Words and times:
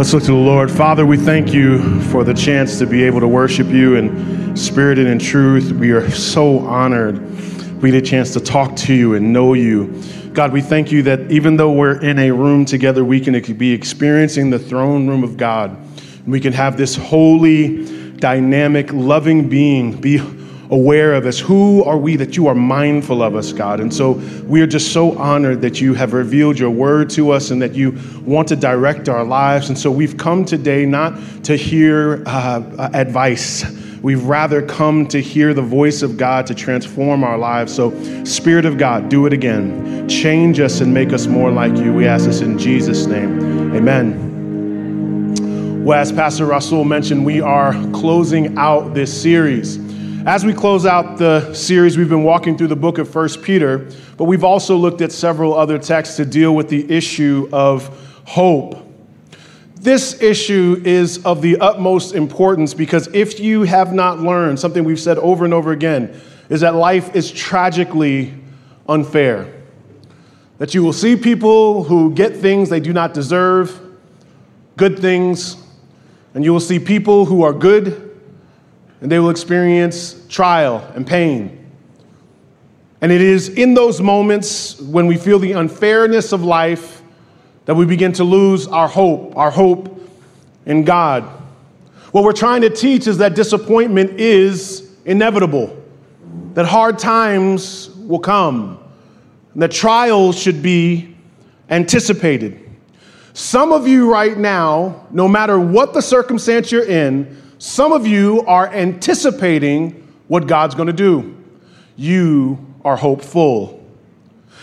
Let's 0.00 0.14
look 0.14 0.22
to 0.22 0.30
the 0.30 0.38
Lord. 0.38 0.70
Father, 0.70 1.04
we 1.04 1.18
thank 1.18 1.52
you 1.52 2.00
for 2.04 2.24
the 2.24 2.32
chance 2.32 2.78
to 2.78 2.86
be 2.86 3.02
able 3.02 3.20
to 3.20 3.28
worship 3.28 3.66
you 3.66 3.96
in 3.96 4.56
spirit 4.56 4.98
and 4.98 5.06
in 5.06 5.18
truth. 5.18 5.72
We 5.72 5.90
are 5.90 6.10
so 6.10 6.60
honored 6.60 7.20
we 7.82 7.90
get 7.90 8.02
a 8.02 8.06
chance 8.06 8.32
to 8.32 8.40
talk 8.40 8.74
to 8.76 8.94
you 8.94 9.14
and 9.14 9.30
know 9.30 9.52
you. 9.52 10.02
God, 10.32 10.54
we 10.54 10.62
thank 10.62 10.90
you 10.90 11.02
that 11.02 11.30
even 11.30 11.58
though 11.58 11.72
we're 11.72 12.00
in 12.00 12.18
a 12.18 12.30
room 12.30 12.64
together, 12.64 13.04
we 13.04 13.20
can 13.20 13.38
be 13.58 13.72
experiencing 13.72 14.48
the 14.48 14.58
throne 14.58 15.06
room 15.06 15.22
of 15.22 15.36
God. 15.36 15.76
We 16.26 16.40
can 16.40 16.54
have 16.54 16.78
this 16.78 16.96
holy, 16.96 18.14
dynamic, 18.16 18.94
loving 18.94 19.50
being 19.50 20.00
be 20.00 20.16
aware 20.70 21.14
of 21.14 21.26
us. 21.26 21.38
Who 21.38 21.82
are 21.84 21.98
we 21.98 22.16
that 22.16 22.36
you 22.36 22.46
are 22.46 22.54
mindful 22.54 23.22
of 23.22 23.34
us, 23.34 23.52
God? 23.52 23.80
And 23.80 23.92
so 23.92 24.12
we 24.46 24.62
are 24.62 24.66
just 24.66 24.92
so 24.92 25.18
honored 25.18 25.60
that 25.62 25.80
you 25.80 25.94
have 25.94 26.12
revealed 26.12 26.58
your 26.58 26.70
word 26.70 27.10
to 27.10 27.30
us 27.32 27.50
and 27.50 27.60
that 27.60 27.74
you 27.74 27.98
want 28.24 28.48
to 28.48 28.56
direct 28.56 29.08
our 29.08 29.24
lives. 29.24 29.68
And 29.68 29.78
so 29.78 29.90
we've 29.90 30.16
come 30.16 30.44
today 30.44 30.86
not 30.86 31.18
to 31.44 31.56
hear 31.56 32.22
uh, 32.26 32.90
advice. 32.94 33.64
We've 34.02 34.24
rather 34.24 34.62
come 34.62 35.06
to 35.08 35.20
hear 35.20 35.52
the 35.52 35.62
voice 35.62 36.00
of 36.02 36.16
God 36.16 36.46
to 36.46 36.54
transform 36.54 37.22
our 37.22 37.36
lives. 37.36 37.74
So, 37.74 37.92
Spirit 38.24 38.64
of 38.64 38.78
God, 38.78 39.10
do 39.10 39.26
it 39.26 39.34
again. 39.34 40.08
Change 40.08 40.58
us 40.58 40.80
and 40.80 40.94
make 40.94 41.12
us 41.12 41.26
more 41.26 41.50
like 41.50 41.76
you. 41.76 41.92
We 41.92 42.06
ask 42.06 42.24
this 42.24 42.40
in 42.40 42.58
Jesus' 42.58 43.04
name. 43.04 43.74
Amen. 43.76 44.30
Well, 45.84 45.98
as 45.98 46.12
Pastor 46.12 46.46
Russell 46.46 46.84
mentioned, 46.84 47.26
we 47.26 47.42
are 47.42 47.72
closing 47.92 48.56
out 48.56 48.94
this 48.94 49.12
series. 49.22 49.89
As 50.30 50.44
we 50.44 50.54
close 50.54 50.86
out 50.86 51.18
the 51.18 51.52
series, 51.54 51.98
we've 51.98 52.08
been 52.08 52.22
walking 52.22 52.56
through 52.56 52.68
the 52.68 52.76
book 52.76 52.98
of 52.98 53.12
1 53.12 53.42
Peter, 53.42 53.90
but 54.16 54.26
we've 54.26 54.44
also 54.44 54.76
looked 54.76 55.00
at 55.00 55.10
several 55.10 55.54
other 55.54 55.76
texts 55.76 56.14
to 56.18 56.24
deal 56.24 56.54
with 56.54 56.68
the 56.68 56.88
issue 56.88 57.48
of 57.52 57.88
hope. 58.26 58.76
This 59.74 60.22
issue 60.22 60.80
is 60.84 61.18
of 61.24 61.42
the 61.42 61.56
utmost 61.58 62.14
importance 62.14 62.74
because 62.74 63.08
if 63.12 63.40
you 63.40 63.62
have 63.62 63.92
not 63.92 64.20
learned, 64.20 64.60
something 64.60 64.84
we've 64.84 65.00
said 65.00 65.18
over 65.18 65.44
and 65.44 65.52
over 65.52 65.72
again, 65.72 66.20
is 66.48 66.60
that 66.60 66.76
life 66.76 67.16
is 67.16 67.32
tragically 67.32 68.32
unfair. 68.88 69.52
That 70.58 70.74
you 70.74 70.84
will 70.84 70.92
see 70.92 71.16
people 71.16 71.82
who 71.82 72.14
get 72.14 72.36
things 72.36 72.68
they 72.68 72.78
do 72.78 72.92
not 72.92 73.14
deserve, 73.14 73.80
good 74.76 74.96
things, 74.96 75.56
and 76.34 76.44
you 76.44 76.52
will 76.52 76.60
see 76.60 76.78
people 76.78 77.24
who 77.24 77.42
are 77.42 77.52
good 77.52 78.09
and 79.00 79.10
they 79.10 79.18
will 79.18 79.30
experience 79.30 80.26
trial 80.28 80.86
and 80.94 81.06
pain. 81.06 81.56
And 83.00 83.10
it 83.10 83.20
is 83.20 83.48
in 83.48 83.74
those 83.74 84.00
moments 84.00 84.78
when 84.80 85.06
we 85.06 85.16
feel 85.16 85.38
the 85.38 85.52
unfairness 85.52 86.32
of 86.32 86.42
life 86.42 87.02
that 87.64 87.74
we 87.74 87.86
begin 87.86 88.12
to 88.12 88.24
lose 88.24 88.66
our 88.66 88.88
hope, 88.88 89.36
our 89.36 89.50
hope 89.50 90.00
in 90.66 90.84
God. 90.84 91.22
What 92.12 92.24
we're 92.24 92.32
trying 92.32 92.62
to 92.62 92.70
teach 92.70 93.06
is 93.06 93.18
that 93.18 93.34
disappointment 93.34 94.20
is 94.20 94.90
inevitable, 95.04 95.82
that 96.54 96.66
hard 96.66 96.98
times 96.98 97.90
will 97.90 98.18
come, 98.18 98.78
and 99.54 99.62
that 99.62 99.70
trials 99.70 100.38
should 100.38 100.62
be 100.62 101.16
anticipated. 101.70 102.68
Some 103.32 103.72
of 103.72 103.86
you 103.86 104.10
right 104.10 104.36
now, 104.36 105.06
no 105.10 105.28
matter 105.28 105.58
what 105.58 105.94
the 105.94 106.02
circumstance 106.02 106.72
you're 106.72 106.84
in, 106.84 107.40
some 107.60 107.92
of 107.92 108.06
you 108.06 108.42
are 108.46 108.72
anticipating 108.72 110.08
what 110.28 110.46
God's 110.46 110.74
going 110.74 110.86
to 110.86 110.94
do. 110.94 111.36
You 111.94 112.58
are 112.86 112.96
hopeful. 112.96 113.86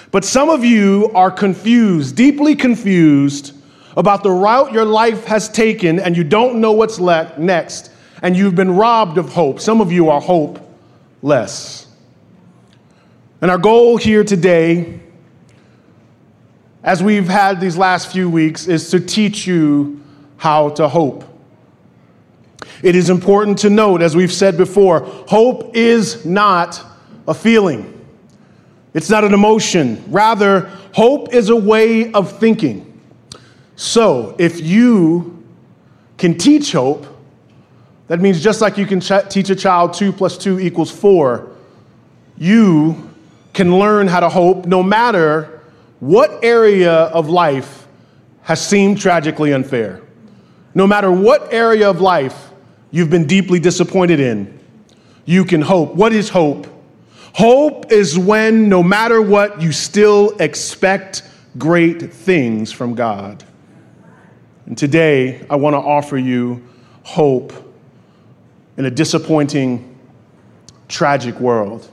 But 0.09 0.25
some 0.25 0.49
of 0.49 0.65
you 0.65 1.11
are 1.13 1.29
confused, 1.29 2.15
deeply 2.15 2.55
confused 2.55 3.53
about 3.95 4.23
the 4.23 4.31
route 4.31 4.73
your 4.73 4.83
life 4.83 5.25
has 5.25 5.47
taken, 5.47 5.99
and 5.99 6.17
you 6.17 6.23
don't 6.23 6.59
know 6.59 6.71
what's 6.71 6.99
le- 6.99 7.31
next, 7.37 7.91
and 8.23 8.35
you've 8.35 8.55
been 8.55 8.75
robbed 8.75 9.19
of 9.19 9.29
hope. 9.29 9.59
Some 9.59 9.79
of 9.79 9.91
you 9.91 10.09
are 10.09 10.19
hopeless. 10.19 11.85
And 13.41 13.51
our 13.51 13.59
goal 13.59 13.97
here 13.97 14.23
today, 14.23 14.99
as 16.83 17.03
we've 17.03 17.27
had 17.27 17.61
these 17.61 17.77
last 17.77 18.11
few 18.11 18.27
weeks, 18.27 18.65
is 18.65 18.89
to 18.89 18.99
teach 18.99 19.45
you 19.45 20.01
how 20.37 20.69
to 20.69 20.87
hope. 20.87 21.36
It 22.83 22.95
is 22.95 23.09
important 23.09 23.57
to 23.59 23.69
note, 23.69 24.01
as 24.01 24.15
we've 24.15 24.31
said 24.31 24.57
before, 24.57 25.01
hope 25.27 25.75
is 25.75 26.25
not 26.25 26.83
a 27.27 27.33
feeling. 27.33 27.93
It's 28.93 29.09
not 29.09 29.23
an 29.23 29.33
emotion. 29.33 30.03
Rather, 30.07 30.61
hope 30.93 31.33
is 31.33 31.49
a 31.49 31.55
way 31.55 32.11
of 32.11 32.39
thinking. 32.39 32.83
So, 33.75 34.35
if 34.39 34.61
you 34.61 35.43
can 36.17 36.37
teach 36.37 36.71
hope, 36.71 37.05
that 38.07 38.19
means 38.19 38.41
just 38.41 38.61
like 38.61 38.77
you 38.77 38.85
can 38.85 39.01
ch- 39.01 39.29
teach 39.29 39.49
a 39.49 39.55
child 39.55 39.93
2 39.93 40.11
plus 40.13 40.37
2 40.37 40.59
equals 40.59 40.89
4, 40.91 41.47
you 42.37 43.11
can 43.53 43.77
learn 43.77 44.07
how 44.07 44.19
to 44.19 44.29
hope 44.29 44.65
no 44.65 44.81
matter 44.81 45.61
what 45.99 46.43
area 46.43 46.93
of 46.93 47.29
life 47.29 47.87
has 48.43 48.65
seemed 48.65 48.99
tragically 48.99 49.51
unfair. 49.53 50.01
No 50.73 50.87
matter 50.87 51.11
what 51.11 51.51
area 51.51 51.89
of 51.89 52.01
life 52.01 52.51
you've 52.91 53.09
been 53.09 53.25
deeply 53.25 53.59
disappointed 53.59 54.19
in, 54.19 54.59
you 55.25 55.43
can 55.45 55.61
hope. 55.61 55.93
What 55.93 56.13
is 56.13 56.29
hope? 56.29 56.67
Hope 57.33 57.91
is 57.91 58.17
when, 58.17 58.69
no 58.69 58.81
matter 58.81 59.21
what, 59.21 59.61
you 59.61 59.71
still 59.71 60.35
expect 60.39 61.23
great 61.57 62.13
things 62.13 62.71
from 62.71 62.95
God. 62.95 63.43
And 64.65 64.77
today, 64.77 65.45
I 65.49 65.55
want 65.55 65.73
to 65.73 65.77
offer 65.77 66.17
you 66.17 66.63
hope 67.03 67.53
in 68.75 68.85
a 68.85 68.91
disappointing, 68.91 69.97
tragic 70.87 71.39
world. 71.39 71.89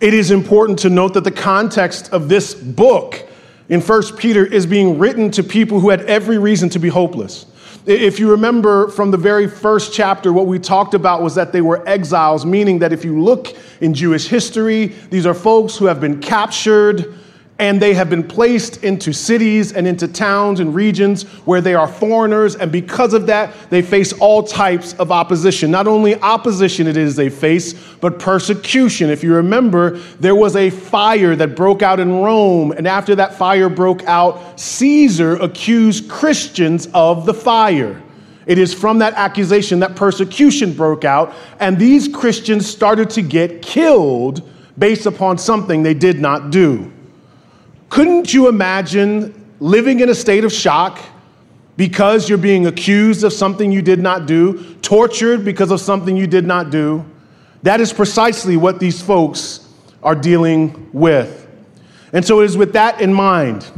It 0.00 0.14
is 0.14 0.30
important 0.30 0.80
to 0.80 0.90
note 0.90 1.14
that 1.14 1.24
the 1.24 1.30
context 1.30 2.12
of 2.12 2.28
this 2.28 2.54
book 2.54 3.28
in 3.68 3.80
1 3.80 4.16
Peter 4.16 4.44
is 4.44 4.66
being 4.66 4.98
written 4.98 5.30
to 5.30 5.42
people 5.42 5.80
who 5.80 5.90
had 5.90 6.02
every 6.02 6.38
reason 6.38 6.68
to 6.70 6.78
be 6.78 6.88
hopeless. 6.88 7.46
If 7.84 8.20
you 8.20 8.30
remember 8.30 8.88
from 8.88 9.10
the 9.10 9.16
very 9.16 9.48
first 9.48 9.92
chapter, 9.92 10.32
what 10.32 10.46
we 10.46 10.60
talked 10.60 10.94
about 10.94 11.20
was 11.20 11.34
that 11.34 11.52
they 11.52 11.62
were 11.62 11.86
exiles, 11.88 12.46
meaning 12.46 12.78
that 12.78 12.92
if 12.92 13.04
you 13.04 13.20
look 13.20 13.56
in 13.80 13.92
Jewish 13.92 14.28
history, 14.28 14.86
these 15.10 15.26
are 15.26 15.34
folks 15.34 15.76
who 15.76 15.86
have 15.86 16.00
been 16.00 16.20
captured 16.20 17.12
and 17.58 17.80
they 17.80 17.94
have 17.94 18.10
been 18.10 18.26
placed 18.26 18.82
into 18.82 19.12
cities 19.12 19.72
and 19.72 19.86
into 19.86 20.08
towns 20.08 20.58
and 20.58 20.74
regions 20.74 21.22
where 21.44 21.60
they 21.60 21.74
are 21.74 21.86
foreigners, 21.86 22.56
and 22.56 22.72
because 22.72 23.14
of 23.14 23.26
that, 23.26 23.54
they 23.70 23.82
face 23.82 24.12
all 24.14 24.42
types 24.42 24.94
of 24.94 25.12
opposition. 25.12 25.70
Not 25.70 25.86
only 25.86 26.20
opposition 26.22 26.86
it 26.86 26.96
is 26.96 27.14
they 27.14 27.28
face, 27.28 27.74
but 28.00 28.18
persecution. 28.18 29.10
If 29.10 29.22
you 29.22 29.34
remember, 29.34 29.98
there 30.18 30.34
was 30.34 30.56
a 30.56 30.70
fire 30.70 31.36
that 31.36 31.54
broke 31.54 31.82
out 31.82 32.00
in 32.00 32.20
Rome, 32.20 32.72
and 32.72 32.88
after 32.88 33.14
that 33.16 33.34
fire 33.34 33.68
broke 33.68 34.02
out, 34.04 34.58
Caesar 34.58 35.36
accused 35.36 36.08
Christians 36.10 36.88
of 36.94 37.26
the 37.26 37.34
fire. 37.34 38.02
It 38.44 38.58
is 38.58 38.74
from 38.74 38.98
that 38.98 39.14
accusation 39.14 39.78
that 39.80 39.94
persecution 39.94 40.72
broke 40.72 41.04
out, 41.04 41.32
and 41.60 41.78
these 41.78 42.08
Christians 42.08 42.68
started 42.68 43.08
to 43.10 43.22
get 43.22 43.62
killed 43.62 44.48
based 44.76 45.06
upon 45.06 45.38
something 45.38 45.82
they 45.82 45.94
did 45.94 46.18
not 46.18 46.50
do. 46.50 46.91
Couldn't 47.92 48.32
you 48.32 48.48
imagine 48.48 49.54
living 49.60 50.00
in 50.00 50.08
a 50.08 50.14
state 50.14 50.44
of 50.44 50.52
shock 50.52 50.98
because 51.76 52.26
you're 52.26 52.38
being 52.38 52.66
accused 52.66 53.22
of 53.22 53.34
something 53.34 53.70
you 53.70 53.82
did 53.82 53.98
not 53.98 54.24
do, 54.24 54.76
tortured 54.76 55.44
because 55.44 55.70
of 55.70 55.78
something 55.78 56.16
you 56.16 56.26
did 56.26 56.46
not 56.46 56.70
do? 56.70 57.04
That 57.64 57.82
is 57.82 57.92
precisely 57.92 58.56
what 58.56 58.80
these 58.80 59.02
folks 59.02 59.68
are 60.02 60.14
dealing 60.14 60.88
with. 60.94 61.46
And 62.14 62.24
so 62.24 62.40
it 62.40 62.46
is 62.46 62.56
with 62.56 62.72
that 62.72 63.02
in 63.02 63.12
mind 63.12 63.70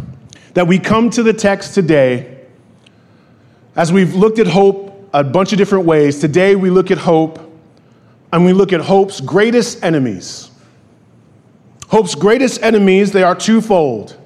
that 0.52 0.69
we 0.69 0.78
come 0.78 1.11
to 1.11 1.25
the 1.25 1.32
text 1.32 1.75
today. 1.75 2.46
As 3.75 3.93
we've 3.93 4.14
looked 4.14 4.38
at 4.38 4.46
hope 4.46 5.11
a 5.12 5.25
bunch 5.25 5.50
of 5.50 5.58
different 5.58 5.87
ways, 5.87 6.20
today 6.20 6.55
we 6.55 6.70
look 6.70 6.93
at 6.93 6.99
hope 6.99 7.40
and 8.32 8.44
we 8.44 8.52
look 8.52 8.72
at 8.72 8.81
hope's 8.81 9.20
greatest 9.20 9.82
enemies. 9.82 10.52
Hope's 11.94 12.17
greatest 12.17 12.61
enemies, 12.61 13.12
they 13.12 13.23
are 13.23 13.37
twofold. 13.37 14.17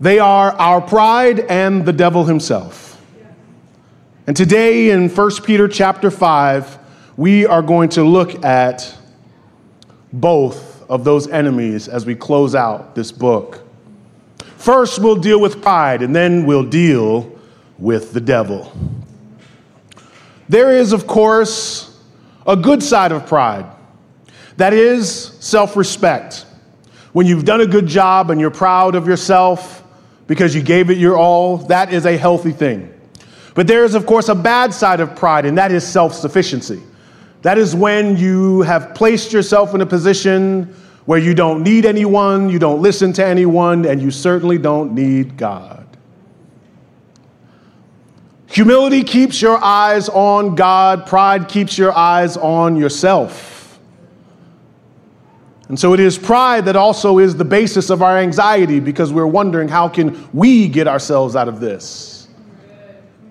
They 0.00 0.18
are 0.18 0.52
our 0.52 0.82
pride 0.82 1.40
and 1.40 1.86
the 1.86 1.94
devil 1.94 2.26
himself. 2.26 3.02
And 4.26 4.36
today 4.36 4.90
in 4.90 5.08
1 5.08 5.30
Peter 5.42 5.66
chapter 5.66 6.10
5, 6.10 6.78
we 7.16 7.46
are 7.46 7.62
going 7.62 7.88
to 7.88 8.04
look 8.04 8.44
at 8.44 8.94
both 10.12 10.86
of 10.90 11.04
those 11.04 11.26
enemies 11.26 11.88
as 11.88 12.04
we 12.04 12.14
close 12.14 12.54
out 12.54 12.94
this 12.94 13.10
book. 13.10 13.66
First, 14.58 14.98
we'll 14.98 15.16
deal 15.16 15.40
with 15.40 15.62
pride, 15.62 16.02
and 16.02 16.14
then 16.14 16.44
we'll 16.44 16.68
deal 16.68 17.32
with 17.78 18.12
the 18.12 18.20
devil. 18.20 18.70
There 20.50 20.76
is, 20.76 20.92
of 20.92 21.06
course, 21.06 21.98
a 22.46 22.56
good 22.56 22.82
side 22.82 23.10
of 23.10 23.24
pride 23.24 23.64
that 24.58 24.74
is 24.74 25.10
self 25.40 25.76
respect. 25.76 26.44
When 27.12 27.26
you've 27.26 27.44
done 27.44 27.60
a 27.60 27.66
good 27.66 27.86
job 27.86 28.30
and 28.30 28.40
you're 28.40 28.50
proud 28.50 28.94
of 28.94 29.06
yourself 29.06 29.82
because 30.26 30.54
you 30.54 30.62
gave 30.62 30.90
it 30.90 30.98
your 30.98 31.16
all, 31.16 31.56
that 31.56 31.92
is 31.92 32.06
a 32.06 32.16
healthy 32.16 32.52
thing. 32.52 32.92
But 33.54 33.66
there 33.66 33.84
is, 33.84 33.94
of 33.94 34.06
course, 34.06 34.28
a 34.28 34.34
bad 34.34 34.72
side 34.72 35.00
of 35.00 35.16
pride, 35.16 35.44
and 35.44 35.58
that 35.58 35.72
is 35.72 35.86
self 35.86 36.14
sufficiency. 36.14 36.80
That 37.42 37.58
is 37.58 37.74
when 37.74 38.16
you 38.16 38.62
have 38.62 38.94
placed 38.94 39.32
yourself 39.32 39.74
in 39.74 39.80
a 39.80 39.86
position 39.86 40.74
where 41.06 41.18
you 41.18 41.34
don't 41.34 41.62
need 41.62 41.86
anyone, 41.86 42.48
you 42.48 42.58
don't 42.58 42.80
listen 42.80 43.12
to 43.14 43.24
anyone, 43.24 43.86
and 43.86 44.00
you 44.00 44.10
certainly 44.10 44.58
don't 44.58 44.94
need 44.94 45.36
God. 45.36 45.86
Humility 48.46 49.02
keeps 49.02 49.40
your 49.40 49.62
eyes 49.62 50.08
on 50.08 50.54
God, 50.54 51.06
pride 51.06 51.48
keeps 51.48 51.78
your 51.78 51.92
eyes 51.92 52.36
on 52.36 52.76
yourself. 52.76 53.59
And 55.70 55.78
so 55.78 55.94
it 55.94 56.00
is 56.00 56.18
pride 56.18 56.64
that 56.64 56.74
also 56.74 57.18
is 57.18 57.36
the 57.36 57.44
basis 57.44 57.90
of 57.90 58.02
our 58.02 58.18
anxiety 58.18 58.80
because 58.80 59.12
we're 59.12 59.24
wondering 59.24 59.68
how 59.68 59.88
can 59.88 60.28
we 60.32 60.66
get 60.66 60.88
ourselves 60.88 61.36
out 61.36 61.46
of 61.46 61.60
this? 61.60 62.26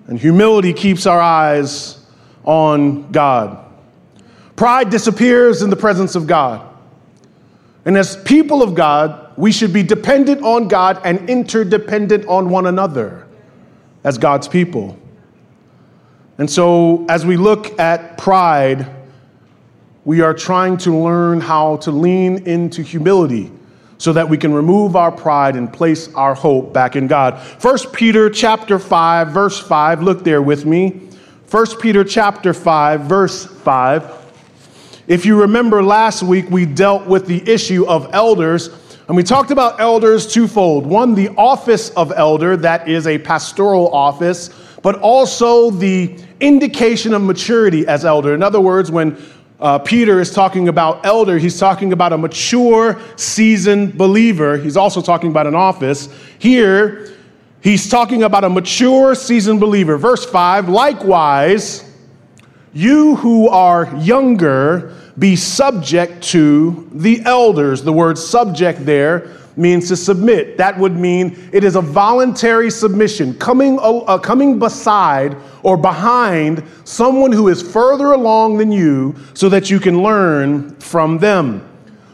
And 0.06 0.18
humility 0.18 0.72
keeps 0.72 1.04
our 1.04 1.20
eyes 1.20 2.02
on 2.44 3.12
God. 3.12 3.62
Pride 4.56 4.88
disappears 4.88 5.60
in 5.60 5.68
the 5.68 5.76
presence 5.76 6.14
of 6.14 6.26
God. 6.26 6.66
And 7.84 7.94
as 7.98 8.16
people 8.22 8.62
of 8.62 8.74
God, 8.74 9.36
we 9.36 9.52
should 9.52 9.74
be 9.74 9.82
dependent 9.82 10.42
on 10.42 10.66
God 10.66 10.98
and 11.04 11.28
interdependent 11.28 12.24
on 12.24 12.48
one 12.48 12.64
another 12.64 13.28
as 14.02 14.16
God's 14.16 14.48
people. 14.48 14.98
And 16.38 16.50
so, 16.50 17.04
as 17.10 17.26
we 17.26 17.36
look 17.36 17.78
at 17.78 18.16
pride, 18.16 18.96
we 20.10 20.22
are 20.22 20.34
trying 20.34 20.76
to 20.76 20.92
learn 20.92 21.40
how 21.40 21.76
to 21.76 21.92
lean 21.92 22.44
into 22.44 22.82
humility 22.82 23.48
so 23.96 24.12
that 24.12 24.28
we 24.28 24.36
can 24.36 24.52
remove 24.52 24.96
our 24.96 25.12
pride 25.12 25.54
and 25.54 25.72
place 25.72 26.12
our 26.14 26.34
hope 26.34 26.72
back 26.72 26.96
in 26.96 27.06
God. 27.06 27.34
1 27.62 27.78
Peter 27.92 28.28
chapter 28.28 28.80
5 28.80 29.28
verse 29.28 29.60
5, 29.60 30.02
look 30.02 30.24
there 30.24 30.42
with 30.42 30.66
me. 30.66 31.00
1 31.48 31.66
Peter 31.78 32.02
chapter 32.02 32.52
5 32.52 33.02
verse 33.02 33.46
5. 33.46 35.04
If 35.06 35.24
you 35.24 35.42
remember 35.42 35.80
last 35.80 36.24
week 36.24 36.50
we 36.50 36.66
dealt 36.66 37.06
with 37.06 37.26
the 37.26 37.48
issue 37.48 37.86
of 37.86 38.12
elders 38.12 38.68
and 39.06 39.16
we 39.16 39.22
talked 39.22 39.52
about 39.52 39.80
elders 39.80 40.26
twofold. 40.26 40.86
One, 40.86 41.14
the 41.14 41.28
office 41.36 41.90
of 41.90 42.12
elder, 42.16 42.56
that 42.56 42.88
is 42.88 43.06
a 43.06 43.18
pastoral 43.18 43.94
office, 43.94 44.50
but 44.82 44.98
also 44.98 45.70
the 45.70 46.18
indication 46.40 47.14
of 47.14 47.22
maturity 47.22 47.86
as 47.86 48.04
elder. 48.04 48.34
In 48.34 48.42
other 48.42 48.60
words, 48.60 48.90
when 48.90 49.16
uh, 49.60 49.78
Peter 49.78 50.20
is 50.20 50.30
talking 50.32 50.68
about 50.68 51.04
elder, 51.04 51.38
he's 51.38 51.58
talking 51.58 51.92
about 51.92 52.12
a 52.12 52.18
mature, 52.18 53.00
seasoned 53.16 53.98
believer. 53.98 54.56
He's 54.56 54.76
also 54.76 55.02
talking 55.02 55.30
about 55.30 55.46
an 55.46 55.54
office. 55.54 56.08
Here, 56.38 57.14
he's 57.60 57.90
talking 57.90 58.22
about 58.22 58.44
a 58.44 58.48
mature, 58.48 59.14
seasoned 59.14 59.60
believer. 59.60 59.98
Verse 59.98 60.24
5 60.24 60.68
likewise, 60.68 61.84
you 62.72 63.16
who 63.16 63.48
are 63.48 63.94
younger, 63.98 64.94
be 65.18 65.36
subject 65.36 66.22
to 66.22 66.88
the 66.92 67.20
elders. 67.26 67.82
The 67.82 67.92
word 67.92 68.16
subject 68.16 68.86
there 68.86 69.39
means 69.60 69.86
to 69.88 69.96
submit. 69.96 70.56
That 70.56 70.76
would 70.78 70.96
mean 70.96 71.48
it 71.52 71.62
is 71.62 71.76
a 71.76 71.80
voluntary 71.80 72.70
submission, 72.70 73.34
coming, 73.34 73.78
uh, 73.80 74.18
coming 74.18 74.58
beside 74.58 75.36
or 75.62 75.76
behind 75.76 76.64
someone 76.84 77.30
who 77.30 77.48
is 77.48 77.62
further 77.62 78.12
along 78.12 78.56
than 78.56 78.72
you 78.72 79.14
so 79.34 79.48
that 79.50 79.70
you 79.70 79.78
can 79.78 80.02
learn 80.02 80.74
from 80.80 81.18
them. 81.18 81.66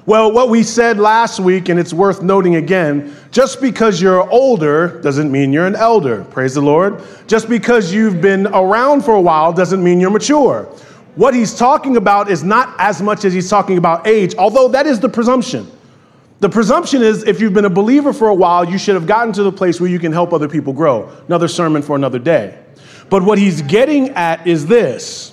Well, 0.07 0.31
what 0.31 0.51
we 0.51 0.63
said 0.63 0.99
last 0.99 1.41
week, 1.41 1.69
and 1.69 1.81
it's 1.81 1.93
worth 1.93 2.23
noting 2.23 2.57
again, 2.57 3.13
just 3.33 3.61
because 3.61 4.01
you're 4.01 4.29
older 4.31 5.01
doesn't 5.01 5.33
mean 5.33 5.53
you're 5.53 5.67
an 5.67 5.75
elder. 5.75 6.25
Praise 6.31 6.55
the 6.55 6.61
Lord. 6.61 7.03
Just 7.27 7.49
because 7.49 7.93
you've 7.93 8.21
been 8.21 8.47
around 8.47 9.05
for 9.05 9.15
a 9.15 9.21
while 9.21 9.53
doesn't 9.53 9.83
mean 9.83 9.99
you're 9.99 10.11
mature. 10.11 10.65
What 11.17 11.35
he's 11.35 11.55
talking 11.55 11.97
about 11.97 12.31
is 12.31 12.45
not 12.45 12.75
as 12.79 13.03
much 13.03 13.25
as 13.25 13.33
he's 13.33 13.51
talking 13.51 13.79
about 13.79 14.07
age, 14.07 14.35
although 14.37 14.69
that 14.69 14.87
is 14.87 15.01
the 15.01 15.09
presumption. 15.09 15.67
The 16.39 16.49
presumption 16.49 17.03
is 17.03 17.25
if 17.25 17.41
you've 17.41 17.55
been 17.55 17.65
a 17.65 17.71
believer 17.71 18.13
for 18.13 18.29
a 18.29 18.35
while, 18.35 18.65
you 18.65 18.77
should 18.77 18.95
have 18.95 19.07
gotten 19.07 19.33
to 19.35 19.43
the 19.43 19.53
place 19.53 19.81
where 19.81 19.89
you 19.89 19.99
can 19.99 20.13
help 20.13 20.33
other 20.33 20.49
people 20.49 20.73
grow. 20.73 21.11
Another 21.27 21.49
sermon 21.49 21.83
for 21.83 21.97
another 21.97 22.19
day. 22.19 22.59
But 23.09 23.23
what 23.23 23.39
he's 23.39 23.63
getting 23.63 24.11
at 24.11 24.47
is 24.47 24.67
this 24.67 25.33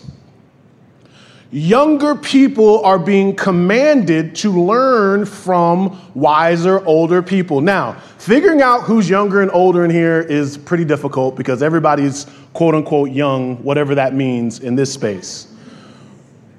younger 1.51 2.15
people 2.15 2.83
are 2.83 2.97
being 2.97 3.35
commanded 3.35 4.35
to 4.35 4.51
learn 4.51 5.23
from 5.23 6.01
wiser, 6.15 6.83
older 6.85 7.21
people. 7.21 7.61
Now, 7.61 7.93
figuring 8.17 8.61
out 8.63 8.81
who's 8.81 9.07
younger 9.07 9.41
and 9.41 9.51
older 9.51 9.85
in 9.85 9.91
here 9.91 10.19
is 10.19 10.57
pretty 10.57 10.83
difficult 10.83 11.35
because 11.35 11.61
everybody's 11.61 12.25
quote 12.53 12.73
unquote 12.73 13.11
young, 13.11 13.57
whatever 13.57 13.93
that 13.95 14.15
means 14.15 14.61
in 14.61 14.75
this 14.75 14.91
space. 14.91 15.52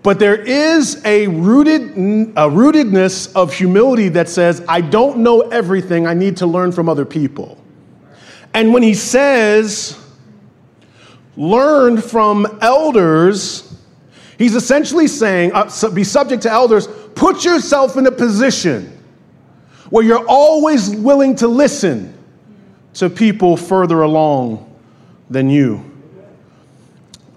But 0.04 0.18
there 0.18 0.36
is 0.36 1.02
a, 1.06 1.28
rooted, 1.28 1.82
a 1.82 2.46
rootedness 2.46 3.34
of 3.34 3.54
humility 3.54 4.10
that 4.10 4.28
says, 4.28 4.62
I 4.68 4.82
don't 4.82 5.20
know 5.20 5.40
everything, 5.40 6.06
I 6.06 6.12
need 6.12 6.36
to 6.36 6.46
learn 6.46 6.72
from 6.72 6.90
other 6.90 7.06
people. 7.06 7.58
And 8.52 8.74
when 8.74 8.82
he 8.82 8.92
says, 8.92 9.98
learn 11.38 12.02
from 12.02 12.58
elders, 12.60 13.74
he's 14.36 14.54
essentially 14.54 15.08
saying, 15.08 15.52
uh, 15.54 15.70
be 15.94 16.04
subject 16.04 16.42
to 16.42 16.50
elders, 16.50 16.86
put 17.14 17.42
yourself 17.42 17.96
in 17.96 18.06
a 18.06 18.12
position 18.12 19.00
where 19.88 20.04
you're 20.04 20.28
always 20.28 20.90
willing 20.90 21.34
to 21.36 21.48
listen 21.48 22.12
to 22.92 23.08
people 23.08 23.56
further 23.56 24.02
along 24.02 24.70
than 25.30 25.48
you. 25.48 25.82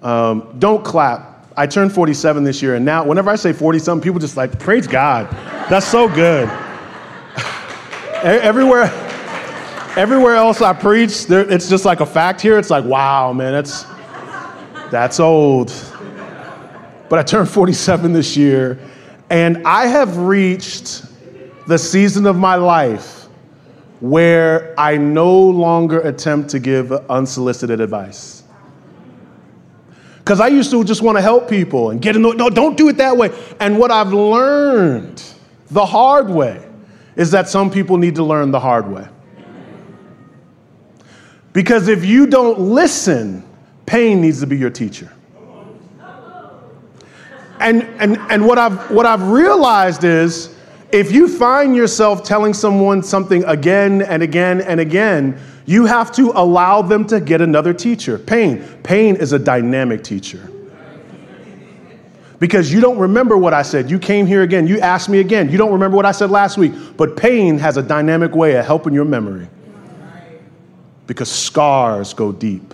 Um, 0.02 0.54
don't 0.60 0.84
clap 0.84 1.37
I 1.60 1.66
turned 1.66 1.92
47 1.92 2.44
this 2.44 2.62
year, 2.62 2.76
and 2.76 2.86
now 2.86 3.04
whenever 3.04 3.32
I 3.32 3.36
say 3.36 3.52
40 3.52 3.80
something, 3.80 4.04
people 4.04 4.20
just 4.20 4.38
like, 4.38 4.60
praise 4.60 4.86
God. 4.86 5.28
That's 5.72 5.88
so 5.88 6.08
good. 6.08 6.48
everywhere, 8.24 8.92
everywhere 9.98 10.36
else 10.36 10.62
I 10.62 10.74
preach, 10.74 11.26
there, 11.26 11.52
it's 11.52 11.68
just 11.68 11.84
like 11.84 12.00
a 12.00 12.06
fact 12.06 12.42
here. 12.42 12.60
It's 12.60 12.70
like, 12.70 12.86
wow, 12.86 13.34
man, 13.34 13.54
that's, 13.54 13.86
that's 14.92 15.20
old. 15.20 15.74
But 17.10 17.18
I 17.18 17.24
turned 17.24 17.50
47 17.50 18.14
this 18.14 18.38
year, 18.38 18.78
and 19.32 19.66
I 19.66 19.88
have 19.88 20.16
reached 20.16 21.06
the 21.66 21.80
season 21.80 22.28
of 22.28 22.36
my 22.36 22.54
life 22.54 23.26
where 24.00 24.80
I 24.80 24.98
no 24.98 25.36
longer 25.40 26.02
attempt 26.02 26.52
to 26.52 26.60
give 26.60 26.92
unsolicited 26.92 27.82
advice. 27.82 28.44
Because 30.28 30.42
I 30.42 30.48
used 30.48 30.72
to 30.72 30.84
just 30.84 31.02
want 31.02 31.18
to 31.18 31.22
help 31.22 31.50
people 31.50 31.92
and 31.92 32.02
get 32.02 32.18
in 32.18 32.22
the, 32.22 32.34
no, 32.34 32.50
don't 32.50 32.76
do 32.76 32.90
it 32.90 32.98
that 32.98 33.16
way. 33.16 33.30
And 33.62 33.80
what 33.80 33.92
I've 33.92 34.12
learned 34.12 35.24
the 35.72 35.86
hard 35.86 36.30
way 36.30 36.68
is 37.16 37.32
that 37.32 37.48
some 37.48 37.72
people 37.72 37.96
need 37.96 38.16
to 38.16 38.26
learn 38.26 38.52
the 38.52 38.60
hard 38.60 38.92
way. 38.92 39.08
Because 41.54 41.88
if 41.88 42.04
you 42.04 42.28
don't 42.28 42.60
listen, 42.60 43.42
pain 43.86 44.20
needs 44.20 44.42
to 44.42 44.48
be 44.48 44.58
your 44.58 44.70
teacher. 44.70 45.10
And, 47.62 47.84
and, 47.98 48.18
and 48.30 48.46
what, 48.46 48.58
I've, 48.58 48.92
what 48.92 49.06
I've 49.06 49.30
realized 49.30 50.04
is 50.04 50.54
if 50.92 51.10
you 51.10 51.30
find 51.30 51.74
yourself 51.74 52.26
telling 52.26 52.54
someone 52.54 53.02
something 53.02 53.46
again 53.46 54.02
and 54.02 54.22
again 54.22 54.60
and 54.60 54.82
again, 54.82 55.40
you 55.68 55.86
have 55.86 56.14
to 56.14 56.32
allow 56.34 56.82
them 56.82 57.06
to 57.08 57.20
get 57.20 57.42
another 57.42 57.74
teacher. 57.74 58.18
Pain. 58.18 58.64
Pain 58.84 59.18
is 59.18 59.34
a 59.34 59.40
dynamic 59.40 60.02
teacher. 60.02 60.50
Because 62.40 62.72
you 62.72 62.80
don't 62.80 62.98
remember 62.98 63.38
what 63.38 63.54
I 63.54 63.64
said. 63.64 63.92
You 63.92 64.00
came 64.00 64.26
here 64.26 64.44
again. 64.44 64.66
You 64.66 64.80
asked 64.80 65.10
me 65.10 65.20
again. 65.20 65.50
You 65.50 65.58
don't 65.58 65.74
remember 65.74 65.98
what 65.98 66.06
I 66.06 66.14
said 66.14 66.32
last 66.32 66.58
week. 66.58 66.72
But 66.96 67.18
pain 67.18 67.58
has 67.60 67.76
a 67.76 67.84
dynamic 67.84 68.34
way 68.34 68.56
of 68.56 68.66
helping 68.66 68.94
your 68.94 69.04
memory. 69.04 69.50
Because 71.06 71.30
scars 71.30 72.14
go 72.14 72.32
deep. 72.32 72.74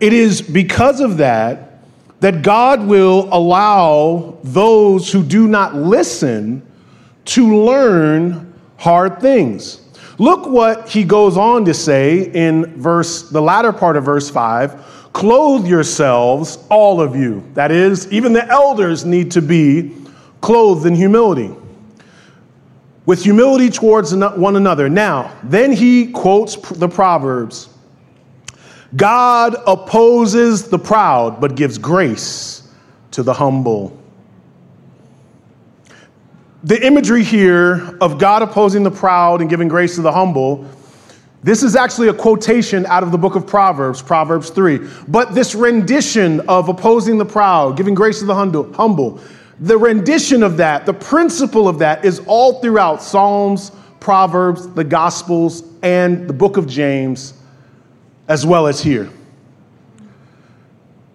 It 0.00 0.12
is 0.12 0.42
because 0.42 1.00
of 1.00 1.18
that 1.18 1.82
that 2.18 2.42
God 2.42 2.84
will 2.84 3.28
allow 3.30 4.38
those 4.42 5.12
who 5.12 5.22
do 5.22 5.46
not 5.46 5.76
listen 5.76 6.66
to 7.26 7.64
learn 7.64 8.54
hard 8.76 9.20
things. 9.20 9.85
Look 10.18 10.46
what 10.46 10.88
he 10.88 11.04
goes 11.04 11.36
on 11.36 11.64
to 11.66 11.74
say 11.74 12.30
in 12.32 12.80
verse 12.80 13.28
the 13.28 13.42
latter 13.42 13.72
part 13.72 13.96
of 13.96 14.04
verse 14.04 14.30
5, 14.30 15.10
clothe 15.12 15.66
yourselves 15.66 16.58
all 16.70 17.00
of 17.00 17.14
you. 17.14 17.44
That 17.54 17.70
is, 17.70 18.10
even 18.12 18.32
the 18.32 18.46
elders 18.48 19.04
need 19.04 19.30
to 19.32 19.42
be 19.42 19.94
clothed 20.40 20.86
in 20.86 20.94
humility. 20.94 21.54
With 23.04 23.22
humility 23.22 23.70
towards 23.70 24.14
one 24.14 24.56
another. 24.56 24.88
Now, 24.88 25.36
then 25.44 25.72
he 25.72 26.10
quotes 26.10 26.56
the 26.56 26.88
Proverbs 26.88 27.68
God 28.94 29.56
opposes 29.66 30.68
the 30.68 30.78
proud, 30.78 31.40
but 31.40 31.56
gives 31.56 31.76
grace 31.76 32.68
to 33.10 33.22
the 33.22 33.34
humble 33.34 34.00
the 36.64 36.84
imagery 36.84 37.22
here 37.22 37.96
of 38.00 38.18
God 38.18 38.42
opposing 38.42 38.82
the 38.82 38.90
proud 38.90 39.40
and 39.40 39.50
giving 39.50 39.68
grace 39.68 39.96
to 39.96 40.02
the 40.02 40.12
humble, 40.12 40.66
this 41.42 41.62
is 41.62 41.76
actually 41.76 42.08
a 42.08 42.14
quotation 42.14 42.86
out 42.86 43.02
of 43.02 43.12
the 43.12 43.18
book 43.18 43.36
of 43.36 43.46
Proverbs, 43.46 44.02
Proverbs 44.02 44.50
3. 44.50 44.80
But 45.06 45.34
this 45.34 45.54
rendition 45.54 46.40
of 46.48 46.68
opposing 46.68 47.18
the 47.18 47.24
proud, 47.24 47.76
giving 47.76 47.94
grace 47.94 48.18
to 48.18 48.24
the 48.24 48.34
humble, 48.34 49.20
the 49.60 49.78
rendition 49.78 50.42
of 50.42 50.56
that, 50.56 50.86
the 50.86 50.94
principle 50.94 51.68
of 51.68 51.78
that 51.78 52.04
is 52.04 52.20
all 52.26 52.60
throughout 52.60 53.02
Psalms, 53.02 53.70
Proverbs, 54.00 54.68
the 54.74 54.84
Gospels, 54.84 55.62
and 55.82 56.28
the 56.28 56.32
book 56.32 56.56
of 56.56 56.66
James, 56.66 57.34
as 58.28 58.44
well 58.44 58.66
as 58.66 58.80
here. 58.80 59.08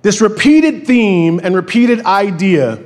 This 0.01 0.21
repeated 0.21 0.87
theme 0.87 1.39
and 1.43 1.55
repeated 1.55 2.05
idea 2.05 2.81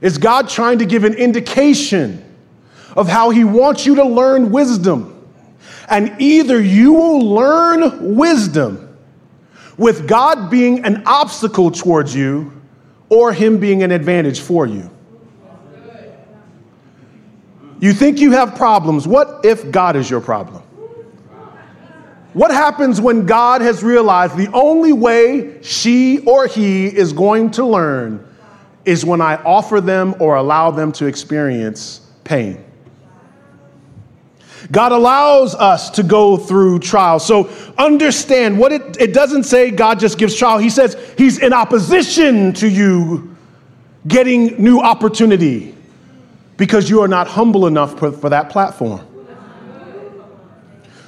is 0.00 0.18
God 0.18 0.48
trying 0.48 0.78
to 0.78 0.86
give 0.86 1.04
an 1.04 1.14
indication 1.14 2.24
of 2.96 3.08
how 3.08 3.30
He 3.30 3.44
wants 3.44 3.86
you 3.86 3.96
to 3.96 4.04
learn 4.04 4.50
wisdom? 4.50 5.14
And 5.88 6.20
either 6.20 6.60
you 6.60 6.92
will 6.92 7.20
learn 7.20 8.16
wisdom 8.16 8.96
with 9.76 10.06
God 10.06 10.50
being 10.50 10.84
an 10.84 11.02
obstacle 11.06 11.70
towards 11.70 12.14
you 12.14 12.52
or 13.08 13.32
Him 13.32 13.58
being 13.58 13.82
an 13.82 13.90
advantage 13.90 14.40
for 14.40 14.66
you. 14.66 14.90
You 17.80 17.92
think 17.92 18.18
you 18.18 18.32
have 18.32 18.56
problems. 18.56 19.06
What 19.06 19.44
if 19.44 19.70
God 19.70 19.96
is 19.96 20.10
your 20.10 20.20
problem? 20.20 20.62
What 22.32 22.50
happens 22.50 23.00
when 23.00 23.24
God 23.24 23.62
has 23.62 23.82
realized 23.82 24.36
the 24.36 24.50
only 24.52 24.92
way 24.92 25.62
she 25.62 26.18
or 26.20 26.46
he 26.46 26.86
is 26.86 27.12
going 27.12 27.52
to 27.52 27.64
learn 27.64 28.27
is 28.88 29.04
when 29.04 29.20
I 29.20 29.36
offer 29.42 29.82
them 29.82 30.14
or 30.18 30.36
allow 30.36 30.70
them 30.70 30.92
to 30.92 31.04
experience 31.04 32.00
pain. 32.24 32.64
God 34.72 34.92
allows 34.92 35.54
us 35.54 35.90
to 35.90 36.02
go 36.02 36.38
through 36.38 36.78
trials. 36.78 37.24
So 37.26 37.50
understand 37.76 38.58
what 38.58 38.72
it, 38.72 38.96
it 38.98 39.12
doesn't 39.12 39.44
say 39.44 39.70
God 39.70 40.00
just 40.00 40.16
gives 40.16 40.34
trial. 40.34 40.56
He 40.56 40.70
says 40.70 40.96
he's 41.18 41.38
in 41.38 41.52
opposition 41.52 42.54
to 42.54 42.68
you 42.68 43.36
getting 44.06 44.62
new 44.62 44.80
opportunity 44.80 45.74
because 46.56 46.88
you 46.88 47.02
are 47.02 47.08
not 47.08 47.28
humble 47.28 47.66
enough 47.66 47.98
for, 47.98 48.10
for 48.10 48.30
that 48.30 48.48
platform. 48.48 49.06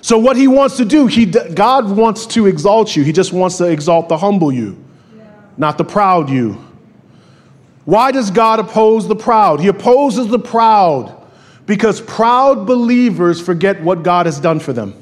So 0.02 0.18
what 0.18 0.36
he 0.36 0.48
wants 0.48 0.76
to 0.76 0.84
do, 0.84 1.06
he, 1.06 1.24
God 1.24 1.90
wants 1.90 2.26
to 2.26 2.46
exalt 2.46 2.94
you. 2.94 3.04
He 3.04 3.12
just 3.12 3.32
wants 3.32 3.56
to 3.56 3.64
exalt 3.64 4.10
the 4.10 4.18
humble 4.18 4.52
you, 4.52 4.82
not 5.56 5.78
the 5.78 5.84
proud 5.84 6.28
you. 6.28 6.62
Why 7.90 8.12
does 8.12 8.30
God 8.30 8.60
oppose 8.60 9.08
the 9.08 9.16
proud? 9.16 9.58
He 9.58 9.66
opposes 9.66 10.28
the 10.28 10.38
proud 10.38 11.12
because 11.66 12.00
proud 12.00 12.64
believers 12.64 13.40
forget 13.40 13.82
what 13.82 14.04
God 14.04 14.26
has 14.26 14.38
done 14.38 14.60
for 14.60 14.72
them. 14.72 14.94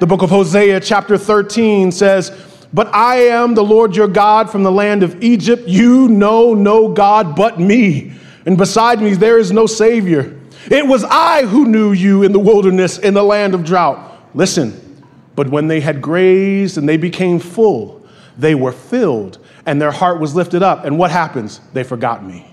The 0.00 0.06
book 0.08 0.22
of 0.22 0.30
Hosea, 0.30 0.80
chapter 0.80 1.16
13, 1.16 1.92
says, 1.92 2.32
But 2.74 2.92
I 2.92 3.18
am 3.28 3.54
the 3.54 3.62
Lord 3.62 3.94
your 3.94 4.08
God 4.08 4.50
from 4.50 4.64
the 4.64 4.72
land 4.72 5.04
of 5.04 5.22
Egypt. 5.22 5.68
You 5.68 6.08
know 6.08 6.54
no 6.54 6.88
God 6.88 7.36
but 7.36 7.60
me, 7.60 8.14
and 8.46 8.58
beside 8.58 9.00
me 9.00 9.14
there 9.14 9.38
is 9.38 9.52
no 9.52 9.66
Savior. 9.66 10.40
It 10.72 10.84
was 10.84 11.04
I 11.04 11.46
who 11.46 11.66
knew 11.66 11.92
you 11.92 12.24
in 12.24 12.32
the 12.32 12.40
wilderness, 12.40 12.98
in 12.98 13.14
the 13.14 13.22
land 13.22 13.54
of 13.54 13.64
drought. 13.64 14.18
Listen, 14.34 15.04
but 15.36 15.48
when 15.48 15.68
they 15.68 15.78
had 15.78 16.02
grazed 16.02 16.78
and 16.78 16.88
they 16.88 16.96
became 16.96 17.38
full, 17.38 18.04
they 18.36 18.56
were 18.56 18.72
filled 18.72 19.38
and 19.70 19.80
their 19.80 19.92
heart 19.92 20.18
was 20.18 20.34
lifted 20.34 20.64
up. 20.64 20.84
And 20.84 20.98
what 20.98 21.12
happens? 21.12 21.60
They 21.72 21.84
forgot 21.84 22.24
me. 22.24 22.44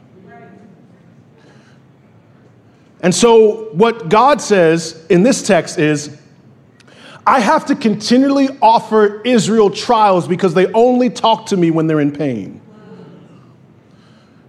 And 3.02 3.14
so, 3.14 3.70
what 3.74 4.08
God 4.08 4.40
says 4.40 5.04
in 5.10 5.24
this 5.24 5.42
text 5.42 5.80
is, 5.80 6.16
I 7.26 7.40
have 7.40 7.66
to 7.66 7.76
continually 7.76 8.50
offer 8.62 9.24
Israel 9.24 9.72
trials 9.72 10.28
because 10.28 10.54
they 10.54 10.72
only 10.74 11.10
talk 11.10 11.48
to 11.48 11.58
me 11.58 11.72
when 11.72 11.88
they're 11.88 12.02
in 12.02 12.12
pain. 12.12 12.62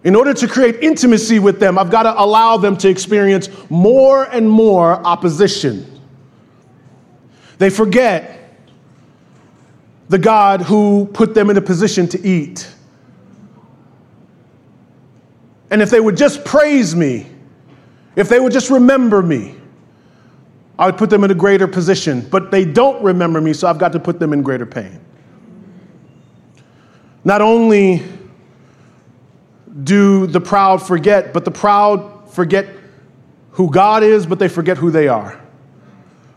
In 0.05 0.15
order 0.15 0.35
to 0.35 0.47
create 0.47 0.77
intimacy 0.83 1.39
with 1.39 1.61
them, 1.61 1.79
I've 1.79 1.91
got 1.91 2.03
to 2.03 2.23
allow 2.23 2.59
them 2.59 2.77
to 2.79 2.89
experience 2.91 3.49
more 3.71 4.25
and 4.25 4.49
more 4.49 4.95
opposition. 5.07 6.01
They 7.57 7.71
forget 7.71 8.38
the 10.09 10.19
God 10.19 10.63
who 10.63 11.09
put 11.13 11.35
them 11.35 11.51
in 11.51 11.57
a 11.57 11.61
position 11.61 12.09
to 12.09 12.27
eat. 12.27 12.69
And 15.71 15.83
if 15.83 15.91
they 15.91 16.01
would 16.01 16.17
just 16.17 16.45
praise 16.45 16.97
me, 16.97 17.27
if 18.17 18.29
they 18.29 18.41
would 18.41 18.53
just 18.53 18.71
remember 18.71 19.23
me, 19.23 19.55
I 20.79 20.87
would 20.87 20.97
put 20.97 21.11
them 21.11 21.25
in 21.25 21.31
a 21.31 21.35
greater 21.35 21.67
position. 21.67 22.21
But 22.31 22.51
they 22.51 22.65
don't 22.65 23.03
remember 23.03 23.41
me, 23.41 23.53
so 23.53 23.69
I've 23.69 23.79
got 23.79 23.93
to 23.93 24.01
put 24.01 24.19
them 24.19 24.33
in 24.33 24.43
greater 24.43 24.67
pain. 24.67 25.01
Not 27.25 27.43
only 27.43 28.03
do 29.83 30.27
the 30.27 30.41
proud 30.41 30.83
forget, 30.83 31.33
but 31.33 31.45
the 31.45 31.51
proud 31.51 32.31
forget 32.31 32.67
who 33.51 33.71
God 33.71 34.03
is, 34.03 34.25
but 34.25 34.39
they 34.39 34.49
forget 34.49 34.79
who 34.79 34.91
they 34.91 35.09
are. 35.09 35.41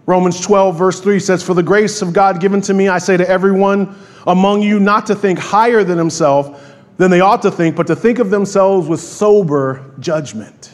Romans 0.06 0.40
12, 0.42 0.78
verse 0.78 1.00
3 1.00 1.20
says, 1.20 1.44
For 1.44 1.54
the 1.54 1.64
grace 1.64 2.02
of 2.02 2.14
God 2.14 2.40
given 2.40 2.62
to 2.62 2.74
me, 2.74 2.88
I 2.88 2.98
say 2.98 3.18
to 3.18 3.30
everyone 3.30 3.96
among 4.28 4.62
you 4.62 4.80
not 4.80 5.06
to 5.08 5.16
think 5.16 5.40
higher 5.40 5.84
than 5.84 5.98
himself 5.98 6.68
than 6.98 7.10
they 7.10 7.22
ought 7.22 7.42
to 7.42 7.52
think, 7.52 7.76
but 7.76 7.88
to 7.88 7.96
think 7.96 8.20
of 8.20 8.30
themselves 8.30 8.88
with 8.88 9.00
sober 9.00 9.92
judgment. 10.00 10.72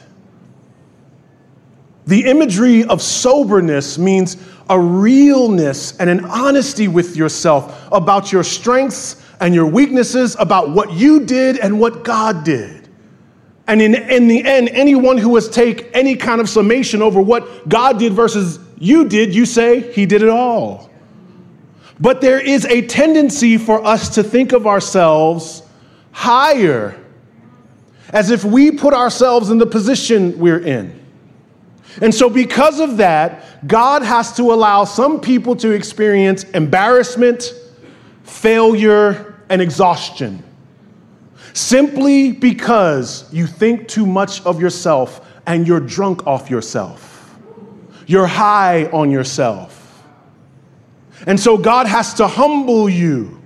The 2.06 2.26
imagery 2.26 2.86
of 2.86 3.02
soberness 3.02 3.98
means 3.98 4.38
a 4.70 4.80
realness 4.80 5.98
and 5.98 6.10
an 6.10 6.26
honesty 6.26 6.88
with 6.88 7.16
yourself 7.16 7.88
about 7.92 8.32
your 8.32 8.44
strengths 8.44 9.24
and 9.40 9.54
your 9.54 9.68
weaknesses, 9.68 10.36
about 10.40 10.72
what 10.72 10.92
you 10.92 11.26
did 11.26 11.60
and 11.60 11.80
what 11.80 12.04
God 12.04 12.44
did. 12.44 12.90
And 13.68 13.82
in, 13.82 13.96
in 13.96 14.28
the 14.28 14.44
end, 14.46 14.70
anyone 14.70 15.18
who 15.18 15.36
has 15.36 15.50
take 15.50 15.90
any 15.94 16.16
kind 16.16 16.40
of 16.40 16.50
summation 16.50 17.02
over 17.02 17.22
what 17.22 17.68
God 17.68 18.00
did 18.00 18.14
versus 18.14 18.60
you 18.78 19.08
did, 19.08 19.34
you 19.34 19.46
say, 19.46 19.92
He 19.92 20.06
did 20.06 20.22
it 20.22 20.30
all. 20.30 20.90
But 22.00 22.22
there 22.22 22.40
is 22.40 22.66
a 22.66 22.86
tendency 22.86 23.58
for 23.58 23.84
us 23.84 24.16
to 24.16 24.24
think 24.24 24.52
of 24.52 24.68
ourselves 24.68 25.64
higher, 26.12 27.00
as 28.10 28.30
if 28.30 28.44
we 28.44 28.72
put 28.72 28.94
ourselves 28.94 29.50
in 29.50 29.58
the 29.58 29.66
position 29.66 30.38
we're 30.38 30.60
in. 30.60 30.94
And 32.02 32.14
so, 32.14 32.30
because 32.30 32.80
of 32.80 32.98
that, 32.98 33.68
God 33.68 34.04
has 34.04 34.36
to 34.38 34.54
allow 34.54 34.84
some 34.84 35.20
people 35.20 35.56
to 35.58 35.72
experience 35.72 36.44
embarrassment, 36.44 37.54
failure, 38.24 39.36
and 39.50 39.62
exhaustion 39.62 40.44
simply 41.58 42.32
because 42.32 43.32
you 43.34 43.48
think 43.48 43.88
too 43.88 44.06
much 44.06 44.46
of 44.46 44.62
yourself 44.62 45.28
and 45.48 45.68
you're 45.68 45.80
drunk 45.80 46.28
off 46.28 46.52
yourself. 46.52 47.07
You're 48.08 48.26
high 48.26 48.86
on 48.86 49.12
yourself. 49.12 50.04
And 51.28 51.38
so 51.40 51.58
God 51.58 51.88
has 51.88 52.14
to 52.16 52.28
humble 52.28 52.90
you 52.90 53.40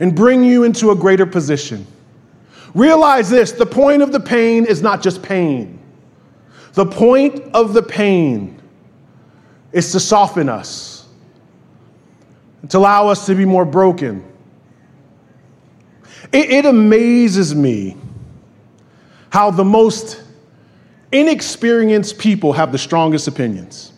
and 0.00 0.16
bring 0.16 0.42
you 0.42 0.64
into 0.64 0.90
a 0.90 0.96
greater 0.96 1.26
position. 1.26 1.86
Realize 2.74 3.30
this 3.30 3.52
the 3.52 3.66
point 3.66 4.02
of 4.02 4.10
the 4.10 4.20
pain 4.20 4.64
is 4.64 4.82
not 4.82 5.02
just 5.02 5.22
pain, 5.22 5.78
the 6.72 6.86
point 6.86 7.40
of 7.54 7.74
the 7.74 7.82
pain 7.82 8.60
is 9.70 9.92
to 9.92 10.00
soften 10.00 10.48
us, 10.48 11.06
to 12.70 12.78
allow 12.78 13.08
us 13.08 13.26
to 13.26 13.34
be 13.34 13.44
more 13.44 13.64
broken. 13.64 14.24
It, 16.32 16.50
it 16.50 16.64
amazes 16.64 17.54
me 17.54 17.96
how 19.30 19.50
the 19.50 19.64
most 19.64 20.23
inexperienced 21.14 22.18
people 22.18 22.52
have 22.52 22.72
the 22.72 22.78
strongest 22.78 23.28
opinions. 23.28 23.92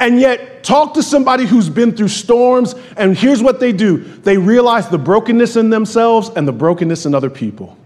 And 0.00 0.18
yet, 0.18 0.64
talk 0.64 0.94
to 0.94 1.02
somebody 1.02 1.46
who's 1.46 1.68
been 1.68 1.96
through 1.96 2.08
storms, 2.08 2.74
and 2.96 3.16
here's 3.16 3.40
what 3.40 3.60
they 3.60 3.72
do 3.72 3.98
they 3.98 4.36
realize 4.36 4.88
the 4.88 4.98
brokenness 4.98 5.54
in 5.54 5.70
themselves 5.70 6.30
and 6.30 6.46
the 6.46 6.52
brokenness 6.52 7.06
in 7.06 7.14
other 7.14 7.30
people. 7.30 7.78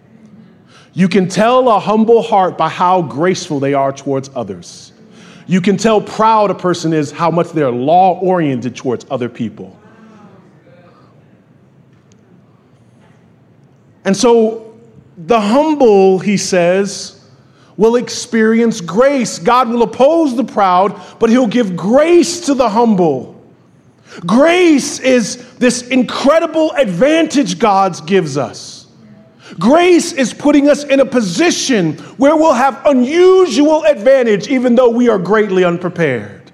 You 0.94 1.08
can 1.08 1.28
tell 1.28 1.68
a 1.68 1.78
humble 1.78 2.22
heart 2.22 2.56
by 2.56 2.70
how 2.70 3.02
graceful 3.02 3.60
they 3.60 3.74
are 3.74 3.92
towards 3.92 4.30
others. 4.34 4.92
You 5.46 5.60
can 5.60 5.76
tell 5.76 6.00
proud 6.00 6.50
a 6.50 6.54
person 6.54 6.94
is 6.94 7.10
how 7.10 7.30
much 7.30 7.50
they're 7.50 7.70
law 7.70 8.18
oriented 8.20 8.74
towards 8.76 9.04
other 9.10 9.28
people. 9.28 9.78
And 14.06 14.16
so 14.16 14.65
the 15.16 15.40
humble, 15.40 16.18
he 16.18 16.36
says, 16.36 17.28
will 17.76 17.96
experience 17.96 18.80
grace. 18.80 19.38
God 19.38 19.68
will 19.68 19.82
oppose 19.82 20.36
the 20.36 20.44
proud, 20.44 21.00
but 21.18 21.30
he'll 21.30 21.46
give 21.46 21.76
grace 21.76 22.46
to 22.46 22.54
the 22.54 22.68
humble. 22.68 23.34
Grace 24.24 24.98
is 25.00 25.56
this 25.56 25.88
incredible 25.88 26.72
advantage 26.72 27.58
God 27.58 28.06
gives 28.06 28.36
us. 28.36 28.86
Grace 29.58 30.12
is 30.12 30.34
putting 30.34 30.68
us 30.68 30.84
in 30.84 31.00
a 31.00 31.04
position 31.04 31.94
where 32.16 32.36
we'll 32.36 32.52
have 32.52 32.84
unusual 32.86 33.84
advantage 33.84 34.48
even 34.48 34.74
though 34.74 34.90
we 34.90 35.08
are 35.08 35.18
greatly 35.18 35.64
unprepared. 35.64 36.50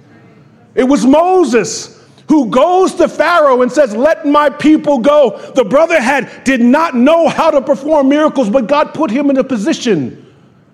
It 0.74 0.84
was 0.84 1.06
Moses 1.06 2.01
who 2.28 2.50
goes 2.50 2.94
to 2.94 3.08
Pharaoh 3.08 3.62
and 3.62 3.70
says, 3.70 3.94
Let 3.94 4.26
my 4.26 4.50
people 4.50 4.98
go. 4.98 5.38
The 5.54 5.64
brother 5.64 6.00
had 6.00 6.44
did 6.44 6.60
not 6.60 6.94
know 6.94 7.28
how 7.28 7.50
to 7.50 7.60
perform 7.60 8.08
miracles, 8.08 8.48
but 8.48 8.66
God 8.66 8.94
put 8.94 9.10
him 9.10 9.30
in 9.30 9.38
a 9.38 9.44
position 9.44 10.18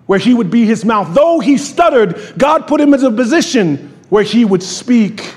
where 0.05 0.19
he 0.19 0.33
would 0.33 0.49
be 0.49 0.65
his 0.65 0.85
mouth. 0.85 1.13
Though 1.13 1.39
he 1.39 1.57
stuttered, 1.57 2.33
God 2.37 2.67
put 2.67 2.81
him 2.81 2.93
in 2.93 3.03
a 3.03 3.11
position 3.11 3.95
where 4.09 4.23
he 4.23 4.43
would 4.43 4.63
speak. 4.63 5.35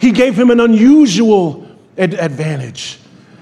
He 0.00 0.12
gave 0.12 0.38
him 0.38 0.50
an 0.50 0.60
unusual 0.60 1.66
ad- 1.96 2.14
advantage. 2.14 2.98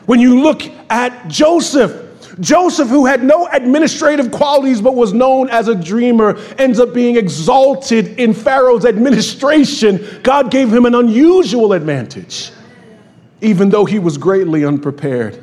When 0.06 0.20
you 0.20 0.40
look 0.40 0.62
at 0.88 1.28
Joseph, 1.28 2.05
Joseph, 2.40 2.88
who 2.88 3.06
had 3.06 3.24
no 3.24 3.48
administrative 3.50 4.30
qualities 4.30 4.82
but 4.82 4.94
was 4.94 5.14
known 5.14 5.48
as 5.48 5.68
a 5.68 5.74
dreamer, 5.74 6.38
ends 6.58 6.78
up 6.78 6.92
being 6.92 7.16
exalted 7.16 8.18
in 8.18 8.34
Pharaoh's 8.34 8.84
administration. 8.84 10.20
God 10.22 10.50
gave 10.50 10.72
him 10.72 10.84
an 10.84 10.94
unusual 10.94 11.72
advantage, 11.72 12.50
even 13.40 13.70
though 13.70 13.86
he 13.86 13.98
was 13.98 14.18
greatly 14.18 14.66
unprepared. 14.66 15.42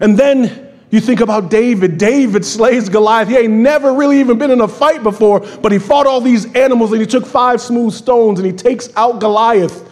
And 0.00 0.18
then 0.18 0.72
you 0.90 1.00
think 1.00 1.20
about 1.20 1.50
David. 1.50 1.98
David 1.98 2.44
slays 2.44 2.88
Goliath. 2.88 3.28
He 3.28 3.36
ain't 3.36 3.52
never 3.52 3.92
really 3.92 4.18
even 4.18 4.36
been 4.36 4.50
in 4.50 4.60
a 4.60 4.68
fight 4.68 5.04
before, 5.04 5.38
but 5.62 5.70
he 5.70 5.78
fought 5.78 6.08
all 6.08 6.20
these 6.20 6.52
animals 6.54 6.90
and 6.90 7.00
he 7.00 7.06
took 7.06 7.26
five 7.26 7.60
smooth 7.60 7.92
stones 7.92 8.40
and 8.40 8.46
he 8.46 8.52
takes 8.52 8.88
out 8.96 9.20
Goliath. 9.20 9.88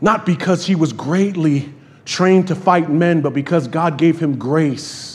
Not 0.00 0.26
because 0.26 0.64
he 0.64 0.76
was 0.76 0.92
greatly 0.92 1.72
trained 2.04 2.48
to 2.48 2.54
fight 2.54 2.88
men, 2.88 3.20
but 3.20 3.34
because 3.34 3.66
God 3.66 3.98
gave 3.98 4.20
him 4.20 4.38
grace 4.38 5.13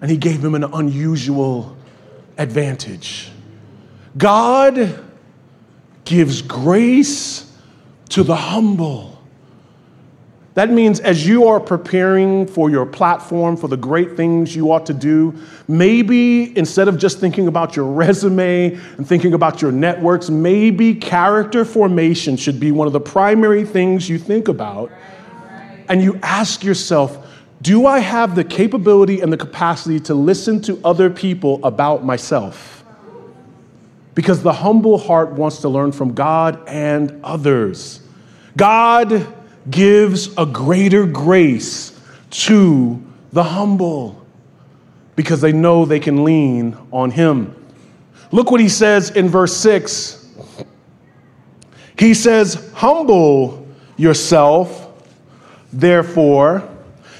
and 0.00 0.10
he 0.10 0.16
gave 0.16 0.44
him 0.44 0.54
an 0.54 0.64
unusual 0.64 1.76
advantage. 2.36 3.30
God 4.16 5.04
gives 6.04 6.42
grace 6.42 7.52
to 8.10 8.22
the 8.22 8.36
humble. 8.36 9.14
That 10.54 10.70
means 10.70 10.98
as 10.98 11.24
you 11.24 11.46
are 11.46 11.60
preparing 11.60 12.46
for 12.46 12.68
your 12.68 12.84
platform, 12.84 13.56
for 13.56 13.68
the 13.68 13.76
great 13.76 14.16
things 14.16 14.56
you 14.56 14.72
ought 14.72 14.86
to 14.86 14.94
do, 14.94 15.38
maybe 15.68 16.56
instead 16.58 16.88
of 16.88 16.98
just 16.98 17.20
thinking 17.20 17.46
about 17.46 17.76
your 17.76 17.84
resume 17.84 18.74
and 18.96 19.06
thinking 19.06 19.34
about 19.34 19.62
your 19.62 19.70
networks, 19.70 20.30
maybe 20.30 20.96
character 20.96 21.64
formation 21.64 22.36
should 22.36 22.58
be 22.58 22.72
one 22.72 22.88
of 22.88 22.92
the 22.92 23.00
primary 23.00 23.64
things 23.64 24.08
you 24.08 24.18
think 24.18 24.48
about. 24.48 24.90
And 25.88 26.02
you 26.02 26.18
ask 26.24 26.64
yourself, 26.64 27.27
do 27.60 27.86
I 27.86 27.98
have 27.98 28.34
the 28.34 28.44
capability 28.44 29.20
and 29.20 29.32
the 29.32 29.36
capacity 29.36 29.98
to 30.00 30.14
listen 30.14 30.60
to 30.62 30.80
other 30.84 31.10
people 31.10 31.64
about 31.64 32.04
myself? 32.04 32.84
Because 34.14 34.42
the 34.42 34.52
humble 34.52 34.98
heart 34.98 35.30
wants 35.30 35.58
to 35.62 35.68
learn 35.68 35.92
from 35.92 36.14
God 36.14 36.60
and 36.68 37.20
others. 37.24 38.00
God 38.56 39.26
gives 39.70 40.36
a 40.36 40.46
greater 40.46 41.06
grace 41.06 41.98
to 42.30 43.02
the 43.32 43.42
humble 43.42 44.24
because 45.16 45.40
they 45.40 45.52
know 45.52 45.84
they 45.84 46.00
can 46.00 46.24
lean 46.24 46.76
on 46.92 47.10
Him. 47.10 47.54
Look 48.30 48.50
what 48.50 48.60
He 48.60 48.68
says 48.68 49.10
in 49.10 49.28
verse 49.28 49.56
6. 49.56 50.26
He 51.98 52.14
says, 52.14 52.70
Humble 52.74 53.66
yourself, 53.96 54.92
therefore, 55.72 56.68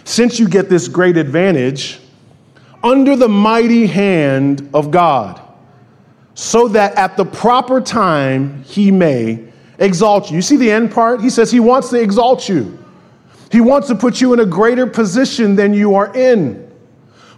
since 0.08 0.38
you 0.38 0.48
get 0.48 0.70
this 0.70 0.88
great 0.88 1.18
advantage, 1.18 2.00
under 2.82 3.14
the 3.14 3.28
mighty 3.28 3.86
hand 3.86 4.70
of 4.72 4.90
God, 4.90 5.38
so 6.34 6.68
that 6.68 6.94
at 6.94 7.18
the 7.18 7.26
proper 7.26 7.78
time 7.78 8.62
He 8.62 8.90
may 8.90 9.44
exalt 9.78 10.30
you. 10.30 10.36
You 10.36 10.42
see 10.42 10.56
the 10.56 10.70
end 10.70 10.92
part? 10.92 11.20
He 11.20 11.28
says 11.28 11.50
he 11.50 11.60
wants 11.60 11.90
to 11.90 12.00
exalt 12.00 12.48
you. 12.48 12.82
He 13.52 13.60
wants 13.60 13.88
to 13.88 13.94
put 13.94 14.20
you 14.20 14.32
in 14.32 14.40
a 14.40 14.46
greater 14.46 14.86
position 14.86 15.56
than 15.56 15.74
you 15.74 15.94
are 15.94 16.14
in. 16.16 16.72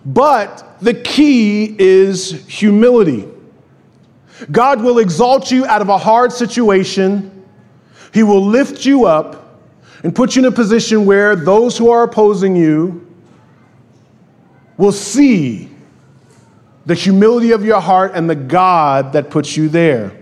But 0.06 0.76
the 0.80 0.94
key 0.94 1.74
is 1.76 2.46
humility. 2.46 3.28
God 4.52 4.80
will 4.80 5.00
exalt 5.00 5.50
you 5.50 5.66
out 5.66 5.82
of 5.82 5.88
a 5.88 5.98
hard 5.98 6.32
situation. 6.32 7.44
He 8.14 8.22
will 8.22 8.44
lift 8.44 8.86
you 8.86 9.06
up 9.06 9.39
and 10.02 10.14
put 10.14 10.34
you 10.34 10.42
in 10.42 10.46
a 10.46 10.54
position 10.54 11.04
where 11.04 11.36
those 11.36 11.76
who 11.76 11.90
are 11.90 12.02
opposing 12.02 12.56
you 12.56 13.06
will 14.76 14.92
see 14.92 15.68
the 16.86 16.94
humility 16.94 17.52
of 17.52 17.64
your 17.64 17.80
heart 17.80 18.12
and 18.14 18.28
the 18.28 18.34
God 18.34 19.12
that 19.12 19.30
puts 19.30 19.56
you 19.56 19.68
there. 19.68 20.16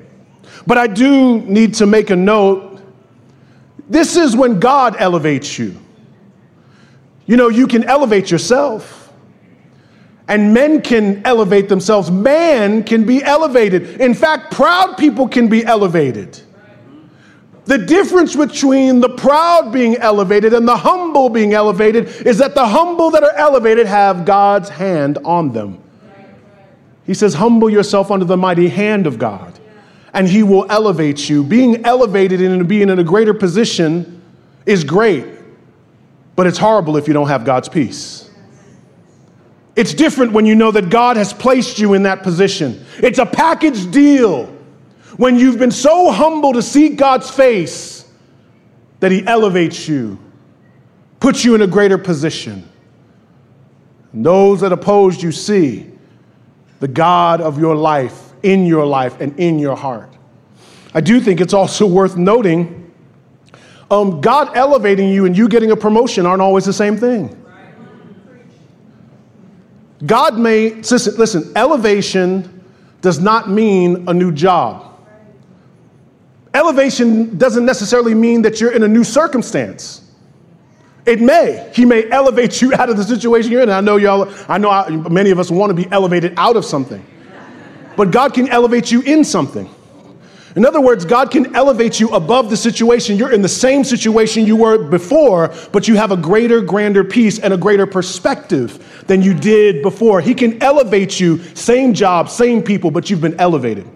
But 0.67 0.79
I 0.79 0.87
do 0.87 1.41
need 1.43 1.75
to 1.75 1.87
make 1.87 2.11
a 2.11 2.17
note. 2.17 2.83
This 3.88 4.17
is 4.17 4.37
when 4.37 4.59
God 4.59 4.97
elevates 4.99 5.59
you. 5.59 5.77
You 7.27 7.37
know, 7.37 7.49
you 7.49 7.67
can 7.67 7.85
elevate 7.85 8.31
yourself, 8.31 9.12
and 10.27 10.53
men 10.53 10.83
can 10.83 11.23
elevate 11.25 11.69
themselves. 11.69 12.11
Man 12.11 12.83
can 12.83 13.05
be 13.05 13.23
elevated. 13.23 14.01
In 14.01 14.14
fact, 14.14 14.53
proud 14.53 14.97
people 14.99 15.29
can 15.29 15.49
be 15.49 15.64
elevated. 15.64 16.41
The 17.68 17.76
difference 17.76 18.35
between 18.35 19.00
the 19.00 19.11
proud 19.11 19.74
being 19.74 19.98
elevated 19.98 20.54
and 20.54 20.66
the 20.66 20.74
humble 20.74 21.28
being 21.28 21.52
elevated 21.52 22.09
is 22.26 22.38
that 22.38 22.54
the 22.54 22.66
humble 22.66 23.11
that 23.11 23.22
are 23.22 23.35
elevated 23.35 23.87
have 23.87 24.24
God's 24.24 24.70
hand 24.70 25.18
on 25.22 25.52
them. 25.52 25.78
He 27.04 27.12
says, 27.12 27.35
Humble 27.35 27.68
yourself 27.68 28.11
under 28.11 28.24
the 28.24 28.38
mighty 28.38 28.68
hand 28.68 29.07
of 29.07 29.18
God 29.18 29.61
and 30.14 30.26
He 30.26 30.42
will 30.42 30.64
elevate 30.70 31.28
you. 31.28 31.44
Being 31.44 31.85
elevated 31.85 32.40
and 32.40 32.66
being 32.66 32.88
in 32.88 32.98
a 32.98 33.04
greater 33.04 33.35
position 33.35 34.22
is 34.64 34.83
great, 34.83 35.26
but 36.37 36.46
it's 36.46 36.57
horrible 36.57 36.96
if 36.96 37.07
you 37.07 37.12
don't 37.12 37.28
have 37.28 37.44
God's 37.44 37.68
peace. 37.68 38.31
It's 39.76 39.92
different 39.92 40.33
when 40.33 40.46
you 40.46 40.54
know 40.54 40.70
that 40.70 40.88
God 40.88 41.18
has 41.18 41.35
placed 41.35 41.78
you 41.78 41.92
in 41.92 42.04
that 42.04 42.22
position. 42.22 42.83
It's 42.96 43.18
a 43.18 43.26
package 43.26 43.90
deal 43.90 44.58
when 45.16 45.38
you've 45.38 45.59
been 45.59 45.71
so 45.71 46.11
humble 46.11 46.53
to 46.53 46.62
seek 46.62 46.97
God's 46.97 47.31
face 47.31 48.07
that 49.01 49.11
He 49.11 49.27
elevates 49.27 49.88
you, 49.88 50.18
puts 51.21 51.44
you 51.44 51.55
in 51.55 51.62
a 51.62 51.66
greater 51.66 51.99
position. 51.99 52.68
And 54.12 54.25
those 54.25 54.61
that 54.61 54.73
oppose 54.73 55.23
you 55.23 55.33
see 55.33 55.90
the 56.81 56.88
God 56.88 57.40
of 57.40 57.59
your 57.59 57.75
life 57.75 58.33
in 58.42 58.66
your 58.66 58.87
life 58.87 59.21
and 59.21 59.38
in 59.38 59.59
your 59.59 59.77
heart. 59.77 60.12
I 60.94 61.01
do 61.01 61.21
think 61.21 61.40
it's 61.40 61.55
also 61.55 61.87
worth 61.99 62.16
noting 62.16 62.79
um, 63.90 64.21
God 64.21 64.55
elevating 64.55 65.09
you 65.09 65.25
and 65.25 65.37
you 65.37 65.49
getting 65.49 65.71
a 65.71 65.77
promotion 65.77 66.27
aren't 66.27 66.42
always 66.42 66.64
the 66.64 66.73
same 66.73 66.97
thing. 66.97 67.35
God 70.05 70.38
may, 70.38 70.75
listen, 70.75 71.16
listen, 71.16 71.53
elevation 71.57 72.64
does 73.01 73.18
not 73.18 73.51
mean 73.51 74.09
a 74.09 74.14
new 74.14 74.31
job. 74.31 74.98
Elevation 76.55 77.37
doesn't 77.37 77.65
necessarily 77.65 78.15
mean 78.15 78.43
that 78.43 78.61
you're 78.61 78.73
in 78.73 78.83
a 78.83 78.89
new 78.89 79.05
circumstance. 79.05 80.05
It 81.07 81.21
may. 81.21 81.71
He 81.75 81.85
may 81.85 82.11
elevate 82.11 82.61
you 82.61 82.75
out 82.75 82.91
of 82.91 82.97
the 82.97 83.05
situation 83.05 83.51
you're 83.51 83.63
in. 83.63 83.71
I 83.71 83.81
know 83.81 83.97
y'all, 83.97 84.33
I 84.49 84.59
know 84.59 84.71
I, 84.71 84.91
many 84.91 85.31
of 85.31 85.39
us 85.39 85.51
want 85.51 85.71
to 85.71 85.75
be 85.75 85.91
elevated 85.91 86.35
out 86.37 86.57
of 86.57 86.65
something 86.65 87.05
but 87.99 88.13
God 88.13 88.33
can 88.33 88.49
elevate 88.49 88.93
you 88.93 89.01
in 89.03 89.25
something. 89.25 89.69
In 90.55 90.65
other 90.65 90.81
words, 90.81 91.05
God 91.05 91.33
can 91.33 91.57
elevate 91.57 91.99
you 91.99 92.11
above 92.11 92.49
the 92.49 92.57
situation. 92.57 93.17
You're 93.17 93.33
in 93.33 93.43
the 93.43 93.49
same 93.49 93.83
situation 93.83 94.47
you 94.47 94.55
were 94.55 94.79
before, 94.79 95.53
but 95.73 95.89
you 95.89 95.97
have 95.97 96.13
a 96.13 96.17
greater, 96.17 96.61
grander 96.61 97.03
peace 97.03 97.41
and 97.41 97.53
a 97.53 97.57
greater 97.57 97.87
perspective 97.87 99.03
than 99.09 99.21
you 99.21 99.35
did 99.35 99.83
before. 99.83 100.21
He 100.21 100.33
can 100.33 100.63
elevate 100.63 101.19
you, 101.19 101.43
same 101.57 101.93
job, 101.93 102.31
same 102.31 102.63
people, 102.63 102.93
but 102.93 103.11
you've 103.11 103.21
been 103.21 103.39
elevated. 103.41 103.89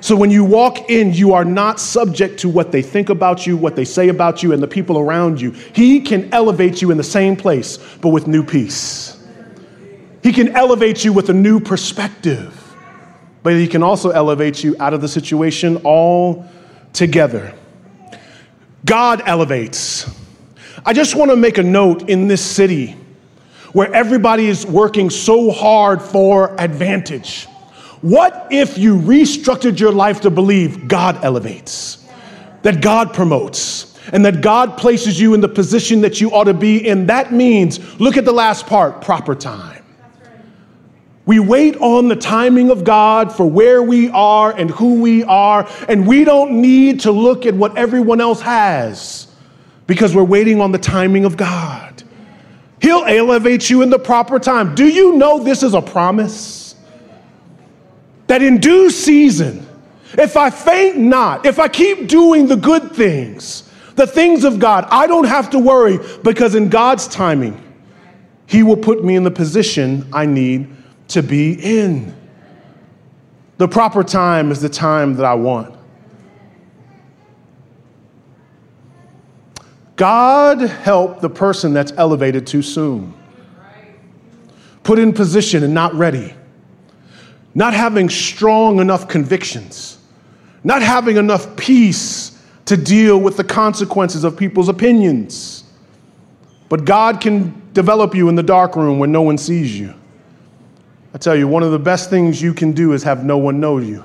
So 0.00 0.14
when 0.14 0.30
you 0.30 0.44
walk 0.44 0.90
in, 0.90 1.12
you 1.12 1.32
are 1.32 1.44
not 1.44 1.80
subject 1.80 2.40
to 2.40 2.48
what 2.48 2.72
they 2.72 2.82
think 2.82 3.08
about 3.08 3.46
you, 3.46 3.56
what 3.56 3.76
they 3.76 3.84
say 3.84 4.08
about 4.08 4.42
you, 4.42 4.52
and 4.52 4.62
the 4.62 4.68
people 4.68 4.98
around 4.98 5.40
you. 5.40 5.50
He 5.50 6.00
can 6.00 6.32
elevate 6.32 6.82
you 6.82 6.90
in 6.90 6.96
the 6.96 7.04
same 7.04 7.36
place, 7.36 7.78
but 8.00 8.10
with 8.10 8.26
new 8.26 8.44
peace. 8.44 9.24
He 10.22 10.32
can 10.32 10.56
elevate 10.56 11.04
you 11.04 11.12
with 11.12 11.30
a 11.30 11.32
new 11.32 11.60
perspective, 11.60 12.74
but 13.42 13.54
He 13.54 13.66
can 13.68 13.82
also 13.82 14.10
elevate 14.10 14.62
you 14.62 14.76
out 14.80 14.92
of 14.92 15.00
the 15.00 15.08
situation 15.08 15.76
all 15.84 16.46
together. 16.92 17.54
God 18.84 19.22
elevates. 19.26 20.08
I 20.84 20.92
just 20.92 21.16
want 21.16 21.30
to 21.30 21.36
make 21.36 21.58
a 21.58 21.62
note 21.62 22.08
in 22.08 22.28
this 22.28 22.44
city 22.44 22.96
where 23.72 23.92
everybody 23.92 24.46
is 24.46 24.64
working 24.64 25.10
so 25.10 25.50
hard 25.50 26.00
for 26.00 26.58
advantage. 26.60 27.48
What 28.02 28.48
if 28.50 28.76
you 28.76 28.96
restructured 28.96 29.80
your 29.80 29.92
life 29.92 30.20
to 30.22 30.30
believe 30.30 30.88
God 30.88 31.24
elevates, 31.24 32.04
that 32.62 32.82
God 32.82 33.14
promotes, 33.14 33.98
and 34.12 34.24
that 34.24 34.40
God 34.40 34.76
places 34.76 35.18
you 35.18 35.34
in 35.34 35.40
the 35.40 35.48
position 35.48 36.02
that 36.02 36.20
you 36.20 36.30
ought 36.32 36.44
to 36.44 36.54
be 36.54 36.86
in? 36.86 37.06
That 37.06 37.32
means, 37.32 38.00
look 38.00 38.16
at 38.16 38.24
the 38.24 38.32
last 38.32 38.66
part 38.66 39.00
proper 39.00 39.34
time. 39.34 39.82
We 41.24 41.40
wait 41.40 41.76
on 41.78 42.06
the 42.06 42.14
timing 42.14 42.70
of 42.70 42.84
God 42.84 43.32
for 43.32 43.44
where 43.44 43.82
we 43.82 44.08
are 44.10 44.52
and 44.52 44.70
who 44.70 45.00
we 45.00 45.24
are, 45.24 45.68
and 45.88 46.06
we 46.06 46.24
don't 46.24 46.60
need 46.60 47.00
to 47.00 47.10
look 47.10 47.46
at 47.46 47.54
what 47.54 47.76
everyone 47.76 48.20
else 48.20 48.40
has 48.42 49.26
because 49.86 50.14
we're 50.14 50.24
waiting 50.24 50.60
on 50.60 50.70
the 50.70 50.78
timing 50.78 51.24
of 51.24 51.36
God. 51.36 52.02
He'll 52.80 53.04
elevate 53.04 53.70
you 53.70 53.82
in 53.82 53.90
the 53.90 53.98
proper 53.98 54.38
time. 54.38 54.74
Do 54.74 54.86
you 54.86 55.16
know 55.16 55.42
this 55.42 55.62
is 55.62 55.74
a 55.74 55.82
promise? 55.82 56.65
That 58.26 58.42
in 58.42 58.58
due 58.58 58.90
season, 58.90 59.66
if 60.14 60.36
I 60.36 60.50
faint 60.50 60.98
not, 60.98 61.46
if 61.46 61.58
I 61.58 61.68
keep 61.68 62.08
doing 62.08 62.46
the 62.46 62.56
good 62.56 62.92
things, 62.92 63.70
the 63.94 64.06
things 64.06 64.44
of 64.44 64.58
God, 64.58 64.86
I 64.90 65.06
don't 65.06 65.26
have 65.26 65.50
to 65.50 65.58
worry 65.58 65.98
because 66.22 66.54
in 66.54 66.68
God's 66.68 67.08
timing, 67.08 67.62
He 68.46 68.62
will 68.62 68.76
put 68.76 69.04
me 69.04 69.16
in 69.16 69.24
the 69.24 69.30
position 69.30 70.08
I 70.12 70.26
need 70.26 70.68
to 71.08 71.22
be 71.22 71.52
in. 71.52 72.14
The 73.58 73.68
proper 73.68 74.04
time 74.04 74.50
is 74.50 74.60
the 74.60 74.68
time 74.68 75.14
that 75.14 75.24
I 75.24 75.34
want. 75.34 75.74
God 79.96 80.60
help 80.60 81.20
the 81.20 81.30
person 81.30 81.72
that's 81.72 81.92
elevated 81.96 82.46
too 82.46 82.60
soon. 82.60 83.14
Put 84.82 84.98
in 84.98 85.12
position 85.12 85.64
and 85.64 85.72
not 85.72 85.94
ready. 85.94 86.34
Not 87.56 87.72
having 87.72 88.10
strong 88.10 88.80
enough 88.80 89.08
convictions. 89.08 89.96
Not 90.62 90.82
having 90.82 91.16
enough 91.16 91.56
peace 91.56 92.38
to 92.66 92.76
deal 92.76 93.18
with 93.18 93.38
the 93.38 93.44
consequences 93.44 94.24
of 94.24 94.36
people's 94.36 94.68
opinions. 94.68 95.64
But 96.68 96.84
God 96.84 97.18
can 97.18 97.62
develop 97.72 98.14
you 98.14 98.28
in 98.28 98.34
the 98.34 98.42
dark 98.42 98.76
room 98.76 98.98
when 98.98 99.10
no 99.10 99.22
one 99.22 99.38
sees 99.38 99.80
you. 99.80 99.94
I 101.14 101.18
tell 101.18 101.34
you, 101.34 101.48
one 101.48 101.62
of 101.62 101.72
the 101.72 101.78
best 101.78 102.10
things 102.10 102.42
you 102.42 102.52
can 102.52 102.72
do 102.72 102.92
is 102.92 103.02
have 103.04 103.24
no 103.24 103.38
one 103.38 103.58
know 103.58 103.78
you. 103.78 104.04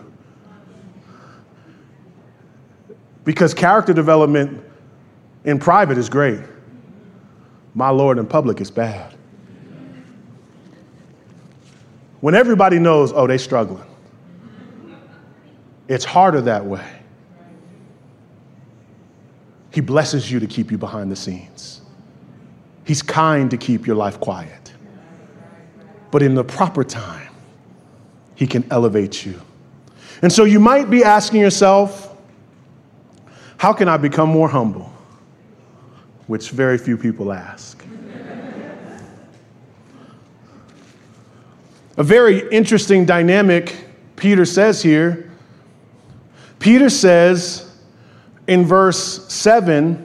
Because 3.25 3.53
character 3.53 3.91
development 3.91 4.63
in 5.43 5.59
private 5.59 5.97
is 5.97 6.07
great. 6.07 6.39
My 7.73 7.89
Lord, 7.89 8.17
in 8.17 8.27
public 8.27 8.61
is 8.61 8.71
bad. 8.71 9.13
When 12.21 12.33
everybody 12.35 12.79
knows, 12.79 13.11
oh, 13.13 13.27
they 13.27 13.37
struggling. 13.37 13.85
It's 15.87 16.05
harder 16.05 16.41
that 16.41 16.65
way. 16.65 16.87
He 19.71 19.81
blesses 19.81 20.31
you 20.31 20.39
to 20.39 20.47
keep 20.47 20.71
you 20.71 20.77
behind 20.77 21.11
the 21.11 21.15
scenes. 21.15 21.81
He's 22.85 23.01
kind 23.01 23.51
to 23.51 23.57
keep 23.57 23.85
your 23.85 23.95
life 23.95 24.19
quiet. 24.19 24.73
But 26.11 26.21
in 26.21 26.35
the 26.35 26.43
proper 26.43 26.83
time, 26.83 27.33
he 28.35 28.47
can 28.47 28.65
elevate 28.71 29.25
you. 29.25 29.41
And 30.21 30.31
so 30.31 30.43
you 30.43 30.59
might 30.59 30.89
be 30.89 31.03
asking 31.03 31.41
yourself, 31.41 32.15
how 33.57 33.73
can 33.73 33.87
I 33.87 33.97
become 33.97 34.29
more 34.29 34.49
humble? 34.49 34.91
which 36.31 36.51
very 36.51 36.77
few 36.77 36.97
people 36.97 37.33
ask. 37.33 37.80
A 42.01 42.03
very 42.03 42.49
interesting 42.49 43.05
dynamic 43.05 43.75
Peter 44.15 44.43
says 44.43 44.81
here. 44.81 45.29
Peter 46.57 46.89
says 46.89 47.71
in 48.47 48.65
verse 48.65 49.31
7, 49.31 50.03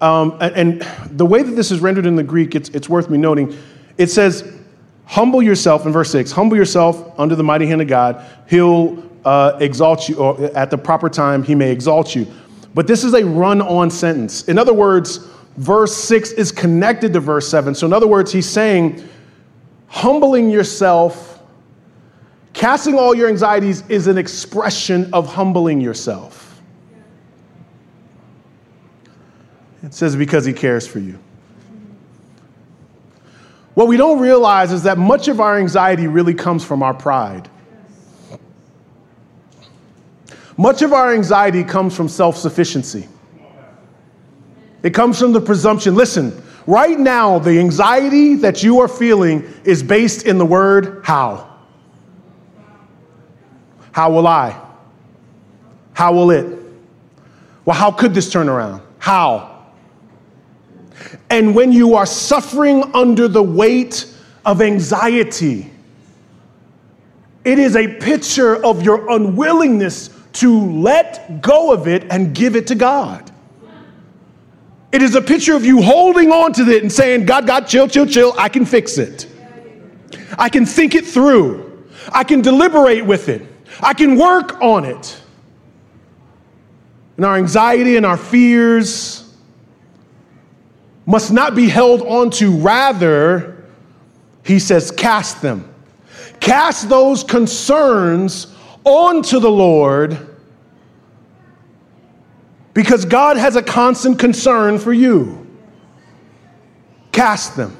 um, 0.00 0.38
and 0.40 0.80
the 1.10 1.26
way 1.26 1.42
that 1.42 1.50
this 1.50 1.70
is 1.70 1.80
rendered 1.80 2.06
in 2.06 2.16
the 2.16 2.22
Greek, 2.22 2.54
it's, 2.54 2.70
it's 2.70 2.88
worth 2.88 3.10
me 3.10 3.18
noting. 3.18 3.54
It 3.98 4.06
says, 4.06 4.50
Humble 5.04 5.42
yourself, 5.42 5.84
in 5.84 5.92
verse 5.92 6.10
6, 6.12 6.32
humble 6.32 6.56
yourself 6.56 7.12
under 7.20 7.36
the 7.36 7.44
mighty 7.44 7.66
hand 7.66 7.82
of 7.82 7.88
God. 7.88 8.24
He'll 8.48 9.06
uh, 9.26 9.58
exalt 9.60 10.08
you, 10.08 10.16
or 10.16 10.42
at 10.56 10.70
the 10.70 10.78
proper 10.78 11.10
time, 11.10 11.42
he 11.42 11.54
may 11.54 11.70
exalt 11.70 12.14
you. 12.14 12.26
But 12.72 12.86
this 12.86 13.04
is 13.04 13.12
a 13.12 13.22
run 13.22 13.60
on 13.60 13.90
sentence. 13.90 14.48
In 14.48 14.56
other 14.56 14.72
words, 14.72 15.18
verse 15.58 15.94
6 15.94 16.32
is 16.32 16.50
connected 16.50 17.12
to 17.12 17.20
verse 17.20 17.46
7. 17.50 17.74
So, 17.74 17.86
in 17.86 17.92
other 17.92 18.08
words, 18.08 18.32
he's 18.32 18.48
saying, 18.48 19.06
humbling 19.88 20.50
yourself, 20.50 21.40
casting 22.52 22.98
all 22.98 23.14
your 23.14 23.28
anxieties 23.28 23.82
is 23.88 24.06
an 24.06 24.18
expression 24.18 25.08
of 25.12 25.32
humbling 25.32 25.80
yourself. 25.80 26.62
It 29.82 29.94
says, 29.94 30.16
because 30.16 30.44
he 30.44 30.52
cares 30.52 30.86
for 30.86 30.98
you. 30.98 31.18
What 33.74 33.88
we 33.88 33.96
don't 33.96 34.18
realize 34.18 34.72
is 34.72 34.82
that 34.84 34.96
much 34.96 35.28
of 35.28 35.38
our 35.38 35.58
anxiety 35.58 36.06
really 36.06 36.34
comes 36.34 36.64
from 36.64 36.82
our 36.82 36.94
pride. 36.94 37.48
Much 40.56 40.80
of 40.80 40.94
our 40.94 41.12
anxiety 41.12 41.62
comes 41.62 41.94
from 41.94 42.08
self 42.08 42.36
sufficiency. 42.36 43.06
It 44.82 44.94
comes 44.94 45.18
from 45.18 45.32
the 45.32 45.40
presumption 45.40 45.94
listen, 45.94 46.42
right 46.66 46.98
now, 46.98 47.38
the 47.38 47.58
anxiety 47.58 48.34
that 48.36 48.62
you 48.62 48.80
are 48.80 48.88
feeling 48.88 49.42
is 49.64 49.82
based 49.82 50.26
in 50.26 50.38
the 50.38 50.46
word 50.46 51.02
how. 51.04 51.54
How 53.92 54.10
will 54.10 54.26
I? 54.26 54.60
How 55.94 56.12
will 56.12 56.30
it? 56.30 56.58
Well, 57.64 57.76
how 57.76 57.90
could 57.90 58.14
this 58.14 58.30
turn 58.30 58.48
around? 58.48 58.82
How? 58.98 59.66
And 61.30 61.54
when 61.54 61.72
you 61.72 61.94
are 61.94 62.06
suffering 62.06 62.94
under 62.94 63.28
the 63.28 63.42
weight 63.42 64.12
of 64.44 64.60
anxiety, 64.60 65.70
it 67.44 67.58
is 67.58 67.76
a 67.76 67.86
picture 67.86 68.64
of 68.64 68.82
your 68.82 69.10
unwillingness 69.10 70.10
to 70.34 70.60
let 70.80 71.40
go 71.40 71.72
of 71.72 71.88
it 71.88 72.04
and 72.10 72.34
give 72.34 72.56
it 72.56 72.66
to 72.66 72.74
God. 72.74 73.30
It 74.96 75.02
is 75.02 75.14
a 75.14 75.20
picture 75.20 75.54
of 75.54 75.62
you 75.62 75.82
holding 75.82 76.32
on 76.32 76.54
to 76.54 76.62
it 76.70 76.80
and 76.80 76.90
saying, 76.90 77.26
God, 77.26 77.46
God, 77.46 77.68
chill, 77.68 77.86
chill, 77.86 78.06
chill, 78.06 78.32
I 78.38 78.48
can 78.48 78.64
fix 78.64 78.96
it. 78.96 79.28
I 80.38 80.48
can 80.48 80.64
think 80.64 80.94
it 80.94 81.04
through. 81.04 81.84
I 82.10 82.24
can 82.24 82.40
deliberate 82.40 83.04
with 83.04 83.28
it. 83.28 83.42
I 83.82 83.92
can 83.92 84.16
work 84.16 84.58
on 84.62 84.86
it. 84.86 85.20
And 87.18 87.26
our 87.26 87.36
anxiety 87.36 87.98
and 87.98 88.06
our 88.06 88.16
fears 88.16 89.36
must 91.04 91.30
not 91.30 91.54
be 91.54 91.68
held 91.68 92.00
onto. 92.00 92.56
Rather, 92.56 93.66
he 94.46 94.58
says, 94.58 94.90
cast 94.90 95.42
them. 95.42 95.74
Cast 96.40 96.88
those 96.88 97.22
concerns 97.22 98.46
onto 98.82 99.40
the 99.40 99.50
Lord 99.50 100.35
because 102.76 103.06
God 103.06 103.38
has 103.38 103.56
a 103.56 103.62
constant 103.62 104.18
concern 104.18 104.78
for 104.78 104.92
you. 104.92 105.46
Cast 107.10 107.56
them. 107.56 107.74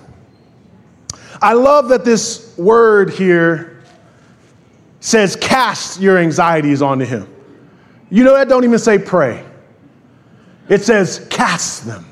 I 1.43 1.53
love 1.53 1.91
that 1.91 2.03
this 2.03 2.57
word 2.57 3.11
here 3.11 3.85
says, 5.01 5.37
cast 5.37 6.01
your 6.01 6.17
anxieties 6.17 6.81
onto 6.81 7.05
Him. 7.05 7.29
You 8.09 8.25
know, 8.25 8.33
that 8.33 8.49
don't 8.49 8.65
even 8.65 8.79
say 8.79 8.99
pray, 8.99 9.45
it 10.71 10.83
says, 10.83 11.27
cast 11.29 11.85
them 11.85 12.07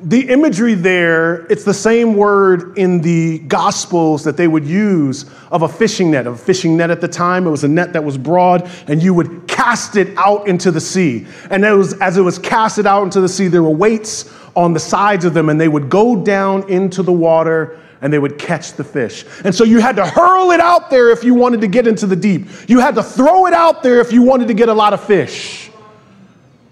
the 0.00 0.28
imagery 0.28 0.74
there, 0.74 1.46
it's 1.46 1.64
the 1.64 1.72
same 1.72 2.16
word 2.16 2.76
in 2.76 3.00
the 3.00 3.38
Gospels 3.40 4.24
that 4.24 4.36
they 4.36 4.46
would 4.46 4.66
use 4.66 5.24
of 5.50 5.62
a 5.62 5.68
fishing 5.68 6.10
net. 6.10 6.26
A 6.26 6.34
fishing 6.34 6.76
net 6.76 6.90
at 6.90 7.00
the 7.00 7.08
time, 7.08 7.46
it 7.46 7.50
was 7.50 7.64
a 7.64 7.68
net 7.68 7.94
that 7.94 8.04
was 8.04 8.18
broad, 8.18 8.70
and 8.88 9.02
you 9.02 9.14
would 9.14 9.48
cast 9.66 9.96
it 9.96 10.16
out 10.16 10.46
into 10.46 10.70
the 10.70 10.80
sea. 10.80 11.26
And 11.50 11.64
it 11.64 11.72
was, 11.72 11.94
as 11.94 12.16
it 12.16 12.20
was 12.22 12.38
casted 12.38 12.86
out 12.86 13.02
into 13.02 13.20
the 13.20 13.28
sea, 13.28 13.48
there 13.48 13.64
were 13.64 13.70
weights 13.70 14.32
on 14.54 14.72
the 14.72 14.78
sides 14.78 15.24
of 15.24 15.34
them, 15.34 15.48
and 15.48 15.60
they 15.60 15.66
would 15.66 15.90
go 15.90 16.22
down 16.22 16.68
into 16.70 17.02
the 17.02 17.12
water 17.12 17.80
and 18.00 18.12
they 18.12 18.18
would 18.20 18.38
catch 18.38 18.74
the 18.74 18.84
fish. 18.84 19.24
And 19.42 19.52
so 19.52 19.64
you 19.64 19.80
had 19.80 19.96
to 19.96 20.06
hurl 20.06 20.52
it 20.52 20.60
out 20.60 20.88
there 20.88 21.10
if 21.10 21.24
you 21.24 21.34
wanted 21.34 21.62
to 21.62 21.66
get 21.66 21.88
into 21.88 22.06
the 22.06 22.14
deep. 22.14 22.46
You 22.68 22.78
had 22.78 22.94
to 22.94 23.02
throw 23.02 23.46
it 23.46 23.54
out 23.54 23.82
there 23.82 24.00
if 24.00 24.12
you 24.12 24.22
wanted 24.22 24.46
to 24.48 24.54
get 24.54 24.68
a 24.68 24.74
lot 24.74 24.92
of 24.92 25.02
fish. 25.02 25.68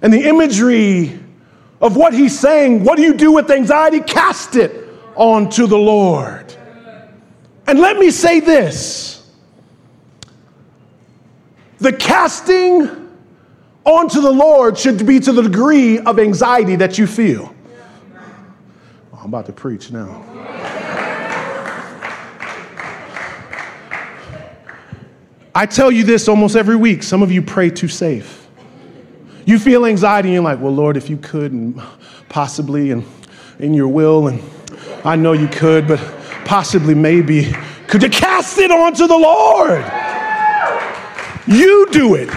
And 0.00 0.12
the 0.12 0.28
imagery 0.28 1.18
of 1.80 1.96
what 1.96 2.14
he's 2.14 2.38
saying. 2.38 2.84
What 2.84 2.96
do 2.96 3.02
you 3.02 3.14
do 3.14 3.32
with 3.32 3.50
anxiety? 3.50 4.00
Cast 4.00 4.54
it 4.54 4.88
onto 5.16 5.66
the 5.66 5.78
Lord. 5.78 6.54
And 7.66 7.80
let 7.80 7.98
me 7.98 8.10
say 8.10 8.38
this 8.38 9.13
the 11.78 11.92
casting 11.92 13.10
onto 13.84 14.20
the 14.20 14.30
Lord 14.30 14.78
should 14.78 15.04
be 15.06 15.20
to 15.20 15.32
the 15.32 15.42
degree 15.42 15.98
of 15.98 16.18
anxiety 16.18 16.76
that 16.76 16.98
you 16.98 17.06
feel. 17.06 17.54
Oh, 19.12 19.18
I'm 19.20 19.26
about 19.26 19.46
to 19.46 19.52
preach 19.52 19.90
now. 19.90 20.24
I 25.56 25.66
tell 25.66 25.92
you 25.92 26.02
this 26.02 26.26
almost 26.26 26.56
every 26.56 26.74
week. 26.74 27.02
Some 27.04 27.22
of 27.22 27.30
you 27.30 27.40
pray 27.40 27.70
too 27.70 27.86
safe. 27.86 28.48
You 29.44 29.58
feel 29.58 29.86
anxiety 29.86 30.30
and 30.30 30.34
you're 30.34 30.42
like, 30.42 30.60
well, 30.60 30.74
Lord, 30.74 30.96
if 30.96 31.08
you 31.08 31.16
could 31.16 31.52
and 31.52 31.80
possibly 32.28 32.90
and 32.90 33.04
in 33.60 33.72
your 33.72 33.88
will, 33.88 34.26
and 34.26 34.42
I 35.04 35.14
know 35.14 35.32
you 35.32 35.46
could, 35.46 35.86
but 35.86 36.00
possibly 36.44 36.94
maybe, 36.94 37.52
could 37.86 38.02
you 38.02 38.08
cast 38.08 38.58
it 38.58 38.72
onto 38.72 39.06
the 39.06 39.16
Lord? 39.16 39.84
You 41.46 41.86
do 41.90 42.14
it. 42.14 42.30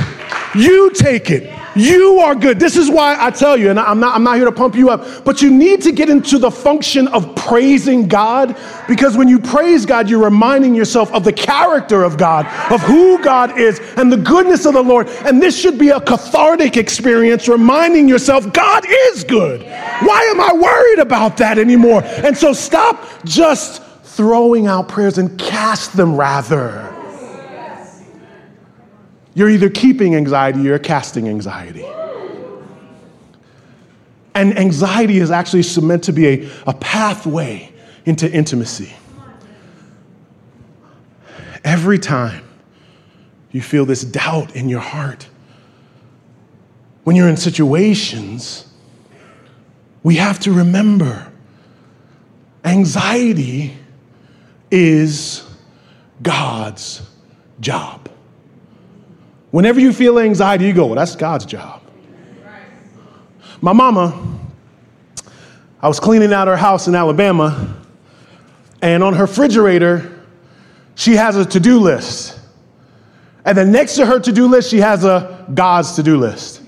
You 0.55 0.91
take 0.91 1.29
it. 1.29 1.53
You 1.77 2.19
are 2.21 2.33
good. 2.33 2.59
This 2.59 2.75
is 2.75 2.89
why 2.89 3.15
I 3.19 3.29
tell 3.29 3.55
you, 3.55 3.69
and 3.69 3.79
I'm 3.79 3.99
not, 3.99 4.15
I'm 4.15 4.23
not 4.23 4.37
here 4.37 4.45
to 4.45 4.51
pump 4.51 4.73
you 4.73 4.89
up, 4.89 5.23
but 5.23 5.43
you 5.43 5.51
need 5.51 5.83
to 5.83 5.91
get 5.91 6.09
into 6.09 6.39
the 6.39 6.49
function 6.49 7.07
of 7.09 7.35
praising 7.35 8.07
God 8.07 8.57
because 8.87 9.15
when 9.15 9.27
you 9.27 9.37
praise 9.37 9.85
God, 9.85 10.09
you're 10.09 10.23
reminding 10.23 10.73
yourself 10.73 11.11
of 11.13 11.23
the 11.23 11.31
character 11.31 12.03
of 12.03 12.17
God, 12.17 12.47
of 12.71 12.81
who 12.81 13.21
God 13.23 13.59
is, 13.59 13.79
and 13.95 14.11
the 14.11 14.17
goodness 14.17 14.65
of 14.65 14.73
the 14.73 14.81
Lord. 14.81 15.07
And 15.25 15.39
this 15.39 15.57
should 15.57 15.77
be 15.77 15.89
a 15.89 16.01
cathartic 16.01 16.77
experience, 16.77 17.47
reminding 17.47 18.09
yourself 18.09 18.51
God 18.51 18.83
is 18.87 19.23
good. 19.23 19.61
Why 19.61 20.21
am 20.31 20.41
I 20.41 20.53
worried 20.53 20.99
about 20.99 21.37
that 21.37 21.59
anymore? 21.59 22.01
And 22.03 22.35
so 22.35 22.53
stop 22.53 23.05
just 23.23 23.83
throwing 24.03 24.65
out 24.65 24.87
prayers 24.87 25.19
and 25.19 25.37
cast 25.37 25.95
them 25.95 26.15
rather. 26.15 26.86
You're 29.37 29.51
either 29.51 29.69
keeping 29.69 30.15
anxiety 30.15 30.61
or 30.61 30.63
you're 30.63 30.79
casting 30.79 31.29
anxiety. 31.29 31.85
And 34.33 34.57
anxiety 34.57 35.19
is 35.19 35.29
actually 35.29 35.63
meant 35.85 36.05
to 36.05 36.11
be 36.11 36.27
a, 36.27 36.49
a 36.65 36.73
pathway 36.73 37.71
into 38.07 38.27
intimacy. 38.31 38.91
Every 41.63 41.99
time 41.99 42.43
you 43.51 43.61
feel 43.61 43.85
this 43.85 44.01
doubt 44.01 44.55
in 44.55 44.69
your 44.69 44.79
heart, 44.79 45.27
when 47.03 47.15
you're 47.15 47.29
in 47.29 47.37
situations, 47.37 48.65
we 50.01 50.15
have 50.15 50.39
to 50.39 50.51
remember 50.51 51.31
anxiety 52.65 53.77
is 54.71 55.47
God's 56.23 57.07
job. 57.59 58.09
Whenever 59.57 59.79
you 59.79 59.91
feel 59.91 60.19
anxiety, 60.19 60.67
you 60.67 60.73
go, 60.73 60.85
well, 60.85 60.93
that's 60.93 61.15
God's 61.15 61.43
job. 61.43 61.81
My 63.59 63.73
mama, 63.73 64.37
I 65.81 65.87
was 65.87 65.99
cleaning 65.99 66.31
out 66.31 66.47
her 66.47 66.55
house 66.55 66.87
in 66.87 66.93
Alabama, 66.93 67.75
and 68.83 69.03
on 69.03 69.15
her 69.15 69.23
refrigerator, 69.23 70.23
she 70.93 71.13
has 71.13 71.37
a 71.37 71.43
to 71.43 71.59
do 71.59 71.79
list. 71.79 72.39
And 73.45 73.57
then 73.57 73.71
next 73.71 73.95
to 73.95 74.05
her 74.05 74.19
to 74.19 74.31
do 74.31 74.45
list, 74.45 74.69
she 74.69 74.77
has 74.77 75.03
a 75.03 75.43
God's 75.51 75.93
to 75.93 76.03
do 76.03 76.17
list. 76.17 76.61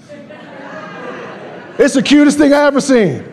It's 1.78 1.94
the 1.94 2.02
cutest 2.02 2.40
thing 2.40 2.54
I 2.54 2.66
ever 2.66 2.82
seen. 2.82 3.24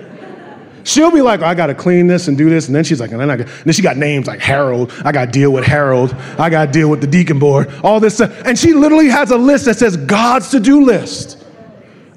She'll 0.86 1.10
be 1.10 1.20
like, 1.20 1.40
oh, 1.40 1.46
I 1.46 1.54
got 1.54 1.66
to 1.66 1.74
clean 1.74 2.06
this 2.06 2.28
and 2.28 2.38
do 2.38 2.48
this. 2.48 2.68
And 2.68 2.76
then 2.76 2.84
she's 2.84 3.00
like, 3.00 3.10
and 3.10 3.20
then, 3.20 3.28
I 3.28 3.36
got, 3.36 3.48
and 3.48 3.64
then 3.64 3.74
she 3.74 3.82
got 3.82 3.96
names 3.96 4.28
like 4.28 4.38
Harold. 4.38 4.92
I 5.04 5.10
got 5.10 5.24
to 5.24 5.30
deal 5.32 5.50
with 5.50 5.64
Harold. 5.64 6.14
I 6.38 6.48
got 6.48 6.66
to 6.66 6.72
deal 6.72 6.88
with 6.88 7.00
the 7.00 7.08
deacon 7.08 7.40
board, 7.40 7.74
all 7.82 7.98
this 7.98 8.14
stuff. 8.14 8.40
And 8.44 8.56
she 8.56 8.72
literally 8.72 9.08
has 9.08 9.32
a 9.32 9.36
list 9.36 9.64
that 9.64 9.76
says 9.76 9.96
God's 9.96 10.50
to 10.50 10.60
do 10.60 10.84
list. 10.84 11.44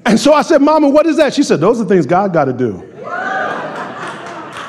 And 0.06 0.20
so 0.20 0.32
I 0.32 0.42
said, 0.42 0.62
Mama, 0.62 0.88
what 0.88 1.04
is 1.06 1.16
that? 1.16 1.34
She 1.34 1.42
said, 1.42 1.58
Those 1.58 1.80
are 1.80 1.84
things 1.84 2.06
God 2.06 2.32
got 2.32 2.44
to 2.44 2.52
do. 2.52 2.86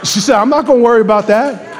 She 0.04 0.20
said, 0.20 0.36
I'm 0.36 0.50
not 0.50 0.66
to 0.66 0.74
worry 0.74 1.02
about 1.02 1.28
that. 1.28 1.71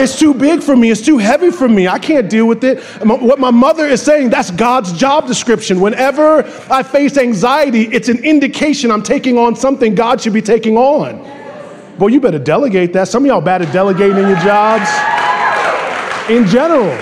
It's 0.00 0.18
too 0.18 0.32
big 0.32 0.62
for 0.62 0.74
me. 0.74 0.90
It's 0.90 1.02
too 1.02 1.18
heavy 1.18 1.50
for 1.50 1.68
me. 1.68 1.86
I 1.86 1.98
can't 1.98 2.30
deal 2.30 2.46
with 2.46 2.64
it. 2.64 2.82
What 3.04 3.38
my 3.38 3.50
mother 3.50 3.84
is 3.86 4.00
saying, 4.00 4.30
that's 4.30 4.50
God's 4.50 4.94
job 4.94 5.26
description. 5.26 5.78
Whenever 5.78 6.42
I 6.70 6.82
face 6.82 7.18
anxiety, 7.18 7.82
it's 7.82 8.08
an 8.08 8.24
indication 8.24 8.90
I'm 8.90 9.02
taking 9.02 9.36
on 9.36 9.54
something 9.54 9.94
God 9.94 10.22
should 10.22 10.32
be 10.32 10.40
taking 10.40 10.78
on. 10.78 11.18
Boy, 11.98 12.06
you 12.06 12.18
better 12.18 12.38
delegate 12.38 12.94
that. 12.94 13.08
Some 13.08 13.24
of 13.24 13.26
y'all 13.28 13.42
bad 13.42 13.60
at 13.60 13.70
delegating 13.74 14.16
in 14.16 14.28
your 14.28 14.38
jobs 14.38 14.88
in 16.30 16.46
general. 16.46 16.96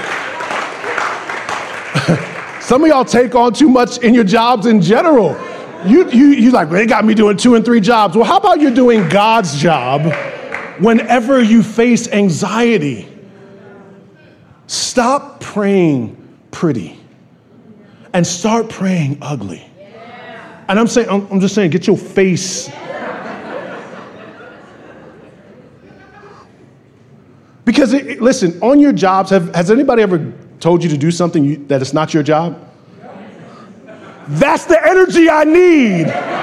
Some 2.61 2.83
of 2.83 2.89
y'all 2.89 3.05
take 3.05 3.37
on 3.37 3.53
too 3.53 3.69
much 3.69 3.99
in 3.99 4.13
your 4.13 4.25
jobs 4.25 4.67
in 4.67 4.83
general. 4.83 5.39
You, 5.87 6.11
you, 6.11 6.27
you 6.31 6.51
like, 6.51 6.69
they 6.69 6.85
got 6.85 7.05
me 7.05 7.15
doing 7.15 7.37
two 7.37 7.55
and 7.55 7.65
three 7.65 7.81
jobs. 7.81 8.17
Well, 8.17 8.25
how 8.25 8.39
about 8.39 8.61
you're 8.61 8.75
doing 8.75 9.09
God's 9.09 9.57
job? 9.57 10.13
Whenever 10.81 11.43
you 11.43 11.63
face 11.63 12.09
anxiety, 12.09 13.09
stop 14.67 15.41
praying 15.41 16.17
pretty 16.51 16.99
and 18.13 18.27
start 18.27 18.69
praying 18.69 19.19
ugly. 19.21 19.65
And 20.69 20.79
I'm 20.79 20.87
saying, 20.87 21.09
I'm, 21.09 21.27
I'm 21.31 21.41
just 21.41 21.55
saying, 21.55 21.71
get 21.71 21.87
your 21.87 21.97
face. 21.97 22.71
Because, 27.65 27.93
it, 27.93 28.21
listen, 28.21 28.59
on 28.63 28.81
your 28.81 28.93
jobs, 28.93 29.31
have, 29.31 29.55
has 29.55 29.71
anybody 29.71 30.03
ever 30.03 30.33
told 30.61 30.83
you 30.83 30.91
to 30.91 30.97
do 30.97 31.11
something 31.11 31.45
you, 31.45 31.67
it's 31.69 31.93
not 31.93 32.13
your 32.15 32.23
job? 32.23 32.65
That's 34.29 34.67
the 34.67 34.79
energy 34.87 35.31
I 35.31 35.45
need 35.45 36.38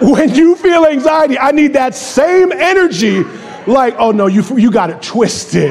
when 0.00 0.34
you 0.34 0.56
feel 0.56 0.86
anxiety, 0.86 1.38
I 1.38 1.50
need 1.52 1.74
that 1.74 1.94
same 1.94 2.52
energy. 2.52 3.22
Like, 3.66 3.94
oh 3.98 4.10
no, 4.10 4.26
you, 4.26 4.42
you 4.56 4.70
got 4.70 4.90
it 4.90 5.02
twisted. 5.02 5.70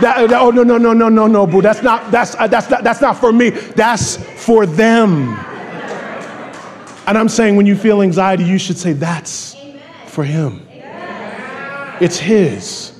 That, 0.00 0.28
that, 0.30 0.40
oh 0.40 0.50
no, 0.50 0.62
no, 0.62 0.78
no, 0.78 0.92
no, 0.92 1.08
no, 1.08 1.26
no, 1.26 1.46
boo. 1.46 1.60
That's 1.60 1.82
not, 1.82 2.10
that's, 2.10 2.34
uh, 2.36 2.46
that's, 2.46 2.70
not, 2.70 2.84
that's 2.84 3.00
not 3.00 3.16
for 3.18 3.32
me. 3.32 3.50
That's 3.50 4.16
for 4.16 4.64
them. 4.64 5.30
And 7.06 7.16
I'm 7.16 7.28
saying 7.28 7.56
when 7.56 7.66
you 7.66 7.74
feel 7.74 8.02
anxiety, 8.02 8.44
you 8.44 8.58
should 8.58 8.76
say, 8.76 8.92
that's 8.92 9.56
for 10.06 10.24
him. 10.24 10.66
It's 12.00 12.18
his. 12.18 12.92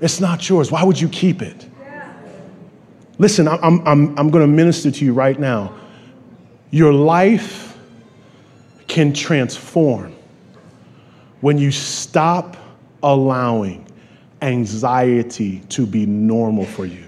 It's 0.00 0.20
not 0.20 0.48
yours. 0.48 0.70
Why 0.70 0.84
would 0.84 1.00
you 1.00 1.08
keep 1.08 1.42
it? 1.42 1.66
Listen, 3.18 3.48
I'm, 3.48 3.86
I'm, 3.86 4.18
I'm 4.18 4.30
going 4.30 4.42
to 4.42 4.46
minister 4.46 4.90
to 4.90 5.04
you 5.04 5.12
right 5.12 5.38
now. 5.38 5.74
Your 6.70 6.92
life 6.92 7.65
can 8.96 9.12
transform 9.12 10.10
when 11.42 11.58
you 11.58 11.70
stop 11.70 12.56
allowing 13.02 13.86
anxiety 14.40 15.58
to 15.68 15.86
be 15.86 16.06
normal 16.06 16.64
for 16.64 16.86
you. 16.86 17.06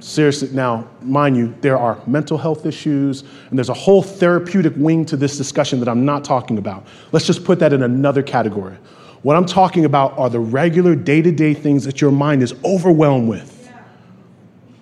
Seriously, 0.00 0.50
now, 0.52 0.86
mind 1.00 1.38
you, 1.38 1.54
there 1.62 1.78
are 1.78 1.98
mental 2.06 2.36
health 2.36 2.66
issues, 2.66 3.22
and 3.48 3.58
there's 3.58 3.70
a 3.70 3.74
whole 3.74 4.02
therapeutic 4.02 4.74
wing 4.76 5.06
to 5.06 5.16
this 5.16 5.38
discussion 5.38 5.80
that 5.80 5.88
I'm 5.88 6.04
not 6.04 6.22
talking 6.22 6.58
about. 6.58 6.86
Let's 7.12 7.26
just 7.26 7.44
put 7.44 7.58
that 7.60 7.72
in 7.72 7.82
another 7.82 8.22
category. 8.22 8.76
What 9.22 9.36
I'm 9.38 9.46
talking 9.46 9.86
about 9.86 10.18
are 10.18 10.28
the 10.28 10.38
regular 10.38 10.94
day 10.94 11.22
to 11.22 11.32
day 11.32 11.54
things 11.54 11.82
that 11.86 12.02
your 12.02 12.12
mind 12.12 12.42
is 12.42 12.54
overwhelmed 12.62 13.26
with. 13.26 13.72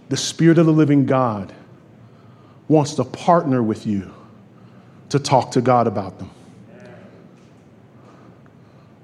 The 0.09 0.17
Spirit 0.17 0.59
of 0.59 0.67
the 0.67 0.73
living 0.73 1.07
God 1.07 1.55
wants 2.67 2.95
to 2.95 3.05
partner 3.05 3.63
with 3.63 3.87
you 3.87 4.13
to 5.11 5.19
talk 5.19 5.53
to 5.53 5.61
God 5.61 5.87
about 5.87 6.19
them. 6.19 6.31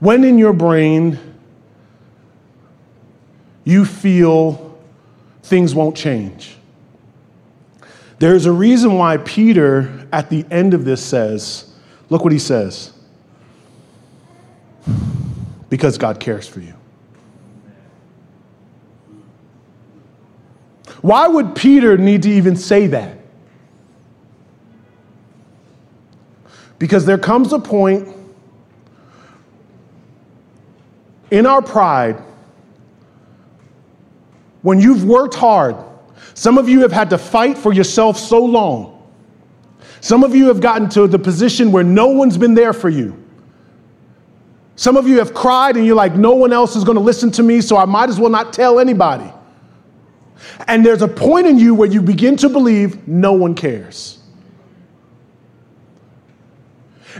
When 0.00 0.24
in 0.24 0.38
your 0.38 0.52
brain 0.52 1.18
you 3.64 3.84
feel 3.84 4.78
things 5.42 5.74
won't 5.74 5.96
change, 5.96 6.56
there's 8.18 8.46
a 8.46 8.52
reason 8.52 8.94
why 8.94 9.16
Peter 9.18 10.06
at 10.12 10.30
the 10.30 10.44
end 10.50 10.74
of 10.74 10.84
this 10.84 11.04
says, 11.04 11.72
look 12.10 12.22
what 12.22 12.32
he 12.32 12.38
says. 12.38 12.92
Because 15.68 15.98
God 15.98 16.20
cares 16.20 16.46
for 16.46 16.60
you. 16.60 16.74
Why 21.00 21.28
would 21.28 21.54
Peter 21.54 21.98
need 21.98 22.22
to 22.22 22.30
even 22.30 22.56
say 22.56 22.86
that? 22.86 23.18
Because 26.78 27.06
there 27.06 27.18
comes 27.18 27.52
a 27.52 27.58
point 27.58 28.08
in 31.30 31.46
our 31.46 31.62
pride 31.62 32.20
when 34.62 34.80
you've 34.80 35.04
worked 35.04 35.34
hard. 35.34 35.76
Some 36.34 36.58
of 36.58 36.68
you 36.68 36.80
have 36.80 36.92
had 36.92 37.10
to 37.10 37.18
fight 37.18 37.56
for 37.56 37.72
yourself 37.72 38.18
so 38.18 38.44
long. 38.44 38.90
Some 40.00 40.24
of 40.24 40.34
you 40.34 40.48
have 40.48 40.60
gotten 40.60 40.88
to 40.90 41.06
the 41.06 41.18
position 41.18 41.70
where 41.70 41.84
no 41.84 42.08
one's 42.08 42.36
been 42.36 42.54
there 42.54 42.72
for 42.72 42.88
you. 42.88 43.22
Some 44.76 44.96
of 44.96 45.06
you 45.06 45.18
have 45.18 45.32
cried 45.32 45.76
and 45.76 45.86
you're 45.86 45.94
like, 45.94 46.14
no 46.16 46.34
one 46.34 46.52
else 46.52 46.76
is 46.76 46.82
going 46.82 46.96
to 46.96 47.02
listen 47.02 47.30
to 47.32 47.42
me, 47.42 47.60
so 47.60 47.76
I 47.76 47.84
might 47.84 48.08
as 48.08 48.18
well 48.18 48.30
not 48.30 48.52
tell 48.52 48.80
anybody. 48.80 49.30
And 50.66 50.84
there's 50.84 51.02
a 51.02 51.08
point 51.08 51.46
in 51.46 51.58
you 51.58 51.74
where 51.74 51.88
you 51.88 52.02
begin 52.02 52.36
to 52.38 52.48
believe 52.48 53.06
no 53.06 53.32
one 53.32 53.54
cares. 53.54 54.18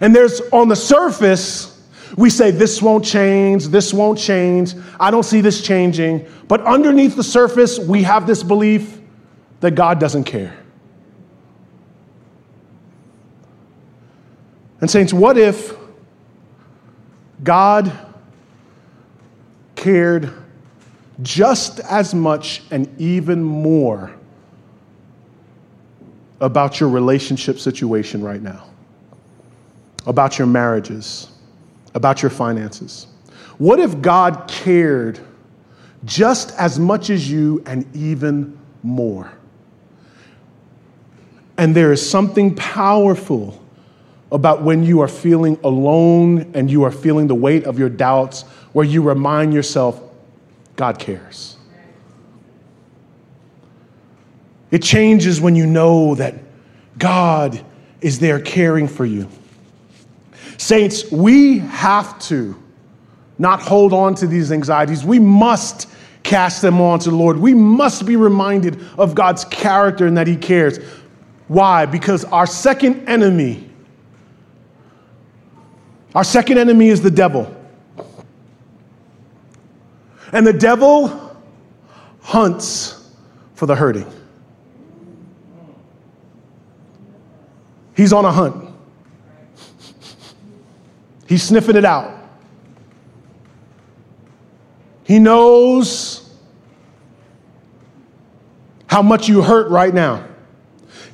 And 0.01 0.15
there's 0.15 0.41
on 0.53 0.69
the 0.69 0.77
surface, 0.77 1.83
we 2.17 2.31
say, 2.31 2.51
this 2.51 2.83
won't 2.83 3.05
change, 3.05 3.69
this 3.69 3.93
won't 3.93 4.19
change, 4.19 4.75
I 4.99 5.11
don't 5.11 5.23
see 5.23 5.41
this 5.41 5.63
changing. 5.63 6.27
But 6.49 6.61
underneath 6.63 7.17
the 7.17 7.25
surface, 7.25 7.79
we 7.79 8.03
have 8.03 8.27
this 8.27 8.43
belief 8.43 9.01
that 9.61 9.73
God 9.73 9.99
doesn't 9.99 10.25
care. 10.25 10.57
And, 14.81 14.91
Saints, 14.91 15.13
what 15.13 15.39
if 15.39 15.73
God 17.43 17.91
cared 19.77 20.33
just 21.23 21.81
as 21.81 22.15
much 22.15 22.63
and 22.71 22.89
even 23.01 23.43
more 23.43 24.13
about 26.41 26.81
your 26.81 26.89
relationship 26.89 27.59
situation 27.59 28.23
right 28.23 28.43
now, 28.43 28.67
about 30.07 30.38
your 30.38 30.47
marriages, 30.47 31.29
about 31.95 32.23
your 32.23 32.31
finances? 32.31 33.07
What 33.59 33.79
if 33.79 34.01
God 34.01 34.49
cared 34.49 35.21
just 36.05 36.55
as 36.59 36.79
much 36.79 37.11
as 37.11 37.31
you 37.31 37.62
and 37.67 37.85
even 37.97 38.59
more? 38.83 39.33
And 41.57 41.75
there 41.75 41.93
is 41.93 42.09
something 42.09 42.55
powerful 42.55 43.61
about 44.33 44.62
when 44.62 44.83
you 44.83 45.01
are 45.01 45.09
feeling 45.09 45.59
alone 45.62 46.51
and 46.55 46.69
you 46.69 46.83
are 46.83 46.90
feeling 46.90 47.29
the 47.29 47.35
weight 47.35 47.64
of 47.64 47.79
your 47.79 47.88
doubts, 47.88 48.43
where 48.73 48.85
you 48.85 49.01
remind 49.01 49.55
yourself, 49.55 50.01
God 50.75 50.99
cares. 50.99 51.57
It 54.73 54.83
changes 54.83 55.40
when 55.40 55.55
you 55.55 55.67
know 55.67 56.17
that 56.17 56.35
God 56.99 57.64
is 58.01 58.19
there 58.19 58.40
caring 58.40 58.88
for 58.88 59.05
you. 59.05 59.29
Saints, 60.64 61.12
we 61.12 61.59
have 61.59 62.18
to 62.20 62.57
not 63.37 63.61
hold 63.61 63.92
on 63.92 64.14
to 64.14 64.27
these 64.27 64.50
anxieties. 64.50 65.05
We 65.05 65.18
must 65.18 65.88
cast 66.22 66.62
them 66.62 66.81
on 66.81 67.00
to 67.00 67.11
the 67.11 67.16
Lord. 67.16 67.37
We 67.37 67.53
must 67.53 68.07
be 68.07 68.16
reminded 68.16 68.81
of 68.96 69.14
God's 69.14 69.44
character 69.44 70.07
and 70.07 70.16
that 70.16 70.27
He 70.27 70.37
cares. 70.37 70.79
Why? 71.48 71.85
Because 71.85 72.24
our 72.24 72.46
second 72.46 73.07
enemy 73.11 73.68
our 76.14 76.24
second 76.24 76.57
enemy 76.57 76.88
is 76.88 77.03
the 77.03 77.11
devil. 77.11 77.55
And 80.33 80.46
the 80.46 80.53
devil 80.55 81.37
hunts 82.22 83.11
for 83.55 83.66
the 83.66 83.74
hurting. 83.74 84.11
He's 87.94 88.14
on 88.14 88.24
a 88.24 88.33
hunt. 88.33 88.63
He's 91.27 91.43
sniffing 91.43 91.77
it 91.77 91.85
out. 91.85 92.21
He 95.05 95.19
knows 95.19 96.35
how 98.87 99.03
much 99.03 99.29
you 99.29 99.43
hurt 99.43 99.71
right 99.71 99.93
now. 99.93 100.27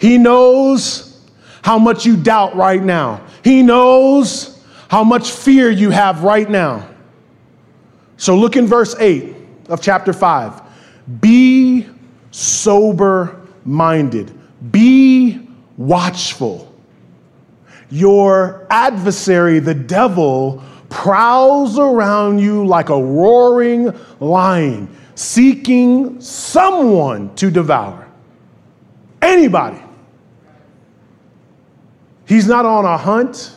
He 0.00 0.18
knows 0.18 1.20
how 1.62 1.78
much 1.78 2.06
you 2.06 2.16
doubt 2.16 2.56
right 2.56 2.82
now. 2.82 3.24
He 3.42 3.62
knows 3.62 4.62
how 4.88 5.04
much 5.04 5.30
fear 5.30 5.70
you 5.70 5.90
have 5.90 6.24
right 6.24 6.48
now. 6.48 6.88
So 8.16 8.36
look 8.36 8.56
in 8.56 8.66
verse 8.66 8.94
8 8.98 9.34
of 9.68 9.80
chapter 9.80 10.12
5. 10.12 10.62
Be 11.20 11.88
sober 12.30 13.40
minded, 13.64 14.32
be 14.70 15.48
watchful. 15.76 16.69
Your 17.90 18.66
adversary, 18.70 19.58
the 19.58 19.74
devil, 19.74 20.62
prowls 20.88 21.78
around 21.78 22.38
you 22.38 22.66
like 22.66 22.88
a 22.88 23.02
roaring 23.02 23.92
lion, 24.20 24.94
seeking 25.14 26.20
someone 26.20 27.34
to 27.36 27.50
devour. 27.50 28.06
Anybody. 29.22 29.80
He's 32.26 32.46
not 32.46 32.64
on 32.64 32.84
a 32.84 32.96
hunt 32.96 33.54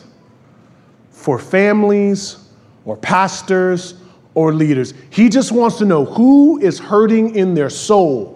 for 1.10 1.38
families 1.38 2.38
or 2.84 2.96
pastors 2.96 3.94
or 4.34 4.52
leaders. 4.52 4.94
He 5.10 5.28
just 5.28 5.52
wants 5.52 5.78
to 5.78 5.84
know 5.84 6.04
who 6.04 6.58
is 6.60 6.78
hurting 6.78 7.36
in 7.36 7.54
their 7.54 7.70
soul. 7.70 8.33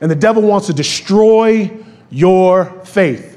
And 0.00 0.10
the 0.10 0.16
devil 0.16 0.42
wants 0.42 0.66
to 0.68 0.72
destroy 0.72 1.70
your 2.10 2.66
faith. 2.84 3.36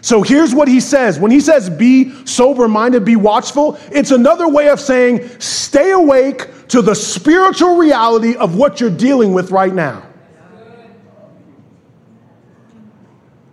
So 0.00 0.22
here's 0.22 0.54
what 0.54 0.68
he 0.68 0.80
says. 0.80 1.18
When 1.18 1.30
he 1.30 1.40
says 1.40 1.68
be 1.68 2.24
sober 2.24 2.68
minded, 2.68 3.04
be 3.04 3.16
watchful, 3.16 3.78
it's 3.90 4.10
another 4.10 4.48
way 4.48 4.68
of 4.68 4.80
saying 4.80 5.28
stay 5.40 5.90
awake 5.90 6.68
to 6.68 6.82
the 6.82 6.94
spiritual 6.94 7.76
reality 7.76 8.36
of 8.36 8.56
what 8.56 8.80
you're 8.80 8.90
dealing 8.90 9.32
with 9.32 9.50
right 9.50 9.74
now. 9.74 10.08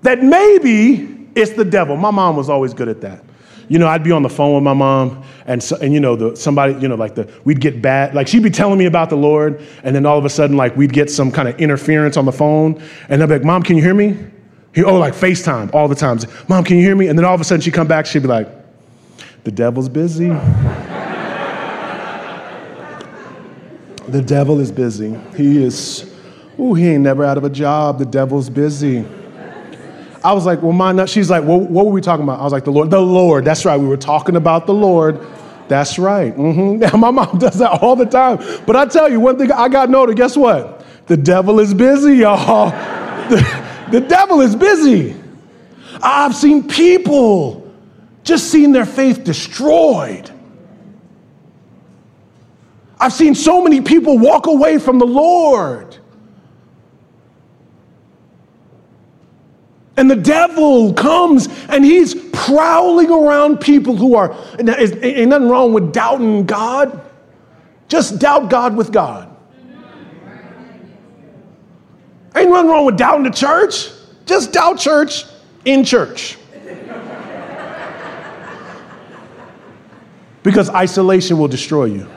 that 0.05 0.23
maybe 0.23 1.29
it's 1.33 1.53
the 1.53 1.65
devil. 1.65 1.97
My 1.97 2.11
mom 2.11 2.35
was 2.35 2.47
always 2.47 2.73
good 2.73 2.87
at 2.87 3.01
that. 3.01 3.24
You 3.67 3.79
know, 3.79 3.87
I'd 3.87 4.03
be 4.03 4.11
on 4.11 4.21
the 4.21 4.29
phone 4.29 4.53
with 4.53 4.63
my 4.63 4.73
mom, 4.73 5.23
and 5.47 5.61
so, 5.61 5.75
and 5.77 5.93
you 5.93 5.99
know, 5.99 6.15
the 6.15 6.35
somebody, 6.35 6.73
you 6.75 6.87
know, 6.87 6.95
like 6.95 7.15
the 7.15 7.31
we'd 7.45 7.59
get 7.59 7.81
bad, 7.81 8.13
like 8.13 8.27
she'd 8.27 8.43
be 8.43 8.49
telling 8.49 8.77
me 8.77 8.85
about 8.85 9.09
the 9.09 9.17
Lord, 9.17 9.61
and 9.83 9.95
then 9.95 10.05
all 10.05 10.17
of 10.17 10.25
a 10.25 10.29
sudden, 10.29 10.55
like 10.55 10.75
we'd 10.77 10.93
get 10.93 11.09
some 11.09 11.31
kind 11.31 11.47
of 11.47 11.59
interference 11.59 12.17
on 12.17 12.25
the 12.25 12.31
phone, 12.31 12.81
and 13.09 13.23
I'd 13.23 13.29
be 13.29 13.35
like, 13.35 13.43
"Mom, 13.43 13.63
can 13.63 13.75
you 13.75 13.83
hear 13.83 13.95
me?" 13.95 14.17
He, 14.73 14.83
oh, 14.83 14.97
like 14.97 15.13
FaceTime 15.13 15.73
all 15.73 15.87
the 15.87 15.95
times. 15.95 16.25
Mom, 16.49 16.63
can 16.63 16.77
you 16.77 16.83
hear 16.83 16.95
me? 16.95 17.07
And 17.07 17.17
then 17.17 17.25
all 17.25 17.33
of 17.33 17.41
a 17.41 17.43
sudden, 17.43 17.61
she'd 17.61 17.73
come 17.73 17.87
back, 17.87 18.05
she'd 18.05 18.21
be 18.21 18.27
like, 18.27 18.47
"The 19.43 19.51
devil's 19.51 19.89
busy." 19.89 20.27
the 24.07 24.21
devil 24.21 24.59
is 24.59 24.71
busy. 24.71 25.17
He 25.35 25.63
is. 25.63 26.11
Ooh, 26.59 26.73
he 26.73 26.89
ain't 26.89 27.03
never 27.03 27.25
out 27.25 27.37
of 27.37 27.43
a 27.43 27.49
job. 27.49 27.99
The 27.99 28.05
devil's 28.05 28.49
busy. 28.49 29.05
I 30.25 30.33
was 30.33 30.43
like, 30.43 30.63
well, 30.63 30.71
my 30.71 31.05
She's 31.05 31.29
like, 31.29 31.43
well, 31.43 31.59
what 31.59 31.85
were 31.85 31.91
we 31.91 32.01
talking 32.01 32.23
about? 32.23 32.39
I 32.39 32.43
was 32.43 32.51
like, 32.51 32.63
the 32.63 32.71
Lord. 32.71 32.89
The 32.89 32.99
Lord. 32.99 33.45
That's 33.45 33.63
right. 33.63 33.79
We 33.79 33.85
were 33.85 33.95
talking 33.95 34.35
about 34.35 34.65
the 34.65 34.73
Lord. 34.73 35.19
That's 35.67 35.99
right. 35.99 36.35
Mm-hmm. 36.35 36.99
my 36.99 37.11
mom 37.11 37.37
does 37.39 37.59
that 37.59 37.83
all 37.83 37.95
the 37.95 38.07
time. 38.07 38.37
But 38.65 38.75
I 38.75 38.87
tell 38.87 39.07
you, 39.07 39.19
one 39.19 39.37
thing 39.37 39.51
I 39.51 39.69
got 39.69 39.91
noted, 39.91 40.17
guess 40.17 40.35
what? 40.35 40.83
The 41.05 41.15
devil 41.15 41.59
is 41.59 41.73
busy, 41.73 42.17
y'all. 42.17 42.73
The, 43.25 43.89
the 43.89 44.01
devil 44.01 44.41
is 44.41 44.55
busy. 44.55 45.15
I've 45.99 46.35
seen 46.35 46.67
people 46.67 47.73
just 48.23 48.51
seen 48.51 48.71
their 48.71 48.85
faith 48.85 49.23
destroyed. 49.23 50.29
I've 52.99 53.13
seen 53.13 53.33
so 53.33 53.63
many 53.63 53.81
people 53.81 54.19
walk 54.19 54.45
away 54.45 54.77
from 54.77 54.99
the 54.99 55.07
Lord. 55.07 55.97
And 59.97 60.11
the 60.11 60.15
devil 60.15 60.93
comes 60.93 61.47
and 61.69 61.85
he's 61.85 62.15
prowling 62.33 63.09
around 63.09 63.59
people 63.59 63.95
who 63.95 64.15
are, 64.15 64.35
ain't 64.59 65.29
nothing 65.29 65.49
wrong 65.49 65.71
with 65.73 65.93
doubting 65.93 66.45
God. 66.45 67.01
Just 67.87 68.19
doubt 68.19 68.49
God 68.49 68.75
with 68.75 68.91
God. 68.91 69.35
Ain't 72.35 72.49
nothing 72.49 72.69
wrong 72.69 72.85
with 72.85 72.97
doubting 72.97 73.23
the 73.23 73.29
church. 73.29 73.89
Just 74.25 74.51
doubt 74.51 74.79
church 74.79 75.23
in 75.63 75.85
church. 75.85 76.37
because 80.43 80.69
isolation 80.69 81.39
will 81.39 81.47
destroy 81.47 81.85
you. 81.85 82.07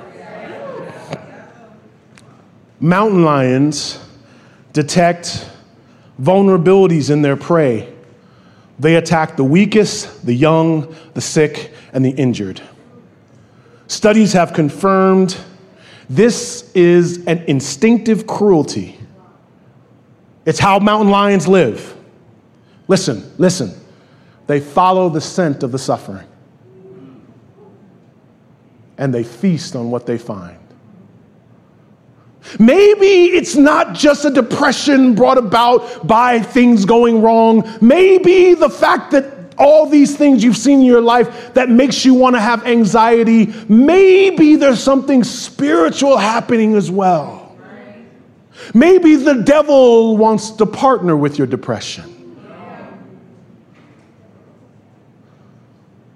Mountain 2.80 3.24
lions 3.24 3.98
detect 4.74 5.48
vulnerabilities 6.20 7.10
in 7.10 7.22
their 7.22 7.36
prey. 7.36 7.92
They 8.78 8.96
attack 8.96 9.36
the 9.36 9.44
weakest, 9.44 10.24
the 10.24 10.34
young, 10.34 10.94
the 11.14 11.20
sick, 11.20 11.72
and 11.92 12.04
the 12.04 12.10
injured. 12.10 12.60
Studies 13.86 14.32
have 14.34 14.52
confirmed 14.52 15.36
this 16.10 16.70
is 16.74 17.26
an 17.26 17.38
instinctive 17.48 18.26
cruelty. 18.26 18.98
It's 20.44 20.58
how 20.58 20.78
mountain 20.78 21.10
lions 21.10 21.46
live. 21.48 21.96
Listen, 22.86 23.32
listen. 23.38 23.74
They 24.46 24.60
follow 24.60 25.10
the 25.10 25.20
scent 25.20 25.62
of 25.62 25.72
the 25.72 25.78
suffering, 25.78 26.26
and 28.96 29.14
they 29.14 29.24
feast 29.24 29.76
on 29.76 29.90
what 29.90 30.06
they 30.06 30.16
find. 30.16 30.57
Maybe 32.59 33.36
it's 33.36 33.57
not 33.57 33.94
just 33.94 34.24
a 34.24 34.30
depression 34.30 35.14
brought 35.14 35.38
about 35.38 36.07
by 36.07 36.40
things 36.40 36.84
going 36.84 37.22
wrong. 37.22 37.68
Maybe 37.80 38.55
the 38.55 38.70
fact 38.70 39.11
that 39.12 39.38
all 39.59 39.88
these 39.88 40.16
things 40.16 40.42
you've 40.44 40.57
seen 40.57 40.80
in 40.80 40.86
your 40.86 41.01
life 41.01 41.53
that 41.55 41.68
makes 41.68 42.05
you 42.05 42.14
want 42.14 42.36
to 42.36 42.40
have 42.40 42.64
anxiety, 42.66 43.53
maybe 43.68 44.57
there's 44.57 44.82
something 44.82 45.24
spiritual 45.24 46.16
happening 46.16 46.76
as 46.76 46.90
well. 46.90 47.57
Maybe 48.74 49.16
the 49.16 49.42
devil 49.42 50.16
wants 50.16 50.51
to 50.53 50.66
partner 50.66 51.16
with 51.16 51.38
your 51.38 51.46
depression. 51.46 52.14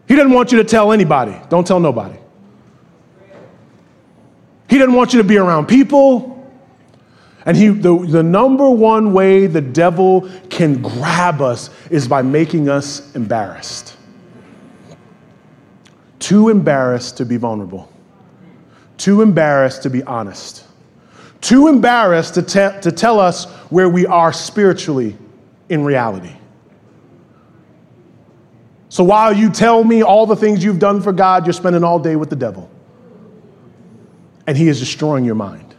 He 0.06 0.16
doesn't 0.16 0.32
want 0.32 0.52
you 0.52 0.58
to 0.58 0.64
tell 0.64 0.92
anybody. 0.92 1.34
Don't 1.48 1.66
tell 1.66 1.80
nobody. 1.80 2.18
He 4.72 4.78
doesn't 4.78 4.94
want 4.94 5.12
you 5.12 5.18
to 5.20 5.28
be 5.28 5.36
around 5.36 5.66
people. 5.66 6.50
And 7.44 7.54
he, 7.58 7.68
the, 7.68 7.94
the 8.06 8.22
number 8.22 8.70
one 8.70 9.12
way 9.12 9.46
the 9.46 9.60
devil 9.60 10.30
can 10.48 10.80
grab 10.80 11.42
us 11.42 11.68
is 11.90 12.08
by 12.08 12.22
making 12.22 12.70
us 12.70 13.14
embarrassed. 13.14 13.94
Too 16.20 16.48
embarrassed 16.48 17.18
to 17.18 17.26
be 17.26 17.36
vulnerable, 17.36 17.92
too 18.96 19.20
embarrassed 19.20 19.82
to 19.82 19.90
be 19.90 20.02
honest, 20.04 20.64
too 21.42 21.68
embarrassed 21.68 22.32
to, 22.32 22.42
te- 22.42 22.80
to 22.80 22.90
tell 22.90 23.20
us 23.20 23.44
where 23.68 23.90
we 23.90 24.06
are 24.06 24.32
spiritually 24.32 25.18
in 25.68 25.84
reality. 25.84 26.32
So 28.88 29.04
while 29.04 29.34
you 29.34 29.50
tell 29.50 29.84
me 29.84 30.02
all 30.02 30.24
the 30.24 30.36
things 30.36 30.64
you've 30.64 30.78
done 30.78 31.02
for 31.02 31.12
God, 31.12 31.44
you're 31.44 31.52
spending 31.52 31.84
all 31.84 31.98
day 31.98 32.16
with 32.16 32.30
the 32.30 32.36
devil. 32.36 32.70
And 34.46 34.56
he 34.56 34.68
is 34.68 34.80
destroying 34.80 35.24
your 35.24 35.34
mind. 35.34 35.74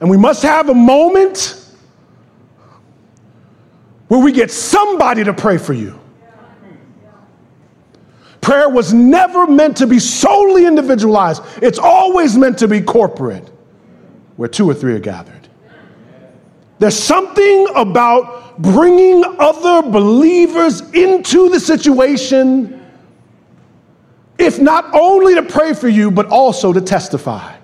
And 0.00 0.10
we 0.10 0.16
must 0.16 0.42
have 0.42 0.68
a 0.68 0.74
moment 0.74 1.60
where 4.08 4.20
we 4.20 4.32
get 4.32 4.50
somebody 4.50 5.24
to 5.24 5.32
pray 5.32 5.58
for 5.58 5.72
you. 5.72 5.98
Prayer 8.40 8.68
was 8.68 8.92
never 8.92 9.46
meant 9.46 9.78
to 9.78 9.86
be 9.86 9.98
solely 9.98 10.66
individualized, 10.66 11.42
it's 11.62 11.78
always 11.78 12.36
meant 12.36 12.58
to 12.58 12.68
be 12.68 12.82
corporate, 12.82 13.50
where 14.36 14.50
two 14.50 14.68
or 14.68 14.74
three 14.74 14.92
are 14.92 15.00
gathered. 15.00 15.48
There's 16.78 16.98
something 16.98 17.68
about 17.74 18.60
bringing 18.60 19.24
other 19.38 19.88
believers 19.88 20.82
into 20.92 21.48
the 21.48 21.58
situation, 21.58 22.83
if 24.38 24.58
not 24.58 24.92
only 24.94 25.34
to 25.34 25.42
pray 25.42 25.74
for 25.74 25.88
you, 25.88 26.10
but 26.10 26.26
also 26.26 26.72
to 26.72 26.80
testify 26.80 27.54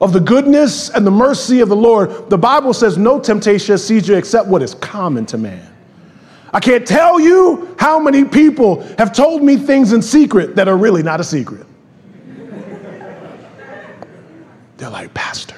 of 0.00 0.12
the 0.12 0.20
goodness 0.20 0.88
and 0.90 1.06
the 1.06 1.10
mercy 1.10 1.60
of 1.60 1.68
the 1.68 1.76
Lord, 1.76 2.30
the 2.30 2.38
Bible 2.38 2.72
says 2.72 2.96
no 2.96 3.20
temptation 3.20 3.74
has 3.74 3.86
seized 3.86 4.08
you 4.08 4.16
except 4.16 4.48
what 4.48 4.62
is 4.62 4.74
common 4.74 5.26
to 5.26 5.38
man. 5.38 5.66
I 6.52 6.60
can't 6.60 6.86
tell 6.86 7.20
you 7.20 7.74
how 7.78 8.00
many 8.00 8.24
people 8.24 8.82
have 8.98 9.12
told 9.12 9.42
me 9.42 9.56
things 9.56 9.92
in 9.92 10.02
secret 10.02 10.56
that 10.56 10.68
are 10.68 10.76
really 10.76 11.02
not 11.02 11.20
a 11.20 11.24
secret. 11.24 11.66
They're 14.78 14.90
like, 14.90 15.12
Pastor, 15.12 15.56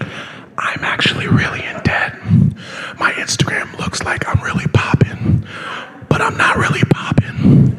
I'm 0.00 0.82
actually 0.82 1.28
really 1.28 1.64
in 1.64 1.80
debt. 1.84 2.18
My 2.98 3.12
Instagram 3.12 3.78
looks 3.78 4.02
like 4.02 4.26
I'm 4.26 4.42
really 4.42 4.66
popping, 4.74 5.46
but 6.08 6.20
I'm 6.20 6.36
not 6.36 6.56
really 6.56 6.82
popping. 6.90 7.78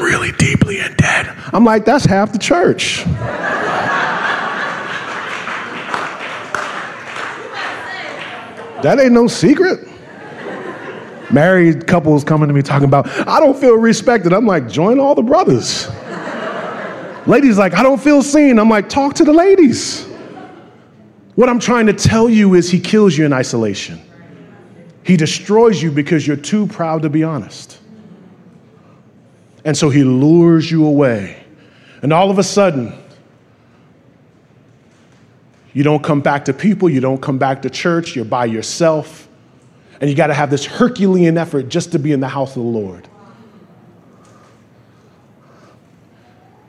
I'm 0.00 0.06
really 0.06 0.32
deeply 0.32 0.80
in 0.80 0.94
debt. 0.94 1.36
I'm 1.52 1.64
like, 1.64 1.84
that's 1.84 2.06
half 2.06 2.32
the 2.32 2.38
church. 2.38 3.04
That 8.82 8.98
ain't 8.98 9.12
no 9.12 9.26
secret. 9.26 9.86
Married 11.30 11.86
couples 11.86 12.24
coming 12.24 12.48
to 12.48 12.54
me 12.54 12.62
talking 12.62 12.88
about, 12.88 13.08
I 13.28 13.40
don't 13.40 13.56
feel 13.56 13.76
respected. 13.76 14.32
I'm 14.32 14.46
like, 14.46 14.68
join 14.68 14.98
all 14.98 15.14
the 15.14 15.22
brothers. 15.22 15.88
ladies 17.26 17.58
like, 17.58 17.74
I 17.74 17.82
don't 17.82 18.00
feel 18.00 18.22
seen. 18.22 18.58
I'm 18.58 18.70
like, 18.70 18.88
talk 18.88 19.14
to 19.16 19.24
the 19.24 19.34
ladies. 19.34 20.06
What 21.34 21.50
I'm 21.50 21.60
trying 21.60 21.86
to 21.86 21.92
tell 21.92 22.30
you 22.30 22.54
is 22.54 22.70
he 22.70 22.80
kills 22.80 23.18
you 23.18 23.26
in 23.26 23.34
isolation. 23.34 24.00
He 25.02 25.18
destroys 25.18 25.82
you 25.82 25.90
because 25.90 26.26
you're 26.26 26.36
too 26.36 26.66
proud 26.68 27.02
to 27.02 27.10
be 27.10 27.22
honest. 27.22 27.79
And 29.64 29.76
so 29.76 29.90
he 29.90 30.04
lures 30.04 30.70
you 30.70 30.86
away. 30.86 31.42
And 32.02 32.12
all 32.12 32.30
of 32.30 32.38
a 32.38 32.42
sudden, 32.42 32.94
you 35.72 35.82
don't 35.82 36.02
come 36.02 36.20
back 36.20 36.46
to 36.46 36.52
people, 36.52 36.88
you 36.88 37.00
don't 37.00 37.20
come 37.20 37.38
back 37.38 37.62
to 37.62 37.70
church, 37.70 38.16
you're 38.16 38.24
by 38.24 38.46
yourself. 38.46 39.28
And 40.00 40.08
you 40.08 40.16
got 40.16 40.28
to 40.28 40.34
have 40.34 40.50
this 40.50 40.64
Herculean 40.64 41.36
effort 41.36 41.68
just 41.68 41.92
to 41.92 41.98
be 41.98 42.12
in 42.12 42.20
the 42.20 42.28
house 42.28 42.56
of 42.56 42.62
the 42.62 42.68
Lord. 42.68 43.06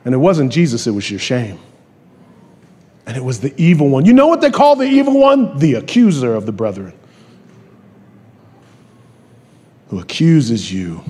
And 0.04 0.14
it 0.14 0.18
wasn't 0.18 0.52
Jesus, 0.52 0.86
it 0.86 0.90
was 0.90 1.10
your 1.10 1.20
shame. 1.20 1.58
And 3.06 3.16
it 3.16 3.24
was 3.24 3.40
the 3.40 3.52
evil 3.56 3.88
one. 3.88 4.04
You 4.04 4.12
know 4.12 4.26
what 4.26 4.40
they 4.40 4.50
call 4.50 4.76
the 4.76 4.84
evil 4.84 5.18
one? 5.18 5.58
The 5.58 5.74
accuser 5.74 6.34
of 6.34 6.46
the 6.46 6.52
brethren, 6.52 6.92
who 9.88 9.98
accuses 9.98 10.72
you. 10.72 11.02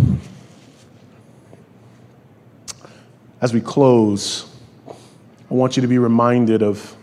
As 3.43 3.53
we 3.53 3.61
close, 3.61 4.49
I 4.89 5.55
want 5.55 5.77
you 5.77 5.81
to 5.81 5.89
be 5.89 5.99
reminded 5.99 6.63
of 6.63 6.97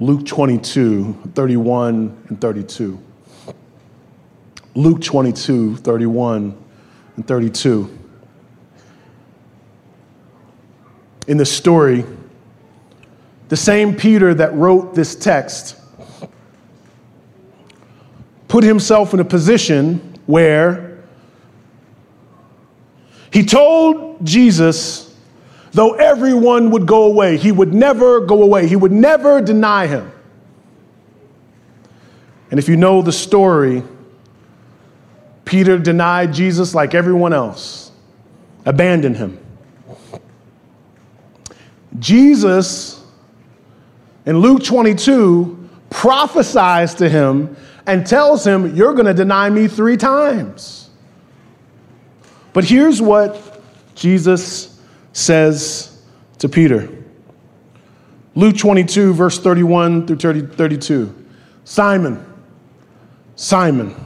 Luke 0.00 0.24
22, 0.24 1.12
31 1.34 2.24
and 2.28 2.40
32. 2.40 2.98
Luke 4.74 5.02
22, 5.02 5.76
31 5.76 6.56
and 7.16 7.26
32. 7.28 7.98
In 11.26 11.36
the 11.36 11.44
story, 11.44 12.06
the 13.50 13.58
same 13.58 13.94
Peter 13.94 14.32
that 14.32 14.54
wrote 14.54 14.94
this 14.94 15.14
text 15.14 15.78
put 18.48 18.64
himself 18.64 19.12
in 19.12 19.20
a 19.20 19.24
position 19.24 20.18
where 20.24 21.04
he 23.30 23.44
told 23.44 24.24
Jesus 24.24 25.05
though 25.76 25.92
everyone 25.92 26.70
would 26.70 26.86
go 26.86 27.04
away, 27.04 27.36
he 27.36 27.52
would 27.52 27.74
never 27.74 28.20
go 28.20 28.42
away. 28.42 28.66
He 28.66 28.76
would 28.76 28.92
never 28.92 29.42
deny 29.42 29.86
him. 29.86 30.10
And 32.50 32.58
if 32.58 32.66
you 32.66 32.78
know 32.78 33.02
the 33.02 33.12
story, 33.12 33.82
Peter 35.44 35.78
denied 35.78 36.32
Jesus 36.32 36.74
like 36.74 36.94
everyone 36.94 37.34
else, 37.34 37.92
abandoned 38.64 39.18
him. 39.18 39.38
Jesus, 41.98 43.04
in 44.24 44.38
Luke 44.38 44.64
22, 44.64 45.68
prophesies 45.90 46.94
to 46.94 47.08
him 47.08 47.54
and 47.86 48.06
tells 48.06 48.46
him, 48.46 48.74
You're 48.74 48.94
going 48.94 49.06
to 49.06 49.14
deny 49.14 49.50
me 49.50 49.68
three 49.68 49.98
times. 49.98 50.88
But 52.54 52.64
here's 52.64 53.02
what 53.02 53.60
Jesus 53.94 54.75
says 55.16 55.98
to 56.38 56.46
Peter. 56.46 56.90
Luke 58.34 58.58
22, 58.58 59.14
verse 59.14 59.38
31 59.38 60.06
through 60.06 60.16
30, 60.16 60.54
32. 60.56 61.26
Simon, 61.64 62.24
Simon, 63.34 63.96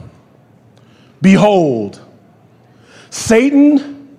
behold, 1.21 1.99
Satan 3.09 4.17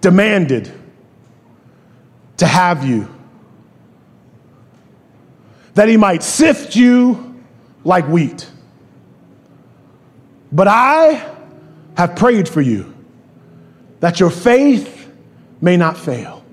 demanded 0.00 0.72
to 2.38 2.46
have 2.46 2.84
you, 2.84 3.08
that 5.74 5.88
he 5.88 5.96
might 5.96 6.24
sift 6.24 6.74
you 6.74 7.40
like 7.84 8.08
wheat. 8.08 8.50
But 10.50 10.66
I 10.66 11.24
have 11.96 12.16
prayed 12.16 12.48
for 12.48 12.60
you 12.60 12.92
that 14.02 14.18
your 14.18 14.30
faith 14.30 15.08
may 15.60 15.76
not 15.76 15.96
fail. 15.96 16.44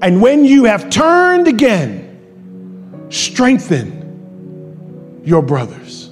And 0.00 0.22
when 0.22 0.44
you 0.44 0.66
have 0.66 0.90
turned 0.90 1.48
again, 1.48 3.08
strengthen 3.10 5.20
your 5.24 5.42
brothers. 5.42 6.08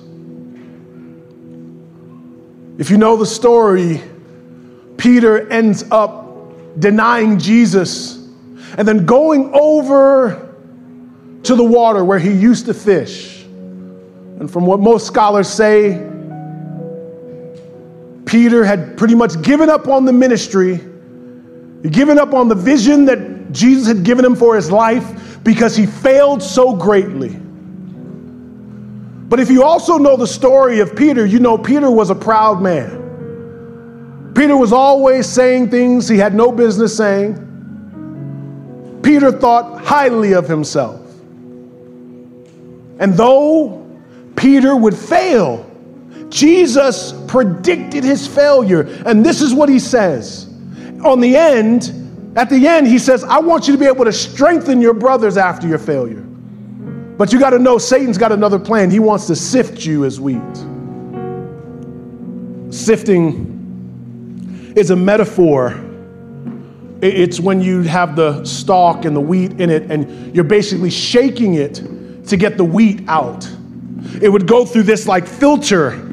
If 2.78 2.90
you 2.90 2.98
know 2.98 3.16
the 3.16 3.26
story, 3.26 4.02
Peter 4.96 5.48
ends 5.50 5.84
up 5.92 6.80
denying 6.80 7.38
Jesus 7.38 8.16
and 8.76 8.88
then 8.88 9.06
going 9.06 9.54
over 9.54 10.52
to 11.44 11.54
the 11.54 11.62
water 11.62 12.04
where 12.04 12.18
he 12.18 12.32
used 12.32 12.66
to 12.66 12.74
fish. 12.74 13.44
And 13.44 14.50
from 14.50 14.66
what 14.66 14.80
most 14.80 15.06
scholars 15.06 15.48
say, 15.48 16.07
Peter 18.28 18.62
had 18.62 18.98
pretty 18.98 19.14
much 19.14 19.40
given 19.40 19.70
up 19.70 19.88
on 19.88 20.04
the 20.04 20.12
ministry, 20.12 20.76
given 21.90 22.18
up 22.18 22.34
on 22.34 22.46
the 22.48 22.54
vision 22.54 23.06
that 23.06 23.52
Jesus 23.52 23.88
had 23.88 24.04
given 24.04 24.22
him 24.22 24.36
for 24.36 24.54
his 24.54 24.70
life 24.70 25.42
because 25.42 25.74
he 25.74 25.86
failed 25.86 26.42
so 26.42 26.76
greatly. 26.76 27.30
But 29.30 29.40
if 29.40 29.50
you 29.50 29.62
also 29.64 29.96
know 29.96 30.14
the 30.16 30.26
story 30.26 30.80
of 30.80 30.94
Peter, 30.94 31.24
you 31.24 31.38
know 31.38 31.56
Peter 31.56 31.90
was 31.90 32.10
a 32.10 32.14
proud 32.14 32.60
man. 32.60 34.32
Peter 34.34 34.58
was 34.58 34.74
always 34.74 35.26
saying 35.26 35.70
things 35.70 36.06
he 36.06 36.18
had 36.18 36.34
no 36.34 36.52
business 36.52 36.94
saying. 36.94 37.46
Peter 39.02 39.32
thought 39.32 39.80
highly 39.80 40.32
of 40.32 40.46
himself. 40.46 41.00
And 42.98 43.14
though 43.14 43.86
Peter 44.36 44.76
would 44.76 44.96
fail, 44.96 45.67
Jesus 46.30 47.12
predicted 47.26 48.04
his 48.04 48.26
failure. 48.26 48.82
And 49.06 49.24
this 49.24 49.40
is 49.40 49.54
what 49.54 49.68
he 49.68 49.78
says. 49.78 50.46
On 51.04 51.20
the 51.20 51.36
end, 51.36 52.34
at 52.36 52.50
the 52.50 52.66
end, 52.66 52.86
he 52.86 52.98
says, 52.98 53.24
I 53.24 53.38
want 53.38 53.66
you 53.66 53.74
to 53.74 53.78
be 53.78 53.86
able 53.86 54.04
to 54.04 54.12
strengthen 54.12 54.80
your 54.80 54.94
brothers 54.94 55.36
after 55.36 55.66
your 55.66 55.78
failure. 55.78 56.20
But 56.20 57.32
you 57.32 57.40
got 57.40 57.50
to 57.50 57.58
know 57.58 57.78
Satan's 57.78 58.18
got 58.18 58.30
another 58.30 58.58
plan. 58.58 58.90
He 58.90 59.00
wants 59.00 59.26
to 59.26 59.34
sift 59.34 59.84
you 59.84 60.04
as 60.04 60.20
wheat. 60.20 60.38
Sifting 62.72 64.72
is 64.76 64.90
a 64.90 64.96
metaphor. 64.96 65.84
It's 67.00 67.40
when 67.40 67.60
you 67.60 67.82
have 67.82 68.14
the 68.14 68.44
stalk 68.44 69.04
and 69.04 69.16
the 69.16 69.20
wheat 69.20 69.60
in 69.60 69.70
it, 69.70 69.90
and 69.90 70.34
you're 70.34 70.44
basically 70.44 70.90
shaking 70.90 71.54
it 71.54 71.82
to 72.26 72.36
get 72.36 72.56
the 72.56 72.64
wheat 72.64 73.02
out. 73.08 73.48
It 74.20 74.28
would 74.28 74.46
go 74.46 74.64
through 74.64 74.84
this 74.84 75.08
like 75.08 75.26
filter, 75.26 76.07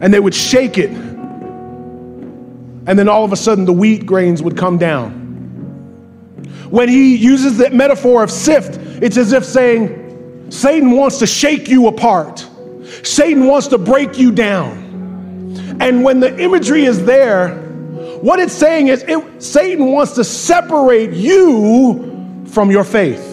and 0.00 0.12
they 0.12 0.20
would 0.20 0.34
shake 0.34 0.78
it. 0.78 0.90
And 0.90 2.98
then 2.98 3.08
all 3.08 3.24
of 3.24 3.32
a 3.32 3.36
sudden, 3.36 3.66
the 3.66 3.72
wheat 3.72 4.06
grains 4.06 4.42
would 4.42 4.56
come 4.56 4.78
down. 4.78 5.18
When 6.70 6.88
he 6.88 7.16
uses 7.16 7.58
that 7.58 7.72
metaphor 7.72 8.22
of 8.22 8.30
sift, 8.30 8.78
it's 9.02 9.16
as 9.16 9.32
if 9.32 9.44
saying, 9.44 10.50
Satan 10.50 10.92
wants 10.92 11.18
to 11.18 11.26
shake 11.26 11.68
you 11.68 11.86
apart. 11.86 12.46
Satan 13.02 13.46
wants 13.46 13.68
to 13.68 13.78
break 13.78 14.18
you 14.18 14.32
down. 14.32 14.88
And 15.80 16.02
when 16.02 16.20
the 16.20 16.36
imagery 16.38 16.84
is 16.84 17.04
there, 17.04 17.56
what 18.20 18.38
it's 18.38 18.52
saying 18.52 18.88
is 18.88 19.04
it, 19.06 19.42
Satan 19.42 19.86
wants 19.86 20.12
to 20.12 20.24
separate 20.24 21.12
you 21.12 22.44
from 22.46 22.70
your 22.70 22.84
faith. 22.84 23.29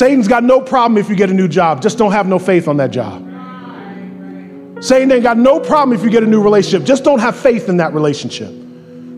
Satan's 0.00 0.28
got 0.28 0.44
no 0.44 0.62
problem 0.62 0.96
if 0.96 1.10
you 1.10 1.14
get 1.14 1.28
a 1.28 1.34
new 1.34 1.46
job, 1.46 1.82
just 1.82 1.98
don't 1.98 2.12
have 2.12 2.26
no 2.26 2.38
faith 2.38 2.68
on 2.68 2.78
that 2.78 2.90
job. 2.90 3.22
Satan 4.82 5.12
ain't 5.12 5.22
got 5.22 5.36
no 5.36 5.60
problem 5.60 5.94
if 5.94 6.02
you 6.02 6.08
get 6.08 6.22
a 6.22 6.26
new 6.26 6.42
relationship, 6.42 6.84
just 6.88 7.04
don't 7.04 7.18
have 7.18 7.36
faith 7.36 7.68
in 7.68 7.76
that 7.76 7.92
relationship. 7.92 8.48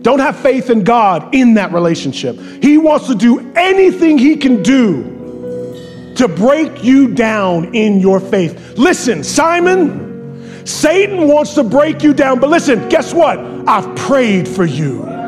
Don't 0.01 0.19
have 0.19 0.35
faith 0.35 0.69
in 0.69 0.83
God 0.83 1.33
in 1.33 1.53
that 1.53 1.71
relationship. 1.71 2.37
He 2.61 2.77
wants 2.77 3.07
to 3.07 3.15
do 3.15 3.53
anything 3.55 4.17
he 4.17 4.35
can 4.35 4.61
do 4.61 6.13
to 6.17 6.27
break 6.27 6.83
you 6.83 7.13
down 7.13 7.73
in 7.73 8.01
your 8.01 8.19
faith. 8.19 8.77
Listen, 8.77 9.23
Simon, 9.23 10.67
Satan 10.67 11.29
wants 11.29 11.53
to 11.53 11.63
break 11.63 12.03
you 12.03 12.13
down, 12.13 12.41
but 12.41 12.49
listen, 12.49 12.89
guess 12.89 13.13
what? 13.13 13.39
I've 13.69 13.95
prayed 13.95 14.49
for 14.49 14.65
you. 14.65 15.22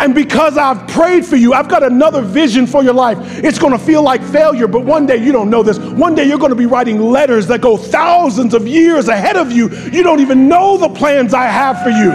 And 0.00 0.14
because 0.14 0.56
I've 0.56 0.86
prayed 0.88 1.24
for 1.24 1.36
you, 1.36 1.52
I've 1.52 1.68
got 1.68 1.82
another 1.82 2.22
vision 2.22 2.66
for 2.66 2.82
your 2.82 2.94
life. 2.94 3.18
It's 3.44 3.58
going 3.58 3.72
to 3.72 3.78
feel 3.78 4.02
like 4.02 4.22
failure, 4.22 4.66
but 4.66 4.84
one 4.84 5.06
day 5.06 5.16
you 5.16 5.32
don't 5.32 5.50
know 5.50 5.62
this. 5.62 5.78
One 5.78 6.14
day 6.14 6.24
you're 6.26 6.38
going 6.38 6.50
to 6.50 6.56
be 6.56 6.66
writing 6.66 7.00
letters 7.00 7.46
that 7.48 7.60
go 7.60 7.76
thousands 7.76 8.54
of 8.54 8.66
years 8.66 9.08
ahead 9.08 9.36
of 9.36 9.52
you. 9.52 9.70
You 9.90 10.02
don't 10.02 10.20
even 10.20 10.48
know 10.48 10.76
the 10.76 10.88
plans 10.88 11.34
I 11.34 11.44
have 11.44 11.82
for 11.82 11.90
you. 11.90 12.10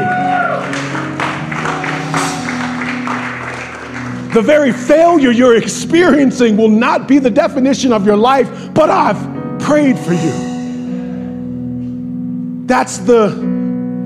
The 4.34 4.42
very 4.42 4.72
failure 4.72 5.32
you're 5.32 5.58
experiencing 5.58 6.56
will 6.56 6.70
not 6.70 7.08
be 7.08 7.18
the 7.18 7.32
definition 7.32 7.92
of 7.92 8.06
your 8.06 8.18
life, 8.18 8.74
but 8.74 8.90
I've 8.92 9.60
prayed 9.60 9.98
for 9.98 10.14
you. 10.14 10.50
That's 12.68 13.00
the, 13.00 13.30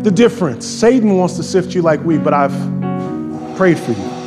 the 0.01 0.11
difference. 0.11 0.65
Satan 0.65 1.17
wants 1.17 1.35
to 1.35 1.43
sift 1.43 1.75
you 1.75 1.81
like 1.81 1.99
wheat, 2.03 2.23
but 2.23 2.33
I've 2.33 2.82
prayed 3.55 3.77
for 3.77 3.91
you. 3.91 4.23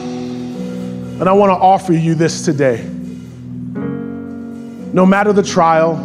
And 1.20 1.28
I 1.28 1.32
want 1.32 1.50
to 1.50 1.56
offer 1.56 1.92
you 1.92 2.14
this 2.14 2.44
today. 2.44 2.82
No 4.92 5.06
matter 5.06 5.32
the 5.32 5.42
trial, 5.42 5.96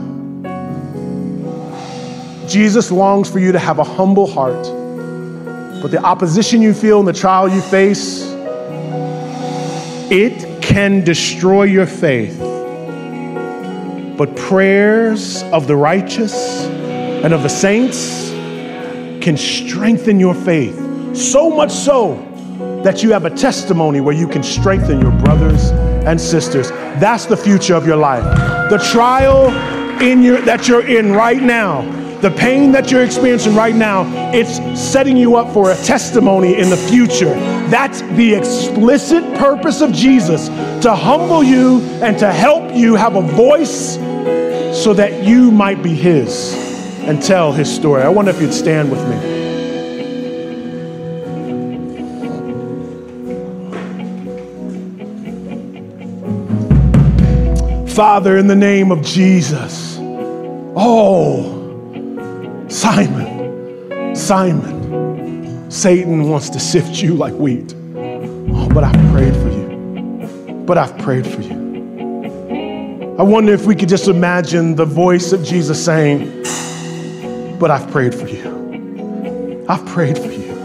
Jesus 2.48 2.92
longs 2.92 3.30
for 3.30 3.40
you 3.40 3.52
to 3.52 3.60
have 3.60 3.80
a 3.80 3.84
humble 3.84 4.28
heart. 4.28 4.64
But 5.82 5.92
the 5.92 6.02
opposition 6.04 6.62
you 6.62 6.74
feel 6.74 7.00
and 7.00 7.08
the 7.08 7.14
trial 7.14 7.50
you 7.50 7.62
face, 7.62 8.24
it 10.12 10.62
can 10.62 11.04
destroy 11.04 11.64
your 11.64 11.86
faith. 11.86 12.38
But 14.18 14.36
prayers 14.36 15.44
of 15.44 15.68
the 15.68 15.76
righteous 15.76 16.66
and 16.66 17.34
of 17.34 17.44
the 17.44 17.50
saints 17.50 18.30
can 19.22 19.38
strengthen 19.38 20.20
your 20.20 20.36
faith. 20.36 20.78
So 21.16 21.50
much 21.50 21.72
so 21.72 22.31
that 22.84 23.04
you 23.04 23.12
have 23.12 23.26
a 23.26 23.30
testimony 23.30 24.02
where 24.02 24.16
you 24.16 24.28
can 24.28 24.44
strengthen 24.44 25.00
your 25.00 25.12
brothers 25.12 25.70
and 26.06 26.20
sisters. 26.20 26.70
That's 27.00 27.26
the 27.26 27.38
future 27.38 27.76
of 27.76 27.86
your 27.86 27.98
life. 27.98 28.24
The 28.70 28.78
trial 28.92 29.50
in 30.02 30.24
your 30.24 30.42
that 30.42 30.68
you're 30.68 30.86
in 30.86 31.14
right 31.14 31.42
now, 31.42 31.82
the 32.22 32.32
pain 32.32 32.72
that 32.72 32.90
you're 32.90 33.04
experiencing 33.04 33.56
right 33.56 33.76
now, 33.76 34.06
it's 34.34 34.58
setting 34.80 35.16
you 35.16 35.36
up 35.36 35.54
for 35.54 35.72
a 35.72 35.76
testimony 35.78 36.60
in 36.60 36.70
the 36.70 36.78
future. 36.78 37.34
That's 37.70 38.02
the 38.02 38.34
explicit 38.34 39.24
purpose 39.36 39.82
of 39.82 39.92
Jesus 39.92 40.48
to 40.82 40.96
humble 40.96 41.44
you 41.44 41.82
and 42.02 42.18
to 42.18 42.32
help 42.32 42.74
you 42.74 42.96
have 42.96 43.16
a 43.16 43.22
voice 43.22 43.96
so 44.84 44.94
that 44.96 45.24
you 45.24 45.52
might 45.52 45.84
be 45.84 45.94
his 45.94 46.54
and 47.02 47.22
tell 47.22 47.52
his 47.52 47.74
story. 47.74 48.02
I 48.02 48.10
wonder 48.10 48.32
if 48.32 48.42
you'd 48.42 48.54
stand 48.54 48.90
with 48.90 49.08
me. 49.08 49.31
Father, 58.02 58.36
in 58.36 58.48
the 58.48 58.56
name 58.56 58.92
of 58.92 59.04
Jesus. 59.04 60.00
Oh, 60.76 61.44
Simon, 62.68 64.16
Simon, 64.16 65.70
Satan 65.70 66.28
wants 66.28 66.50
to 66.50 66.60
sift 66.60 67.00
you 67.04 67.14
like 67.14 67.36
wheat. 67.36 67.76
Oh, 67.76 68.68
but 68.74 68.84
I've 68.84 69.12
prayed 69.12 69.36
for 69.36 69.50
you. 69.50 70.64
But 70.66 70.80
I've 70.80 70.98
prayed 70.98 71.28
for 71.28 71.42
you. 71.42 71.54
I 73.20 73.22
wonder 73.22 73.54
if 73.54 73.68
we 73.68 73.76
could 73.76 73.90
just 73.90 74.08
imagine 74.08 74.74
the 74.74 74.86
voice 74.86 75.32
of 75.32 75.44
Jesus 75.44 75.86
saying, 75.86 76.42
But 77.60 77.70
I've 77.70 77.88
prayed 77.92 78.16
for 78.16 78.28
you. 78.28 79.64
I've 79.70 79.86
prayed 79.86 80.18
for 80.18 80.32
you. 80.32 80.56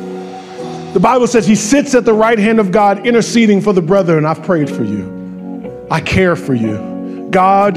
The 0.95 1.01
Bible 1.01 1.27
says 1.27 1.47
he 1.47 1.55
sits 1.55 1.95
at 1.95 2.07
the 2.07 2.15
right 2.15 2.39
hand 2.39 2.61
of 2.61 2.73
God 2.73 3.07
interceding 3.07 3.61
for 3.61 3.75
the 3.75 3.83
brethren. 3.83 4.25
I've 4.25 4.43
prayed 4.43 4.71
for 4.71 4.85
you. 4.85 5.87
I 5.91 6.01
care 6.01 6.35
for 6.35 6.55
you. 6.55 6.96
God 7.31 7.77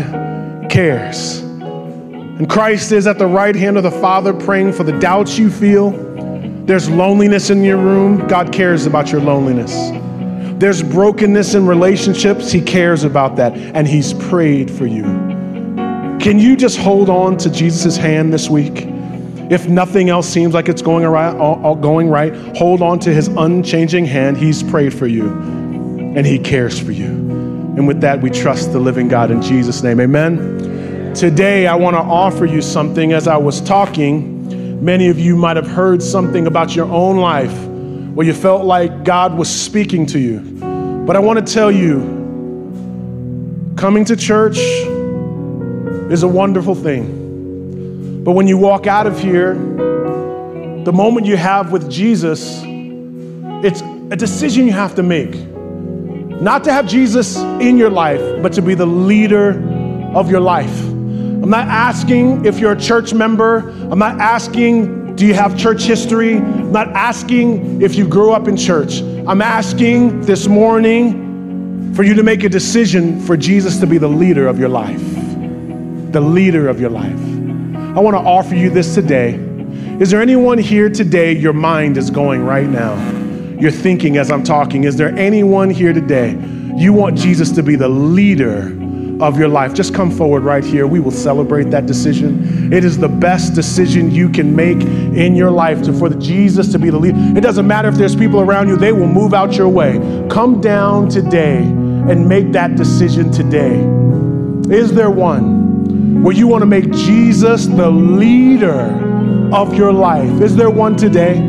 cares. 0.69 1.39
And 1.39 2.49
Christ 2.49 2.91
is 2.91 3.07
at 3.07 3.17
the 3.17 3.27
right 3.27 3.55
hand 3.55 3.77
of 3.77 3.83
the 3.83 3.91
Father 3.91 4.33
praying 4.33 4.73
for 4.73 4.83
the 4.83 4.97
doubts 4.99 5.37
you 5.37 5.49
feel. 5.49 5.91
There's 6.65 6.89
loneliness 6.89 7.49
in 7.49 7.63
your 7.63 7.77
room. 7.77 8.27
God 8.27 8.53
cares 8.53 8.85
about 8.85 9.11
your 9.11 9.21
loneliness. 9.21 9.73
There's 10.59 10.83
brokenness 10.83 11.55
in 11.55 11.65
relationships. 11.65 12.51
He 12.51 12.61
cares 12.61 13.03
about 13.03 13.35
that. 13.37 13.57
And 13.57 13.87
He's 13.87 14.13
prayed 14.13 14.69
for 14.69 14.85
you. 14.85 15.03
Can 16.19 16.37
you 16.37 16.55
just 16.55 16.77
hold 16.77 17.09
on 17.09 17.37
to 17.37 17.49
Jesus' 17.49 17.97
hand 17.97 18.33
this 18.33 18.49
week? 18.49 18.85
If 19.49 19.67
nothing 19.67 20.09
else 20.09 20.27
seems 20.27 20.53
like 20.53 20.69
it's 20.69 20.81
going 20.81 21.05
right, 21.05 21.33
going 21.81 22.07
right, 22.07 22.35
hold 22.55 22.81
on 22.83 22.99
to 22.99 23.11
his 23.11 23.29
unchanging 23.29 24.05
hand. 24.05 24.37
He's 24.37 24.61
prayed 24.61 24.93
for 24.93 25.07
you 25.07 25.29
and 25.29 26.25
he 26.25 26.37
cares 26.37 26.79
for 26.79 26.91
you. 26.91 27.28
And 27.79 27.87
with 27.87 28.01
that, 28.01 28.21
we 28.21 28.29
trust 28.29 28.73
the 28.73 28.79
living 28.79 29.07
God 29.07 29.31
in 29.31 29.41
Jesus' 29.41 29.81
name. 29.83 30.01
Amen. 30.01 31.13
Today, 31.15 31.65
I 31.65 31.75
want 31.75 31.95
to 31.95 32.01
offer 32.01 32.45
you 32.45 32.61
something. 32.61 33.13
As 33.13 33.25
I 33.25 33.37
was 33.37 33.61
talking, 33.61 34.83
many 34.83 35.07
of 35.07 35.17
you 35.17 35.37
might 35.37 35.55
have 35.55 35.65
heard 35.65 36.03
something 36.03 36.45
about 36.45 36.75
your 36.75 36.91
own 36.91 37.19
life 37.19 37.57
where 38.13 38.27
you 38.27 38.33
felt 38.33 38.65
like 38.65 39.05
God 39.05 39.33
was 39.33 39.49
speaking 39.49 40.05
to 40.07 40.19
you. 40.19 40.41
But 41.07 41.15
I 41.15 41.19
want 41.19 41.39
to 41.39 41.53
tell 41.53 41.71
you, 41.71 42.01
coming 43.77 44.03
to 44.03 44.17
church 44.17 44.57
is 46.11 46.23
a 46.23 46.27
wonderful 46.27 46.75
thing. 46.75 48.25
But 48.25 48.33
when 48.33 48.45
you 48.45 48.57
walk 48.57 48.87
out 48.87 49.07
of 49.07 49.17
here, 49.17 49.53
the 49.53 50.91
moment 50.93 51.25
you 51.25 51.37
have 51.37 51.71
with 51.71 51.89
Jesus, 51.89 52.61
it's 53.63 53.79
a 54.11 54.17
decision 54.17 54.65
you 54.65 54.73
have 54.73 54.95
to 54.95 55.03
make. 55.03 55.33
Not 56.41 56.63
to 56.63 56.71
have 56.71 56.87
Jesus 56.87 57.37
in 57.37 57.77
your 57.77 57.89
life, 57.89 58.21
but 58.41 58.53
to 58.53 58.61
be 58.61 58.73
the 58.73 58.85
leader 58.85 59.51
of 60.13 60.29
your 60.29 60.39
life. 60.39 60.79
I'm 60.81 61.49
not 61.49 61.67
asking 61.67 62.45
if 62.45 62.59
you're 62.59 62.73
a 62.73 62.79
church 62.79 63.13
member. 63.13 63.69
I'm 63.91 63.99
not 63.99 64.19
asking, 64.19 65.15
do 65.15 65.25
you 65.25 65.33
have 65.33 65.57
church 65.57 65.83
history? 65.83 66.37
I'm 66.37 66.71
not 66.71 66.87
asking 66.89 67.81
if 67.81 67.95
you 67.95 68.07
grew 68.07 68.31
up 68.31 68.47
in 68.47 68.55
church. 68.55 69.01
I'm 69.01 69.41
asking 69.41 70.21
this 70.21 70.47
morning, 70.47 71.93
for 71.93 72.03
you 72.03 72.13
to 72.13 72.23
make 72.23 72.45
a 72.45 72.49
decision 72.49 73.19
for 73.19 73.35
Jesus 73.35 73.79
to 73.81 73.87
be 73.87 73.97
the 73.97 74.07
leader 74.07 74.47
of 74.47 74.57
your 74.57 74.69
life. 74.69 75.01
The 76.13 76.21
leader 76.21 76.69
of 76.69 76.79
your 76.79 76.89
life. 76.89 77.19
I 77.97 77.99
want 77.99 78.15
to 78.15 78.21
offer 78.21 78.55
you 78.55 78.69
this 78.69 78.95
today. 78.95 79.33
Is 79.99 80.09
there 80.09 80.21
anyone 80.21 80.57
here 80.57 80.89
today 80.89 81.33
your 81.33 81.51
mind 81.51 81.97
is 81.97 82.09
going 82.09 82.45
right 82.45 82.69
now? 82.69 83.18
You're 83.59 83.71
thinking 83.71 84.17
as 84.17 84.31
I'm 84.31 84.43
talking. 84.43 84.85
Is 84.85 84.95
there 84.95 85.15
anyone 85.17 85.69
here 85.69 85.93
today 85.93 86.37
you 86.79 86.93
want 86.93 87.17
Jesus 87.17 87.51
to 87.51 87.61
be 87.61 87.75
the 87.75 87.89
leader 87.89 88.67
of 89.21 89.37
your 89.37 89.49
life, 89.49 89.73
just 89.73 89.93
come 89.93 90.09
forward 90.09 90.43
right 90.43 90.63
here. 90.63 90.87
We 90.87 91.01
will 91.01 91.11
celebrate 91.11 91.69
that 91.71 91.85
decision. 91.85 92.71
It 92.71 92.85
is 92.85 92.97
the 92.97 93.09
best 93.09 93.53
decision 93.53 94.11
you 94.11 94.29
can 94.29 94.55
make 94.55 94.81
in 94.81 95.35
your 95.35 95.51
life 95.51 95.83
to, 95.83 95.93
for 95.93 96.09
Jesus 96.09 96.71
to 96.71 96.79
be 96.79 96.89
the 96.89 96.97
leader. 96.97 97.17
It 97.37 97.41
doesn't 97.41 97.67
matter 97.67 97.89
if 97.89 97.95
there's 97.95 98.15
people 98.15 98.39
around 98.39 98.69
you, 98.69 98.77
they 98.77 98.93
will 98.93 99.07
move 99.07 99.33
out 99.33 99.57
your 99.57 99.67
way. 99.67 99.99
Come 100.29 100.61
down 100.61 101.09
today 101.09 101.57
and 101.57 102.29
make 102.29 102.53
that 102.53 102.75
decision 102.75 103.29
today. 103.29 103.75
Is 104.73 104.93
there 104.93 105.11
one 105.11 106.23
where 106.23 106.33
you 106.33 106.47
want 106.47 106.61
to 106.61 106.65
make 106.65 106.89
Jesus 106.91 107.65
the 107.65 107.89
leader 107.89 108.79
of 109.53 109.73
your 109.73 109.91
life? 109.91 110.41
Is 110.41 110.55
there 110.55 110.69
one 110.69 110.95
today 110.95 111.39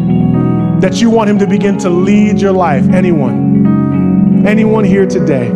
that 0.81 1.01
you 1.01 1.11
want 1.11 1.31
him 1.31 1.39
to 1.39 1.47
begin 1.47 1.79
to 1.79 1.91
lead 1.91 2.41
your 2.41 2.53
life? 2.53 2.89
Anyone? 2.91 4.47
Anyone 4.47 4.85
here 4.85 5.07
today? 5.07 5.51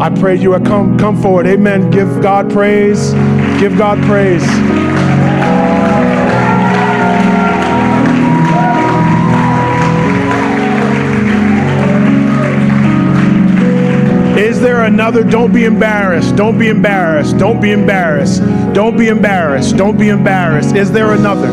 I 0.00 0.10
pray 0.10 0.36
you 0.36 0.50
would 0.50 0.64
come, 0.64 0.96
come 0.98 1.20
forward. 1.20 1.46
Amen. 1.46 1.90
Give 1.90 2.08
God 2.22 2.50
praise. 2.50 3.12
Give 3.60 3.76
God 3.76 3.98
praise. 4.04 4.97
Is 14.58 14.64
there 14.64 14.82
another? 14.82 15.22
Don't 15.22 15.54
be 15.54 15.66
embarrassed. 15.66 16.34
Don't 16.34 16.58
be 16.58 16.68
embarrassed. 16.68 17.38
Don't 17.38 17.60
be 17.60 17.70
embarrassed. 17.70 18.42
Don't 18.74 18.98
be 18.98 19.06
embarrassed. 19.06 19.76
Don't 19.76 19.96
be 19.96 20.08
embarrassed. 20.08 20.74
Is 20.74 20.90
there 20.90 21.12
another? 21.12 21.46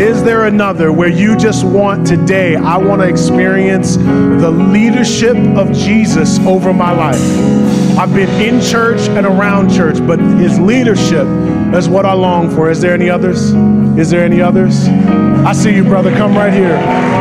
Is 0.00 0.22
there 0.22 0.46
another 0.46 0.92
where 0.92 1.08
you 1.08 1.36
just 1.36 1.64
want 1.64 2.06
today, 2.06 2.54
I 2.54 2.76
want 2.76 3.02
to 3.02 3.08
experience 3.08 3.96
the 3.96 4.48
leadership 4.48 5.36
of 5.56 5.72
Jesus 5.72 6.38
over 6.46 6.72
my 6.72 6.92
life? 6.92 7.98
I've 7.98 8.14
been 8.14 8.30
in 8.40 8.60
church 8.60 9.00
and 9.08 9.26
around 9.26 9.74
church, 9.74 9.98
but 10.06 10.20
his 10.20 10.56
leadership 10.60 11.26
is 11.74 11.88
what 11.88 12.06
I 12.06 12.12
long 12.12 12.48
for. 12.48 12.70
Is 12.70 12.80
there 12.80 12.94
any 12.94 13.10
others? 13.10 13.50
Is 13.98 14.08
there 14.08 14.24
any 14.24 14.40
others? 14.40 14.86
I 14.86 15.52
see 15.52 15.74
you, 15.74 15.82
brother. 15.82 16.12
Come 16.12 16.36
right 16.36 16.52
here. 16.52 17.19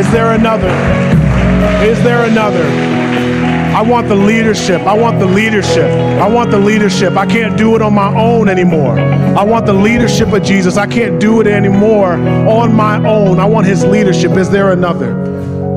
Is 0.00 0.10
there 0.12 0.32
another? 0.32 0.70
Is 1.84 2.02
there 2.02 2.24
another? 2.24 2.64
I 3.76 3.82
want 3.82 4.08
the 4.08 4.14
leadership. 4.14 4.80
I 4.80 4.94
want 4.94 5.18
the 5.18 5.26
leadership. 5.26 5.90
I 6.18 6.26
want 6.26 6.50
the 6.50 6.58
leadership. 6.58 7.18
I 7.18 7.26
can't 7.26 7.54
do 7.58 7.76
it 7.76 7.82
on 7.82 7.92
my 7.92 8.08
own 8.18 8.48
anymore. 8.48 8.98
I 8.98 9.44
want 9.44 9.66
the 9.66 9.74
leadership 9.74 10.32
of 10.32 10.42
Jesus. 10.42 10.78
I 10.78 10.86
can't 10.86 11.20
do 11.20 11.42
it 11.42 11.46
anymore 11.46 12.14
on 12.14 12.74
my 12.74 12.96
own. 13.06 13.38
I 13.38 13.44
want 13.44 13.66
his 13.66 13.84
leadership. 13.84 14.30
Is 14.38 14.48
there 14.48 14.72
another? 14.72 15.10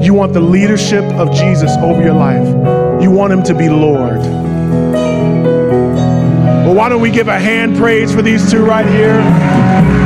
You 0.01 0.13
want 0.13 0.31
the 0.31 0.39
leadership 0.39 1.03
of 1.15 1.33
Jesus 1.33 1.71
over 1.79 2.01
your 2.01 2.13
life. 2.13 2.47
You 3.03 3.11
want 3.11 3.33
him 3.33 3.43
to 3.43 3.53
be 3.53 3.67
Lord. 3.67 4.19
Well, 6.63 6.75
why 6.75 6.87
don't 6.87 7.01
we 7.01 7.11
give 7.11 7.27
a 7.27 7.37
hand 7.37 7.75
praise 7.75 8.15
for 8.15 8.21
these 8.21 8.49
two 8.49 8.63
right 8.65 8.85
here? 8.85 10.02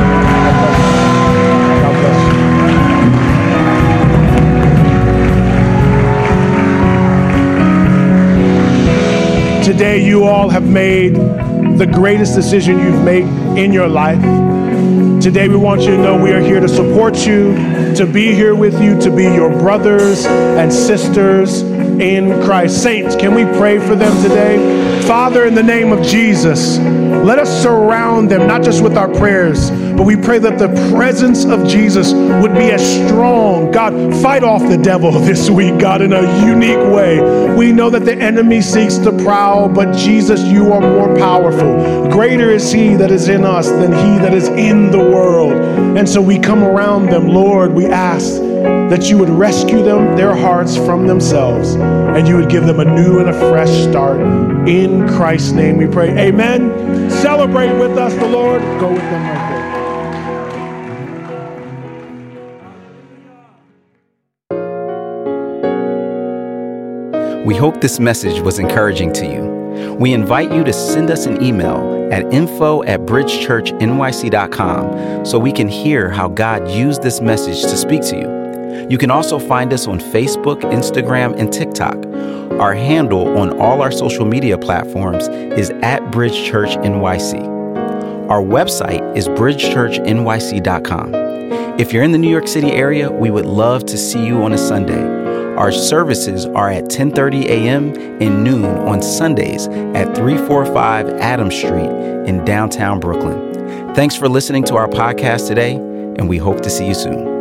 Today, 9.67 10.01
you 10.01 10.23
all 10.23 10.47
have 10.47 10.63
made 10.63 11.15
the 11.15 11.85
greatest 11.85 12.33
decision 12.35 12.79
you've 12.79 13.03
made 13.03 13.25
in 13.57 13.73
your 13.73 13.89
life. 13.89 14.21
Today, 15.21 15.49
we 15.49 15.57
want 15.57 15.81
you 15.81 15.87
to 15.87 15.97
know 15.97 16.17
we 16.17 16.31
are 16.31 16.39
here 16.39 16.61
to 16.61 16.69
support 16.69 17.27
you, 17.27 17.53
to 17.95 18.05
be 18.09 18.33
here 18.33 18.55
with 18.55 18.81
you, 18.81 18.97
to 19.01 19.13
be 19.13 19.23
your 19.23 19.49
brothers 19.49 20.25
and 20.25 20.71
sisters 20.71 21.63
in 21.63 22.41
Christ. 22.45 22.81
Saints, 22.81 23.17
can 23.17 23.35
we 23.35 23.43
pray 23.57 23.77
for 23.77 23.93
them 23.93 24.23
today? 24.23 25.01
Father, 25.05 25.45
in 25.45 25.53
the 25.53 25.63
name 25.63 25.91
of 25.91 26.01
Jesus, 26.01 26.77
let 27.27 27.39
us 27.39 27.61
surround 27.61 28.31
them, 28.31 28.47
not 28.47 28.63
just 28.63 28.81
with 28.81 28.95
our 28.95 29.09
prayers, 29.09 29.69
but 29.69 30.03
we 30.03 30.15
pray 30.15 30.39
that 30.39 30.57
the 30.57 30.69
presence 30.95 31.43
of 31.43 31.67
Jesus 31.67 32.13
would 32.13 32.53
be 32.53 32.71
as 32.71 32.81
strong. 33.05 33.69
God, 33.69 34.15
fight 34.21 34.45
off 34.45 34.61
the 34.61 34.77
devil 34.77 35.11
this 35.19 35.49
week, 35.49 35.77
God, 35.77 36.01
in 36.01 36.13
a 36.13 36.45
unique 36.45 36.77
way. 36.77 37.19
We 37.53 37.73
know 37.73 37.89
that 37.89 38.05
the 38.05 38.15
enemy 38.15 38.61
seeks 38.61 38.97
to 38.99 39.11
prowl, 39.11 39.67
but 39.67 39.93
Jesus, 39.93 40.41
you 40.41 40.71
are 40.71 40.79
more 40.79 41.17
powerful. 41.17 42.09
Greater 42.09 42.49
is 42.49 42.71
he 42.71 42.95
that 42.95 43.11
is 43.11 43.27
in 43.27 43.43
us 43.43 43.67
than 43.67 43.91
he 43.91 44.23
that 44.23 44.33
is 44.33 44.47
in 44.47 44.89
the 44.89 44.97
world. 44.97 45.51
And 45.97 46.07
so 46.07 46.21
we 46.21 46.39
come 46.39 46.63
around 46.63 47.07
them, 47.07 47.27
Lord, 47.27 47.73
we 47.73 47.87
ask 47.87 48.39
that 48.89 49.09
you 49.09 49.17
would 49.17 49.29
rescue 49.29 49.83
them, 49.83 50.15
their 50.15 50.33
hearts 50.33 50.77
from 50.77 51.07
themselves, 51.07 51.75
and 52.17 52.27
you 52.27 52.35
would 52.35 52.49
give 52.49 52.65
them 52.65 52.79
a 52.79 52.85
new 52.85 53.19
and 53.19 53.29
a 53.29 53.39
fresh 53.51 53.69
start. 53.83 54.19
In 54.67 55.07
Christ's 55.07 55.51
name 55.51 55.77
we 55.77 55.85
pray. 55.85 56.09
Amen. 56.17 57.11
Celebrate 57.11 57.77
with 57.77 57.95
us 57.95 58.11
the 58.15 58.25
Lord. 58.25 58.63
Go 58.79 58.91
with 58.91 59.03
them 59.03 59.27
right 59.27 59.49
there. 59.51 59.67
We 67.45 67.55
hope 67.55 67.81
this 67.81 67.99
message 67.99 68.41
was 68.41 68.57
encouraging 68.57 69.13
to 69.13 69.27
you. 69.27 69.45
We 69.99 70.13
invite 70.13 70.51
you 70.51 70.63
to 70.63 70.73
send 70.73 71.11
us 71.11 71.27
an 71.27 71.43
email 71.43 72.09
at 72.11 72.23
info 72.33 72.81
at 72.83 73.01
bridgechurchnyc.com 73.01 75.23
so 75.23 75.37
we 75.37 75.51
can 75.51 75.67
hear 75.67 76.09
how 76.09 76.29
God 76.29 76.67
used 76.71 77.03
this 77.03 77.21
message 77.21 77.61
to 77.61 77.77
speak 77.77 78.01
to 78.05 78.17
you. 78.17 78.36
You 78.89 78.97
can 78.97 79.11
also 79.11 79.39
find 79.39 79.73
us 79.73 79.87
on 79.87 79.99
Facebook, 79.99 80.61
Instagram, 80.61 81.37
and 81.39 81.51
TikTok. 81.51 81.97
Our 82.59 82.73
handle 82.73 83.37
on 83.37 83.59
all 83.59 83.81
our 83.81 83.91
social 83.91 84.25
media 84.25 84.57
platforms 84.57 85.27
is 85.27 85.69
at 85.81 86.01
bridgechurchnyc. 86.11 87.57
Our 88.29 88.41
website 88.41 89.15
is 89.15 89.27
bridgechurchnyc.com. 89.29 91.15
If 91.79 91.93
you're 91.93 92.03
in 92.03 92.11
the 92.11 92.17
New 92.17 92.31
York 92.31 92.47
City 92.47 92.71
area, 92.71 93.11
we 93.11 93.29
would 93.29 93.45
love 93.45 93.85
to 93.85 93.97
see 93.97 94.25
you 94.25 94.41
on 94.41 94.53
a 94.53 94.57
Sunday. 94.57 95.15
Our 95.55 95.71
services 95.71 96.45
are 96.47 96.69
at 96.69 96.85
10:30 96.85 97.45
a.m. 97.45 97.93
and 98.21 98.43
noon 98.43 98.65
on 98.65 99.01
Sundays 99.01 99.67
at 99.67 100.15
345 100.15 101.09
Adams 101.19 101.55
Street 101.55 101.91
in 102.27 102.43
downtown 102.45 102.99
Brooklyn. 102.99 103.93
Thanks 103.93 104.15
for 104.15 104.27
listening 104.27 104.63
to 104.65 104.75
our 104.75 104.87
podcast 104.87 105.47
today, 105.47 105.75
and 105.75 106.27
we 106.27 106.37
hope 106.37 106.61
to 106.61 106.69
see 106.69 106.87
you 106.87 106.93
soon. 106.93 107.36